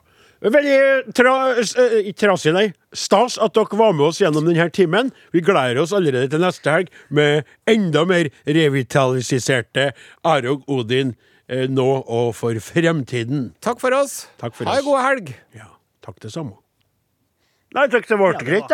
Veldig 0.42 1.12
tra 1.14 1.34
eh, 1.58 2.08
trasig, 2.18 2.52
nei. 2.54 2.72
Stas 2.94 3.38
at 3.38 3.54
dere 3.54 3.78
var 3.78 3.94
med 3.94 4.08
oss 4.08 4.18
gjennom 4.20 4.46
denne 4.46 4.66
timen. 4.74 5.12
Vi 5.30 5.40
gleder 5.46 5.78
oss 5.82 5.94
allerede 5.96 6.28
til 6.30 6.42
neste 6.42 6.74
helg 6.74 6.90
med 7.08 7.46
enda 7.70 8.02
mer 8.06 8.28
revitaliserte 8.46 9.92
Are 10.26 10.52
og 10.56 10.66
Odin 10.66 11.14
eh, 11.14 11.35
nå 11.48 11.88
og 12.02 12.32
for 12.34 12.58
fremtiden. 12.62 13.50
Takk 13.62 13.80
for 13.82 13.94
oss. 13.94 14.26
Takk 14.40 14.56
for 14.56 14.66
ha 14.66 14.76
ei 14.78 14.82
en 14.82 14.88
god 14.88 15.02
helg. 15.04 15.34
Ja, 15.54 15.68
takk 16.02 16.18
det 16.24 16.32
samme. 16.34 16.56
Nei, 17.76 17.86
takk, 17.92 18.06
det 18.08 18.18
ble 18.18 18.32
Ja, 18.32 18.44
greit. 18.46 18.68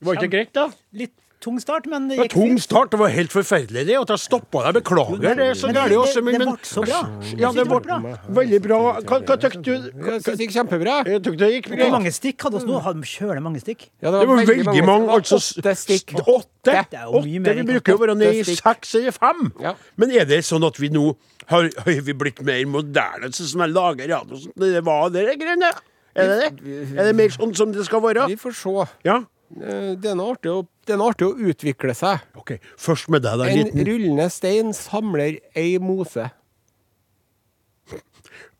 Det 0.00 0.08
var 0.08 0.16
ikke 0.18 0.32
greit, 0.32 0.52
da. 0.56 0.70
Litt 0.96 1.14
tung 1.40 1.58
start, 1.60 1.86
men 1.90 2.08
det 2.10 2.18
gikk 2.18 2.34
tung 2.34 2.58
start. 2.60 2.90
Det 2.92 2.98
var 3.00 3.08
helt 3.08 3.32
forferdelig, 3.32 3.86
det. 3.88 3.96
At 3.96 4.08
jeg 4.12 4.18
stoppa 4.26 4.62
deg. 4.66 4.82
Beklager, 4.82 5.18
det 5.20 5.46
er 5.46 5.54
så 5.56 5.70
gærent 5.72 5.88
det- 5.88 5.98
også. 5.98 6.14
det- 6.14 6.24
Men, 6.24 6.34
det 6.40 6.48
ble 6.48 6.56
så 6.70 6.84
bra. 6.84 7.00
Ja, 7.40 7.52
det 7.52 7.64
ble 7.68 7.80
bra. 7.80 7.98
veldig 8.40 8.60
bra. 8.62 8.78
Hva, 9.00 9.20
hva 9.24 9.36
tykte 9.40 9.62
du? 9.62 9.72
Jeg 9.72 10.20
syns 10.22 10.36
det 10.36 10.38
gikk 10.46 10.54
kjempebra. 10.58 10.96
Jeg 11.06 11.22
tykte 11.22 11.38
det 11.38 11.50
gikk 11.64 11.68
Hvor 11.80 11.90
mange 11.96 12.12
stikk 12.12 12.42
hadde 12.42 12.60
vi 12.60 12.66
nå? 12.72 12.80
Hadde 12.82 13.00
vi 13.00 13.08
kjølig 13.16 13.42
mange 13.42 13.60
stikk? 13.64 13.88
Ja, 14.02 14.10
Det 14.10 14.28
var 14.28 14.36
veldig 14.36 14.84
mange. 14.84 15.06
Det 15.06 15.20
Altså, 15.20 15.36
Åtte 15.60 15.74
stikk. 15.76 16.14
Åtte? 16.26 16.74
Åtte? 16.86 17.24
Vi 17.24 17.38
bruker 17.40 17.92
jo 17.92 17.98
å 17.98 18.00
være 18.06 18.16
nede 18.16 18.40
i 18.40 18.42
seks 18.44 18.94
eller 18.94 19.12
fem. 19.12 19.52
Ja. 19.60 19.74
Men 19.96 20.10
er 20.12 20.24
det 20.24 20.44
sånn 20.44 20.64
at 20.66 20.76
vi 20.76 20.88
nå 20.88 21.16
har, 21.48 21.62
har 21.84 22.00
vi 22.02 22.12
blitt 22.12 22.42
mer 22.44 22.64
moderne, 22.66 23.32
sånn 23.32 23.48
som 23.48 23.60
jeg 23.64 23.72
lager 23.72 24.08
radio 24.08 24.34
og 24.36 24.40
sånt? 24.44 24.54
Det 24.56 24.84
var 24.84 25.08
det 25.10 25.38
greiene? 25.40 25.72
Er 26.14 26.26
det 26.26 26.38
det? 26.60 26.98
Er 26.98 27.04
det 27.06 27.16
mer 27.16 27.28
sånn 27.28 27.54
som 27.56 27.72
det 27.72 27.84
skal 27.86 28.00
være? 28.02 28.26
Vi 28.28 28.36
får 28.36 28.52
se. 28.54 28.88
Ja. 29.04 29.16
Eh, 29.62 29.94
Det 29.96 30.10
er 30.10 30.14
noe 30.14 30.34
artig 30.36 30.50
å, 30.50 30.66
det 30.90 30.96
er 30.96 31.00
noe 31.00 31.14
artig 31.14 31.28
å 31.30 31.50
utvikle 31.54 31.94
seg. 31.96 32.26
OK. 32.36 32.56
Først 32.80 33.08
med 33.14 33.22
deg, 33.22 33.38
da, 33.38 33.46
En 33.48 33.62
liten. 33.62 33.86
rullende 33.86 34.26
stein 34.34 34.74
samler 34.76 35.38
ei 35.54 35.78
mose. 35.78 36.26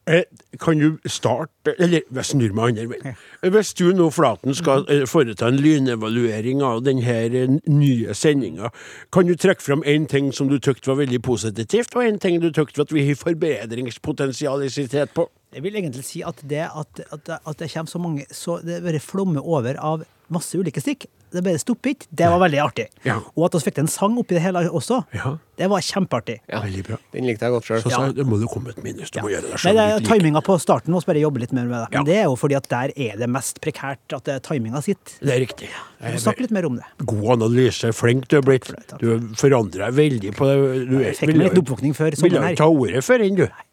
Eh, 0.08 0.22
Kan 0.58 0.78
du 0.80 0.96
starte 1.06 1.74
Eller 1.78 2.00
jeg 2.08 2.24
snur 2.26 2.54
meg 2.56 2.70
andre 2.72 2.86
veien. 2.88 3.16
Hvis 3.52 3.74
du 3.78 3.92
nå, 3.94 4.06
Flaten, 4.10 4.54
skal 4.56 4.86
eh, 4.90 5.04
foreta 5.06 5.46
en 5.50 5.58
lynevaluering 5.60 6.62
av 6.66 6.80
denne 6.86 7.60
nye 7.68 8.14
sendinga, 8.16 8.72
kan 9.12 9.28
du 9.28 9.34
trekke 9.38 9.62
fram 9.62 9.84
én 9.86 10.08
ting 10.10 10.32
som 10.34 10.48
du 10.50 10.56
tykte 10.58 10.88
var 10.90 10.98
veldig 11.02 11.20
positivt, 11.22 11.94
og 11.94 12.02
én 12.08 12.18
ting 12.18 12.40
du 12.42 12.48
tykte 12.50 12.80
at 12.86 12.94
vi 12.96 13.04
har 13.10 13.20
forbedringspotensialitet 13.20 15.12
på? 15.14 15.28
Jeg 15.54 15.62
vil 15.66 15.76
egentlig 15.78 16.04
si 16.08 16.24
at 16.26 16.40
det 16.48 16.64
at, 16.66 17.04
at, 17.12 17.30
at 17.44 17.58
det 17.60 17.70
kommer 17.72 17.90
så 17.90 17.98
mange 17.98 18.24
så 18.30 18.60
Det 18.64 18.80
bare 18.82 19.00
flommer 19.02 19.42
over 19.46 19.76
av 19.78 20.04
masse 20.32 20.56
ulike 20.58 20.80
stikk. 20.80 21.06
Det 21.30 21.42
bare 21.46 21.58
stopper 21.62 21.92
ikke. 21.94 22.06
Det 22.10 22.26
var 22.32 22.40
veldig 22.42 22.58
artig. 22.64 22.86
Ja. 23.06 23.18
Og 23.36 23.44
at 23.46 23.54
vi 23.54 23.60
fikk 23.68 23.76
til 23.78 23.84
en 23.86 23.90
sang 23.92 24.16
oppi 24.18 24.34
det 24.34 24.42
hele 24.42 24.64
også, 24.70 25.04
Ja. 25.14 25.36
det 25.60 25.68
var 25.70 25.80
kjempeartig. 25.80 26.40
Ja, 26.50 26.60
Veldig 26.64 26.84
bra. 26.88 26.96
Den 27.14 27.28
likte 27.28 27.46
jeg 27.46 27.54
godt 27.54 27.68
sjøl. 27.68 27.82
Så 27.84 27.90
sa 27.94 28.00
jeg, 28.08 28.16
det 28.16 28.26
må 28.26 28.38
du 28.40 28.46
komme 28.50 28.70
et 28.74 28.82
minus. 28.82 29.10
Du 29.14 29.20
må 29.22 29.30
gjøre 29.30 29.46
det 29.46 29.70
er 29.70 29.94
litt 30.00 30.08
lik. 30.08 30.10
timinga 30.20 30.42
på 30.42 30.58
starten 30.60 30.90
må 30.92 31.00
vi 31.04 31.10
bare 31.12 31.22
jobbe 31.22 31.40
litt 31.44 31.52
mer 31.52 31.64
med 31.70 31.78
det. 31.86 31.88
Men 31.94 32.04
det 32.10 32.16
er 32.18 32.26
jo 32.26 32.34
fordi 32.40 32.56
at 32.58 32.68
der 32.72 32.92
er 32.96 33.16
det 33.22 33.28
mest 33.30 33.60
prekært 33.62 34.16
at 34.18 34.24
det 34.26 34.34
er 34.34 34.44
timinga 34.50 34.82
sitter. 34.82 35.16
Det 35.22 35.34
er 35.36 35.40
riktig. 35.46 35.70
Vi 36.00 36.12
må 36.16 36.20
snakke 36.26 36.40
litt 36.46 36.50
mer 36.56 36.66
om 36.66 36.76
det. 36.80 36.84
God 37.06 37.26
analyse. 37.38 37.92
Flink 37.94 38.26
du 38.28 38.38
er 38.40 38.42
blitt. 38.42 38.70
Du 38.98 39.08
forandrer 39.38 39.86
deg 39.86 39.94
veldig 40.02 40.34
på 40.36 40.50
det. 40.50 40.58
Du 40.90 40.98
Jeg 41.00 41.16
fikk 41.16 41.36
meg 41.36 41.46
litt 41.52 41.62
oppvåkning 41.62 41.94
før 41.94 42.10
Ville 42.10 42.22
sommeren 42.26 42.54
ikke 42.54 42.64
ta 42.64 42.70
ordet 42.70 43.04
før 43.06 43.26
enn, 43.26 43.36
du. 43.38 43.46
Nei, 43.46 43.66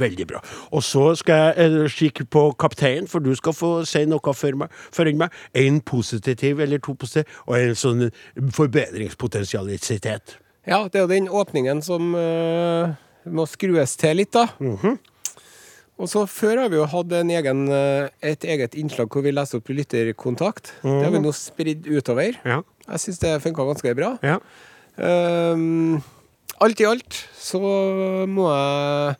veldig 0.00 0.26
bra. 0.30 0.42
Og 0.72 0.84
så 0.84 1.08
skal 1.18 1.42
jeg 1.56 1.66
eh, 1.66 1.90
kikke 1.92 2.26
på 2.32 2.44
kapteinen, 2.60 3.08
for 3.10 3.24
du 3.24 3.32
skal 3.38 3.56
få 3.56 3.72
si 3.88 4.04
noe 4.08 4.34
før 4.34 4.62
meg. 4.62 4.74
Før 4.94 5.12
meg. 5.16 5.34
En 5.56 5.80
positiv 5.80 6.60
eller 6.60 6.82
to 6.82 6.96
positive, 6.98 7.28
og 7.46 7.58
en 7.58 7.78
sånn 7.78 8.08
forbedringspotensialitet. 8.56 10.38
Ja, 10.66 10.84
det 10.90 10.98
er 10.98 11.04
jo 11.04 11.12
den 11.12 11.28
åpningen 11.30 11.82
som 11.86 12.14
uh, 12.18 12.96
må 13.30 13.46
skrues 13.46 13.94
til 14.00 14.18
litt, 14.18 14.34
da. 14.34 14.48
Og 15.96 16.10
så 16.12 16.26
Før 16.28 16.60
har 16.60 16.72
vi 16.72 16.76
jo 16.76 16.88
hatt 16.92 17.12
en 17.16 17.30
egen, 17.32 17.68
eh, 17.72 18.08
et 18.20 18.44
eget 18.44 18.74
innslag 18.76 19.08
hvor 19.08 19.24
vi 19.24 19.32
leser 19.32 19.62
opp 19.62 19.70
lytterkontakt. 19.72 20.74
Det 20.82 21.04
har 21.06 21.14
vi 21.14 21.22
nå 21.24 21.32
spridd 21.32 21.88
utover. 21.88 22.36
Ja. 22.44 22.60
Jeg 22.86 23.00
syns 23.00 23.22
det 23.22 23.32
funka 23.42 23.64
ganske 23.64 23.94
bra. 23.96 24.10
Ja. 24.20 24.36
Um, 24.96 26.02
alt 26.60 26.80
i 26.80 26.86
alt 26.88 27.16
så 27.40 27.60
må 28.28 28.50
jeg 28.52 29.16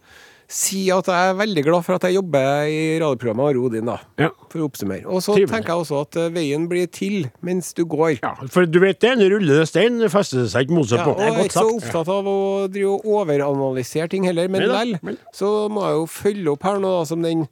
si 0.49 0.84
at 0.94 1.09
jeg 1.11 1.30
er 1.32 1.38
veldig 1.40 1.62
glad 1.66 1.82
for 1.86 1.97
at 1.99 2.05
jeg 2.07 2.14
jobber 2.16 2.68
i 2.70 2.76
radioprogrammet 3.03 3.49
Are 3.51 3.62
Odin, 3.66 3.88
da. 3.90 3.97
Ja. 4.20 4.28
For 4.53 4.62
å 4.62 4.68
oppsummere. 4.68 5.03
Og 5.11 5.18
så 5.24 5.34
Trivelig. 5.34 5.51
tenker 5.53 5.72
jeg 5.74 5.82
også 5.82 6.03
at 6.05 6.18
eh, 6.22 6.28
veien 6.36 6.68
blir 6.70 6.86
til 6.94 7.26
mens 7.47 7.72
du 7.74 7.82
går. 7.84 8.18
ja. 8.22 8.34
For 8.55 8.66
du 8.70 8.78
vet 8.84 9.01
det, 9.03 9.11
en 9.16 9.24
rullende 9.32 9.66
stein 9.66 9.99
fester 10.12 10.44
det 10.44 10.51
seg 10.53 10.68
ikke 10.68 10.78
mose 10.78 10.97
Ja, 11.01 11.05
på. 11.09 11.16
og 11.16 11.24
jeg 11.24 11.34
er 11.34 11.49
ikke 11.51 11.59
så 11.59 11.74
opptatt 11.80 12.12
av 12.14 12.30
å 12.30 12.36
drive 12.70 12.92
og 12.94 13.11
overanalysere 13.18 14.09
ting 14.12 14.28
heller, 14.28 14.47
men 14.49 14.68
vel, 14.70 15.18
så 15.34 15.51
må 15.72 15.82
jeg 15.88 15.99
jo 15.99 16.07
følge 16.14 16.55
opp 16.55 16.62
her 16.70 16.78
nå 16.82 16.94
da, 17.01 17.03
som 17.11 17.26
den 17.26 17.47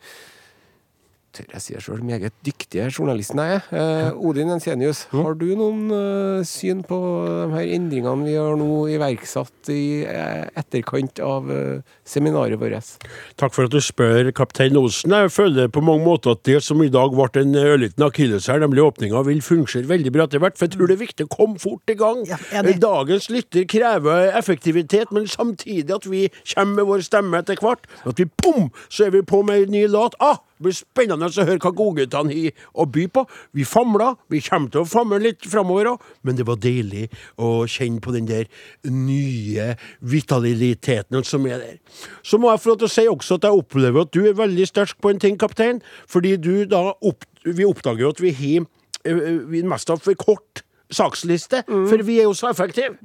tør 1.35 1.55
jeg 1.55 1.63
si 1.65 1.75
det 1.75 1.83
sjøl, 1.85 2.03
meget 2.07 2.35
dyktige 2.47 2.89
journalisten 2.93 3.41
jeg 3.43 3.59
er. 3.59 3.67
Eh, 3.75 4.27
Odin 4.29 4.53
Ensenius, 4.55 5.05
har 5.13 5.37
du 5.39 5.47
noen 5.59 5.83
eh, 5.95 6.45
syn 6.49 6.83
på 6.87 6.99
de 7.27 7.51
her 7.55 7.73
endringene 7.77 8.29
vi 8.29 8.37
har 8.39 8.57
nå 8.61 8.85
iverksatt 8.95 9.71
i 9.75 10.05
eh, 10.09 10.45
etterkant 10.61 11.21
av 11.25 11.51
eh, 11.53 11.83
seminaret 12.07 12.61
vårt? 12.61 12.95
Takk 13.41 13.55
for 13.55 13.69
at 13.69 13.75
du 13.75 13.81
spør, 13.83 14.31
kaptein 14.37 14.79
Osen. 14.79 15.15
Jeg 15.15 15.33
føler 15.35 15.71
på 15.73 15.83
mange 15.85 16.07
måter 16.07 16.35
at 16.35 16.45
det 16.47 16.61
som 16.65 16.83
i 16.85 16.91
dag 16.93 17.15
ble 17.15 17.29
en 17.41 17.59
ørliten 17.59 18.07
akilleshæl, 18.07 18.63
nemlig 18.65 18.85
åpninga, 18.85 19.25
vil 19.29 19.43
fungere 19.45 19.89
veldig 19.91 20.15
bra 20.15 20.29
etter 20.29 20.43
hvert. 20.43 20.59
For 20.59 20.69
jeg 20.69 20.77
tror 20.77 20.91
det 20.91 20.97
er 20.97 21.05
viktig 21.05 21.29
å 21.29 21.33
komme 21.33 21.61
fort 21.63 21.93
i 21.93 21.99
gang. 21.99 22.25
Ja. 22.29 22.39
Dagens 22.85 23.31
lytter 23.33 23.67
krever 23.71 24.33
effektivitet, 24.39 25.13
men 25.15 25.29
samtidig 25.31 25.95
at 25.95 26.09
vi 26.11 26.27
kommer 26.55 26.81
med 26.81 26.91
vår 26.91 27.05
stemme 27.07 27.41
etter 27.41 27.61
hvert. 27.63 27.87
At 28.05 28.21
vi 28.21 28.29
bom, 28.43 28.69
så 28.89 29.09
er 29.09 29.15
vi 29.15 29.25
på 29.27 29.43
med 29.47 29.67
en 29.67 29.75
ny 29.75 29.87
låt. 29.91 30.17
Ah, 30.21 30.41
det 30.55 30.65
blir 30.69 30.77
spennende 30.77 31.27
å 31.27 31.47
høre 31.49 31.59
hva 31.59 31.73
godguttene 31.75 32.35
har 32.35 32.67
å 32.79 32.87
by 32.87 33.07
på. 33.11 33.25
Vi 33.57 33.67
famla, 33.67 34.13
vi 34.31 34.41
kommer 34.45 34.71
til 34.71 34.85
å 34.85 34.89
famle 34.89 35.19
litt 35.23 35.47
framover 35.51 35.91
òg, 35.95 36.05
men 36.23 36.39
det 36.39 36.47
var 36.47 36.61
deilig 36.63 37.09
å 37.43 37.67
kjenne 37.71 38.03
på 38.05 38.15
den 38.15 38.29
der 38.31 38.47
nye 38.87 39.73
vitaliteten 40.01 41.27
som 41.27 41.49
er 41.51 41.59
der. 41.59 41.81
Så 42.23 42.39
må 42.39 42.53
jeg 42.53 42.63
få 42.63 42.73
lov 42.73 42.83
til 42.85 42.91
å 42.91 42.95
si 42.95 43.07
også 43.11 43.41
at 43.41 43.49
jeg 43.49 43.65
opplever 43.65 44.07
at 44.07 44.15
du 44.15 44.23
er 44.29 44.39
veldig 44.39 44.69
sterk 44.71 45.01
på 45.03 45.11
en 45.11 45.23
ting, 45.23 45.41
kaptein, 45.41 45.83
fordi 46.11 46.37
du 46.39 46.65
da 46.71 46.93
opp, 46.95 47.27
Vi 47.45 47.61
oppdager 47.69 48.01
jo 48.01 48.09
at 48.09 48.21
vi 48.25 48.31
har 48.33 48.63
eh, 49.05 49.65
mest 49.69 49.91
av 49.93 49.99
for 50.01 50.17
kort 50.17 50.63
saksliste, 50.97 51.63
for 51.69 52.05
vi 52.07 52.21
er 52.23 52.29
jo 52.29 52.35
så 52.37 52.51
effektive. 52.53 52.97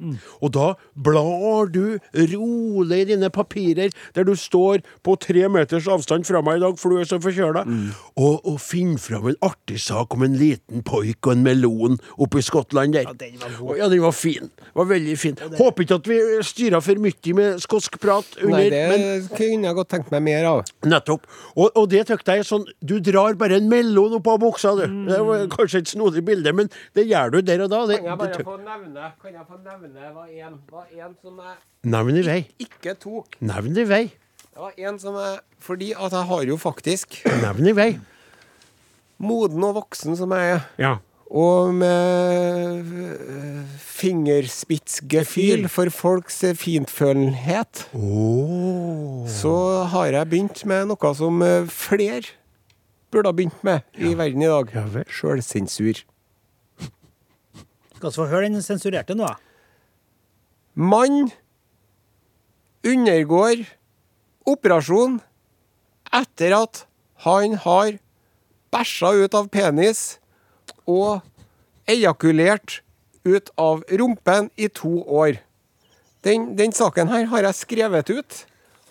Og 0.41 0.53
da 0.55 0.71
blar 0.95 1.71
du 1.73 1.97
rolig 2.33 3.01
i 3.03 3.09
dine 3.13 3.29
papirer, 3.33 3.93
der 4.15 4.27
du 4.27 4.35
står 4.37 4.83
på 5.05 5.15
tre 5.21 5.47
meters 5.51 5.87
avstand 5.91 6.27
fra 6.29 6.41
meg 6.45 6.59
i 6.59 6.63
dag, 6.65 6.77
for 6.79 6.93
du 6.93 7.01
er 7.01 7.09
så 7.09 7.19
forkjøla, 7.23 7.65
og, 8.19 8.45
og 8.47 8.59
finner 8.63 8.99
fram 9.01 9.29
en 9.31 9.39
artig 9.45 9.79
sak 9.83 10.15
om 10.15 10.25
en 10.25 10.37
liten 10.39 10.83
poik 10.85 11.27
og 11.27 11.35
en 11.35 11.45
melon 11.45 11.99
oppe 12.17 12.41
i 12.41 12.45
Skottland 12.45 12.95
der. 12.95 13.07
Ja, 13.09 13.15
den 13.17 13.37
var 13.41 13.55
god. 13.59 13.77
Ja, 13.79 13.89
den 13.91 14.03
var 14.03 14.15
fin. 14.15 14.51
Var 14.75 14.89
veldig 14.89 15.17
fin. 15.19 15.37
Håper 15.59 15.85
ikke 15.85 15.99
at 15.99 16.09
vi 16.09 16.19
styra 16.45 16.81
for 16.83 17.01
mye 17.01 17.35
med 17.37 17.61
skotsk 17.63 17.99
prat 18.01 18.37
under, 18.41 18.57
Nei, 18.57 18.69
det 18.73 18.83
men 18.89 19.27
kunne 19.33 19.69
jeg 19.69 19.77
godt 19.77 19.91
tenkt 19.93 20.13
meg 20.13 20.25
mer 20.25 20.47
av. 20.49 20.63
Nettopp. 20.87 21.27
Og, 21.55 21.69
og 21.73 21.89
det 21.91 22.05
tykte 22.09 22.35
jeg 22.35 22.43
er 22.43 22.47
sånn 22.47 22.65
Du 22.85 22.97
drar 23.03 23.35
bare 23.39 23.57
en 23.59 23.69
melon 23.71 24.17
opp 24.19 24.27
av 24.31 24.39
buksa, 24.41 24.73
du. 24.77 24.85
Mm. 24.89 25.05
Det 25.09 25.19
var 25.27 25.45
kanskje 25.53 25.83
et 25.83 25.91
snodig 25.91 26.23
bilde, 26.27 26.53
men 26.55 26.69
det 26.97 27.07
gjør 27.09 27.35
du 27.35 27.39
der 27.45 27.65
og 27.65 27.71
da. 27.73 27.78
Det, 27.87 27.97
Kan 27.99 28.05
jeg 28.09 28.17
bare 28.17 28.33
det, 28.37 28.45
få 28.45 28.57
nevne, 28.57 29.11
kan 29.21 29.33
jeg 29.33 29.45
få 29.47 29.57
nevne 29.63 30.11
hva 30.15 30.25
en, 30.29 30.59
hva 30.69 30.83
en 30.91 31.15
som 31.21 31.37
jeg 31.39 31.55
Nevn 31.83 32.17
i 32.17 32.21
vei. 32.25 32.39
ikke 32.59 32.93
tok? 32.99 33.37
Nevn 33.41 33.77
i 33.77 33.83
vei. 33.87 34.03
Det 34.53 34.57
var 34.59 34.73
en 34.77 34.99
som 34.99 35.15
jeg 35.15 35.39
Fordi 35.59 35.91
at 35.93 36.11
jeg 36.11 36.25
har 36.31 36.43
jo 36.43 36.57
faktisk, 36.57 37.21
Nevn 37.41 37.67
i 37.67 37.71
vei. 37.75 37.99
moden 39.19 39.63
og 39.63 39.75
voksen 39.75 40.15
som 40.17 40.31
jeg 40.31 40.51
er, 40.57 40.61
Ja. 40.79 40.95
og 41.29 41.73
med 41.73 42.79
øh, 42.79 43.65
fingerspitzgefühl 43.77 45.67
for 45.69 45.89
folks 45.89 46.39
fintfølenhet. 46.55 47.89
fintfølenhet, 47.93 49.27
så 49.27 49.83
har 49.91 50.05
jeg 50.05 50.29
begynt 50.29 50.65
med 50.65 50.85
noe 50.89 51.11
som 51.15 51.41
øh, 51.41 51.67
flere 51.67 52.21
burde 53.11 53.27
ha 53.27 53.31
begynt 53.33 53.63
med 53.63 53.79
i 53.97 54.13
verden 54.17 54.41
i 54.41 54.45
dag. 54.49 54.73
Ja. 54.75 55.03
Sjølsensur. 55.09 56.01
Skal 57.99 58.09
vi 58.13 58.15
få 58.15 58.27
høre 58.31 58.47
den 58.47 58.63
sensurerte 58.63 59.15
nå. 59.19 59.27
Mann 60.79 61.27
undergår 62.87 63.65
operasjon 64.47 65.19
etter 66.15 66.55
at 66.57 66.85
han 67.25 67.57
har 67.65 67.97
bæsja 68.73 69.11
ut 69.25 69.35
av 69.35 69.49
penis 69.51 70.03
og 70.89 71.19
ejakulert 71.89 72.79
ut 73.27 73.51
av 73.59 73.83
rumpen 73.99 74.47
i 74.55 74.69
to 74.71 75.01
år. 75.03 75.41
Den, 76.25 76.53
den 76.59 76.71
saken 76.75 77.11
her 77.11 77.27
har 77.31 77.45
jeg 77.49 77.57
skrevet 77.59 78.09
ut. 78.15 78.39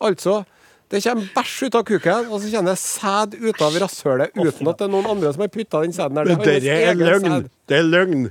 Altså, 0.04 0.42
det 0.92 1.02
kommer 1.04 1.30
bæsj 1.34 1.66
ut 1.68 1.76
av 1.80 1.84
kuken, 1.88 2.28
og 2.32 2.40
så 2.42 2.50
kommer 2.52 2.74
det 2.74 2.80
sæd 2.82 3.38
ut 3.40 3.62
av 3.64 3.76
rasshølet 3.82 4.36
uten 4.36 4.70
at 4.70 4.78
det 4.80 4.86
er 4.86 4.92
noen 4.92 5.08
andre 5.16 5.32
som 5.34 5.44
har 5.44 5.50
putta 5.52 5.82
den 5.84 5.96
sæden 5.96 6.20
der. 6.20 6.28
Men 6.30 6.44
Det 6.44 6.58
er 6.58 6.60
det 6.66 6.76
er 6.92 7.00
løgn. 7.00 7.32
sæd. 7.32 7.48
Det 7.68 7.76
er 7.76 7.82
løgn. 7.82 8.10
Nei, 8.10 8.30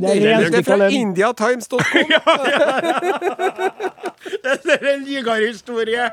det 0.00 0.32
er, 0.32 0.50
det 0.50 0.58
er 0.58 0.62
fra 0.62 0.86
indiatimes.com. 0.86 1.80
Det 4.66 4.78
er 4.82 4.94
en 4.94 5.04
gigarhistorie. 5.04 6.04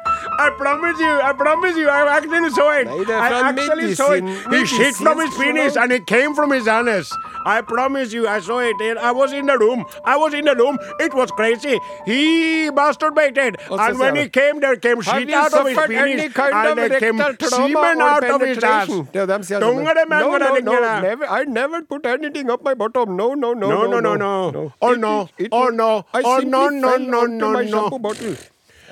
I 0.45 0.47
promise 0.61 0.97
you, 1.05 1.13
I 1.29 1.31
promise 1.43 1.75
you, 1.77 1.87
I 1.87 2.01
actually 2.17 2.49
saw 2.57 2.69
it. 2.79 2.87
Nei, 2.87 2.99
det 2.99 3.15
er 3.15 3.23
I 3.23 3.25
actually 3.49 3.95
saw 3.95 4.11
it. 4.17 4.23
He 4.53 4.65
shit 4.65 4.95
from 4.95 5.19
his 5.23 5.31
penis 5.39 5.75
and 5.75 5.91
it 5.91 6.05
came 6.07 6.35
from 6.35 6.51
his 6.51 6.67
anus. 6.67 7.07
I 7.45 7.61
promise 7.61 8.13
you, 8.13 8.27
I 8.27 8.39
saw 8.39 8.59
it. 8.59 8.75
I 9.09 9.11
was 9.11 9.33
in 9.33 9.45
the 9.51 9.57
room. 9.57 9.85
I 10.05 10.15
was 10.17 10.33
in 10.33 10.45
the 10.45 10.55
room. 10.55 10.79
It 11.05 11.13
was 11.13 11.31
crazy. 11.31 11.79
He 12.05 12.69
masturbated. 12.79 13.53
And 13.69 13.99
when 13.99 14.15
he 14.15 14.29
came, 14.29 14.59
there 14.59 14.77
came 14.77 15.01
shit 15.01 15.33
out 15.33 15.53
of 15.53 15.67
his 15.67 15.77
penis. 15.87 16.31
And 16.37 16.77
there 16.77 16.99
came 16.99 17.17
semen 17.53 18.01
out 18.01 18.23
of 18.23 18.41
his 18.41 18.63
ass. 18.63 18.87
Don't 18.87 19.13
Det 19.13 19.21
er 19.21 19.25
det 19.25 19.39
de 19.39 19.45
sier. 19.45 19.59
Dungere, 19.59 20.03
no, 20.09 20.37
no, 20.37 20.59
no, 20.59 21.01
never, 21.01 21.25
I 21.39 21.43
never 21.45 21.81
put 21.89 22.05
anything 22.05 22.51
up 22.51 22.62
my 22.63 22.73
bottom. 22.73 23.15
No, 23.17 23.33
no, 23.33 23.53
no, 23.53 23.69
No, 23.69 23.85
no, 23.87 23.99
no, 23.99 24.15
no. 24.15 24.71
Oh, 24.81 24.93
It- 24.93 24.99
no. 24.99 25.21
it- 25.37 25.45
it- 25.45 25.53
Oh, 25.53 25.69
no. 25.69 26.05
I 26.13 26.21
Oh, 26.23 26.39
no, 26.39 26.69
no, 26.69 26.97
no, 26.97 27.25
no, 27.25 27.61
no. 27.61 28.35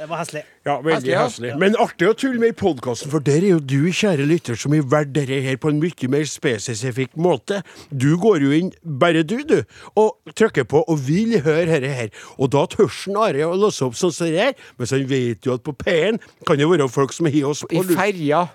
Det 0.01 0.07
var 0.09 0.17
heslig. 0.17 0.41
Ja, 0.65 0.79
veldig 0.81 1.13
Heslig, 1.13 1.49
ja. 1.51 1.57
Men 1.61 1.75
artig 1.77 2.07
å 2.09 2.13
tulle 2.17 2.39
med 2.41 2.55
i 2.55 2.55
podkasten, 2.57 3.11
for 3.11 3.21
der 3.21 3.43
er 3.43 3.51
jo 3.51 3.59
du, 3.59 3.91
kjære 3.93 4.25
lytter, 4.25 4.57
som 4.57 4.73
har 4.73 4.81
valgt 4.89 5.11
dette 5.13 5.37
her 5.45 5.59
på 5.61 5.69
en 5.69 5.77
mye 5.83 6.09
mer 6.09 6.23
spesifikk 6.25 7.13
måte. 7.21 7.59
Du 7.93 8.15
går 8.17 8.41
jo 8.41 8.49
inn, 8.57 8.71
bare 8.81 9.21
du, 9.21 9.35
du, 9.45 9.59
og 9.99 10.17
trykker 10.33 10.65
på 10.71 10.81
og 10.89 11.03
vil 11.05 11.37
høre 11.45 11.67
dette 11.75 11.91
her. 11.93 12.09
Og 12.39 12.49
da 12.55 12.65
tør 12.71 12.89
Are 13.21 13.45
å 13.45 13.53
låse 13.61 13.85
opp 13.85 13.93
sånn 13.99 14.13
som 14.15 14.25
det 14.31 14.41
her, 14.41 14.55
men 14.79 14.89
så 14.89 14.97
han 14.97 15.05
vet 15.11 15.45
jo 15.45 15.53
at 15.53 15.61
på 15.67 15.75
P1 15.77 16.17
kan 16.47 16.57
det 16.57 16.65
være 16.71 16.89
folk 16.89 17.13
som 17.13 17.29
har 17.29 17.45
oss 17.51 17.61
på, 17.61 17.77
I 17.77 17.93
ferja. 17.93 18.47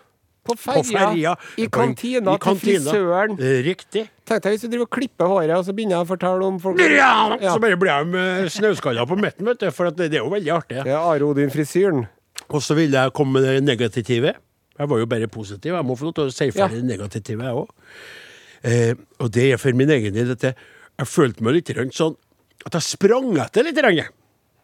På 0.46 0.58
ferja. 0.58 1.36
I 1.58 1.66
På 1.66 1.66
I 1.66 1.68
kantina 1.78 2.36
til 2.42 2.58
frisøren. 2.58 3.38
Eh, 3.38 3.62
Riktig. 3.66 4.08
Tenk 4.26 4.42
deg 4.42 4.56
hvis 4.56 4.64
du 4.64 4.70
driver 4.72 4.88
og 4.88 4.90
klipper 4.96 5.28
håret, 5.30 5.52
og 5.54 5.64
så 5.68 5.74
begynner 5.76 6.00
jeg 6.00 6.06
å 6.06 6.08
fortelle 6.08 6.46
om 6.48 6.58
folk 6.62 6.80
Ja, 6.82 7.36
Ja. 7.38 7.52
Så 7.54 7.60
bare 7.62 7.78
blir 7.78 7.92
jeg 7.92 8.08
med 8.10 8.50
snauskaller 8.50 9.06
på 9.06 9.18
midten, 9.20 9.46
vet 9.46 9.60
du, 9.62 9.68
for 9.70 9.90
det, 9.94 10.10
det 10.10 10.18
er 10.18 10.24
jo 10.24 10.32
veldig 10.32 10.52
artig. 10.56 10.80
Er 10.82 10.96
Are 10.98 11.28
Odin-frisyren. 11.28 12.08
Og 12.50 12.62
så 12.62 12.74
ville 12.78 12.98
jeg 12.98 13.14
komme 13.16 13.38
med 13.38 13.46
det 13.46 13.62
negative. 13.64 14.34
Jeg 14.76 14.90
var 14.90 14.98
jo 14.98 15.06
bare 15.06 15.28
positiv. 15.30 15.72
Jeg 15.74 15.86
må 15.86 15.96
få 15.96 16.08
lov 16.10 16.16
til 16.18 16.26
å 16.26 16.34
si 16.34 16.50
Ja. 16.50 16.66
ferdig 16.66 16.82
det 16.82 16.90
negative, 16.90 17.42
jeg 17.42 17.54
òg. 17.54 17.68
Eh, 18.66 18.94
og 19.20 19.30
det 19.30 19.52
er 19.52 19.56
for 19.62 19.72
min 19.72 19.90
egen 19.90 20.12
del 20.14 20.32
at 20.32 20.42
jeg, 20.42 20.54
jeg 20.98 21.06
følte 21.06 21.42
meg 21.46 21.54
litt 21.54 21.70
sånn 21.94 22.16
at 22.66 22.72
jeg 22.72 22.82
sprang 22.82 23.36
etter 23.38 23.62
litt. 23.62 23.76
grann. 23.76 24.08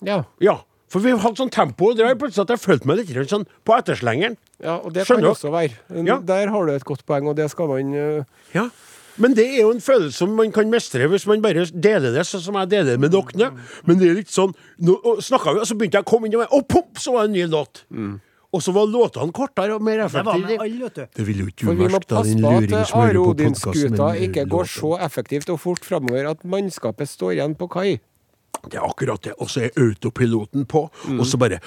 Ja. 0.02 0.24
Ja. 0.40 0.58
For 0.92 1.00
vi 1.00 1.14
hadde 1.16 1.38
sånn 1.38 1.52
tempo, 1.52 1.92
og 1.92 2.00
var 2.02 2.16
plutselig 2.20 2.44
at 2.44 2.52
jeg 2.56 2.60
følte 2.60 2.88
meg 2.90 2.98
litt 3.00 3.30
sånn 3.30 3.46
på 3.64 3.76
etterslengeren. 3.78 4.36
ja, 4.60 4.76
og 4.76 4.92
det 4.92 5.06
Skjønner 5.06 5.22
kan 5.22 5.36
også 5.36 5.52
være. 5.52 6.04
Ja. 6.04 6.18
Der 6.20 6.50
har 6.52 6.66
du 6.66 6.72
et 6.74 6.84
godt 6.84 7.06
poeng, 7.06 7.28
og 7.28 7.36
det 7.36 7.48
skal 7.50 7.68
man 7.68 7.94
uh... 7.94 8.24
Ja. 8.52 8.68
Men 9.20 9.34
det 9.36 9.44
er 9.44 9.62
jo 9.66 9.70
en 9.74 9.80
følelse 9.84 10.16
som 10.22 10.32
man 10.38 10.52
kan 10.54 10.70
mestre 10.72 11.06
hvis 11.10 11.26
man 11.28 11.42
bare 11.44 11.66
deler 11.72 12.14
det, 12.14 12.24
sånn 12.28 12.40
som 12.44 12.56
jeg 12.62 12.70
deler 12.72 12.94
det 12.94 13.00
med 13.02 13.12
dere. 13.12 13.50
Men 13.84 13.98
det 14.00 14.08
er 14.10 14.20
litt 14.22 14.32
sånn 14.32 14.54
nå, 14.80 14.96
og 15.02 15.20
vi, 15.20 15.36
og 15.36 15.66
så 15.68 15.76
begynte 15.76 16.00
jeg 16.00 16.06
å 16.06 16.10
komme 16.12 16.30
inn, 16.30 16.36
og, 16.40 16.46
og 16.52 16.68
pop, 16.70 17.00
så 17.02 17.16
var 17.16 17.26
det 17.26 17.32
en 17.32 17.36
ny 17.40 17.48
låt. 17.52 17.84
Og 18.52 18.60
så 18.60 18.72
var 18.76 18.84
låtene 18.92 19.32
kortere 19.32 19.72
og 19.78 19.84
mer 19.84 20.02
effektive. 20.04 21.06
Det 21.16 21.24
ville 21.24 21.46
jo 21.46 21.52
ikke 21.52 21.64
du 21.64 21.70
vi 21.70 21.76
må 21.78 21.88
merke, 21.88 22.08
da, 22.08 22.18
passe 22.20 22.34
din 22.34 22.42
på 22.44 22.50
luring 22.52 22.74
at 22.76 22.90
som 22.90 23.00
hører 23.00 23.08
Are 23.08 23.14
på 23.16 23.24
podcasten, 23.32 23.70
Odin-skuta 23.72 24.08
ikke 24.28 24.44
går 24.52 24.68
så 24.68 24.90
effektivt 25.08 25.52
og 25.54 25.60
fort 25.62 25.84
framover 25.88 26.28
at 26.34 26.44
mannskapet 26.44 27.08
står 27.08 27.38
igjen 27.38 27.56
på 27.56 27.68
kai 27.72 27.94
det 28.70 28.78
er 28.78 28.84
akkurat 28.86 29.22
det. 29.26 29.34
Og 29.42 29.50
så 29.50 29.64
er 29.66 29.80
autopiloten 29.80 30.66
på, 30.70 30.84
og 31.18 31.26
så 31.26 31.38
bare 31.40 31.58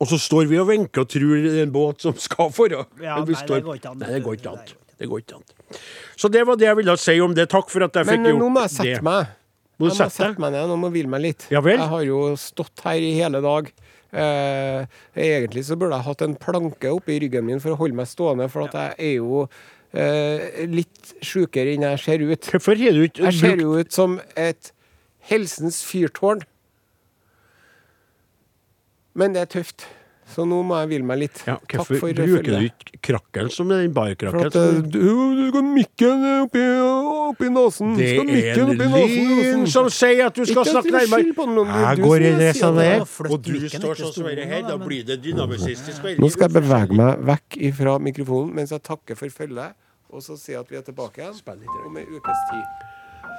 Og 0.00 0.06
så 0.08 0.18
står 0.18 0.46
vi 0.50 0.60
og 0.62 0.68
venker 0.70 1.04
og 1.04 1.10
tror 1.10 1.34
det 1.42 1.52
er 1.58 1.62
en 1.66 1.74
båt 1.74 2.04
som 2.06 2.16
skal 2.20 2.52
for 2.54 2.70
Ja, 2.70 2.84
nei, 3.18 3.24
det 3.26 3.62
går 3.66 3.78
ikke 3.80 3.90
an. 3.90 4.04
Det 4.04 4.22
går 4.22 4.38
ikke 4.38 4.52
an. 4.54 4.74
Det 4.98 5.10
går 5.10 5.24
ikke 5.24 5.40
an. 5.40 5.46
Så 6.16 6.30
det 6.30 6.44
var 6.46 6.58
det 6.60 6.68
jeg 6.68 6.78
ville 6.78 6.96
si 7.00 7.16
om 7.20 7.34
det. 7.34 7.48
Takk 7.50 7.72
for 7.72 7.86
at 7.86 7.96
jeg 7.98 8.06
fikk 8.06 8.20
gjort 8.20 8.28
det. 8.28 8.34
Men 8.36 8.44
nå 8.44 8.52
må 8.54 8.66
jeg 8.66 8.74
sette 8.76 9.02
meg. 9.06 9.32
Må 9.74 9.90
jeg 9.90 9.98
må 9.98 10.06
sette 10.06 10.42
meg 10.42 10.54
ned, 10.54 10.68
nå 10.70 10.76
må 10.78 10.90
hvile 10.94 11.10
meg 11.10 11.24
litt. 11.24 11.48
Ja 11.50 11.62
vel? 11.64 11.80
Jeg 11.80 11.90
har 11.90 12.04
jo 12.06 12.20
stått 12.38 12.84
her 12.86 13.02
i 13.02 13.10
hele 13.18 13.42
dag. 13.42 13.72
Eh, 14.14 14.84
egentlig 15.18 15.64
så 15.66 15.74
burde 15.78 15.96
jeg 15.98 16.06
hatt 16.06 16.22
en 16.22 16.36
planke 16.38 16.92
oppi 16.94 17.16
ryggen 17.24 17.48
min 17.48 17.62
for 17.62 17.74
å 17.74 17.78
holde 17.80 17.98
meg 17.98 18.06
stående, 18.06 18.46
for 18.52 18.68
at 18.68 18.76
jeg 18.78 19.08
er 19.08 19.16
jo 19.16 19.40
eh, 19.94 20.64
litt 20.66 21.14
sjukere 21.22 21.74
enn 21.74 21.82
jeg 21.86 21.98
ser 22.04 22.18
ut. 22.26 22.50
Hvorfor 22.52 22.76
har 22.80 22.92
du 22.92 23.02
ikke 23.08 23.24
Jeg 23.30 23.34
ser 23.40 23.56
brukt 23.56 23.62
jo 23.62 23.78
ut 23.80 23.92
som 23.92 24.20
et 24.36 24.72
helsens 25.30 25.82
fyrtårn. 25.86 26.42
Men 29.14 29.32
det 29.36 29.44
er 29.46 29.52
tøft. 29.60 29.84
Så 30.34 30.46
nå 30.48 30.62
må 30.64 30.78
jeg 30.80 30.88
hvile 30.88 31.04
meg 31.06 31.18
litt. 31.20 31.40
Ja, 31.44 31.58
Takk 31.60 31.74
Hvorfor 31.84 31.98
for 32.00 32.14
bruker 32.16 32.38
følget. 32.40 32.46
du 32.48 32.68
ikke 32.70 33.00
krakkelen 33.04 33.50
som 33.52 33.68
den 33.68 33.90
For 33.92 33.98
barkrakkelen? 33.98 34.46
at 34.48 34.54
eh, 34.56 34.70
som- 34.80 34.88
du, 34.90 35.02
du 35.36 35.52
kan 35.52 35.66
den 35.76 36.24
oppi, 36.46 36.62
oppi 37.28 37.50
nesen. 37.52 37.92
Det 37.98 38.08
Skal 38.08 38.24
er 38.24 38.32
mikken 38.32 38.62
en 38.64 38.72
oppi 38.72 38.88
lyn 38.88 39.36
Nesen. 39.36 39.66
som 39.70 39.90
sier 39.92 40.24
at 40.26 40.34
du 40.34 40.44
skal 40.46 40.56
Ikke 40.56 40.60
at 40.64 40.72
snakke 40.72 40.88
du 40.90 40.96
er 40.96 41.00
nærmere. 41.04 41.20
skyld 41.20 41.34
på 41.36 41.44
det 41.68 41.74
er 41.76 41.84
Jeg 41.84 41.96
du 41.96 42.02
går 42.08 42.16
som 42.16 42.24
i 42.24 42.38
det 42.40 42.54
sier 42.54 42.60
som 42.64 42.74
det. 42.76 42.84
er, 42.86 42.96
Ja, 42.96 43.34
og 43.34 43.42
du 43.42 43.52
står 43.68 43.94
sånn 44.00 44.12
som 44.14 44.24
dette 44.24 44.46
her. 44.48 44.62
da, 44.62 44.68
Da 44.68 44.76
blir 44.78 45.04
det 45.04 45.22
dynamisistisk. 45.22 46.18
Nå 46.18 46.30
skal 46.32 46.48
jeg 46.48 46.62
bevege 46.62 46.92
meg 46.96 47.18
vekk 47.20 47.60
ifra 47.70 47.98
mikrofonen 48.00 48.54
mens 48.54 48.70
jeg 48.70 48.82
takker 48.82 49.14
for 49.16 49.28
følget, 49.28 49.74
og 50.14 50.22
så 50.22 50.36
si 50.38 50.54
at 50.54 50.70
vi 50.70 50.78
er 50.78 50.84
tilbake 50.86 51.22
igjen 51.22 51.86
om 51.86 51.96
ei 51.98 52.06
ukes 52.06 52.44
tid. 52.50 52.90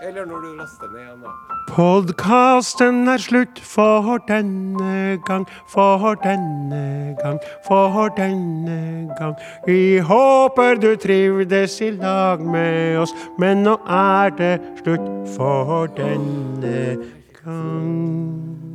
Eller 0.03 0.26
når 0.26 0.41
du 0.41 0.55
laster 0.57 0.89
ned 0.91 0.99
igjen, 0.99 1.21
da. 1.23 1.32
Podkasten 1.71 3.07
er 3.07 3.21
slutt 3.21 3.61
for 3.63 4.19
denne 4.28 5.17
gang, 5.28 5.47
for 5.71 6.19
denne 6.23 7.15
gang, 7.21 7.39
for 7.67 8.11
denne 8.17 9.09
gang. 9.19 9.36
Vi 9.67 9.99
håper 9.99 10.76
du 10.82 10.95
trivdes 10.95 11.80
i 11.82 11.91
lag 11.95 12.43
med 12.43 12.99
oss, 13.05 13.15
men 13.39 13.63
nå 13.63 13.80
er 13.88 14.36
det 14.36 14.53
slutt 14.84 15.09
for 15.38 15.88
denne 15.95 16.97
gang. 17.39 18.74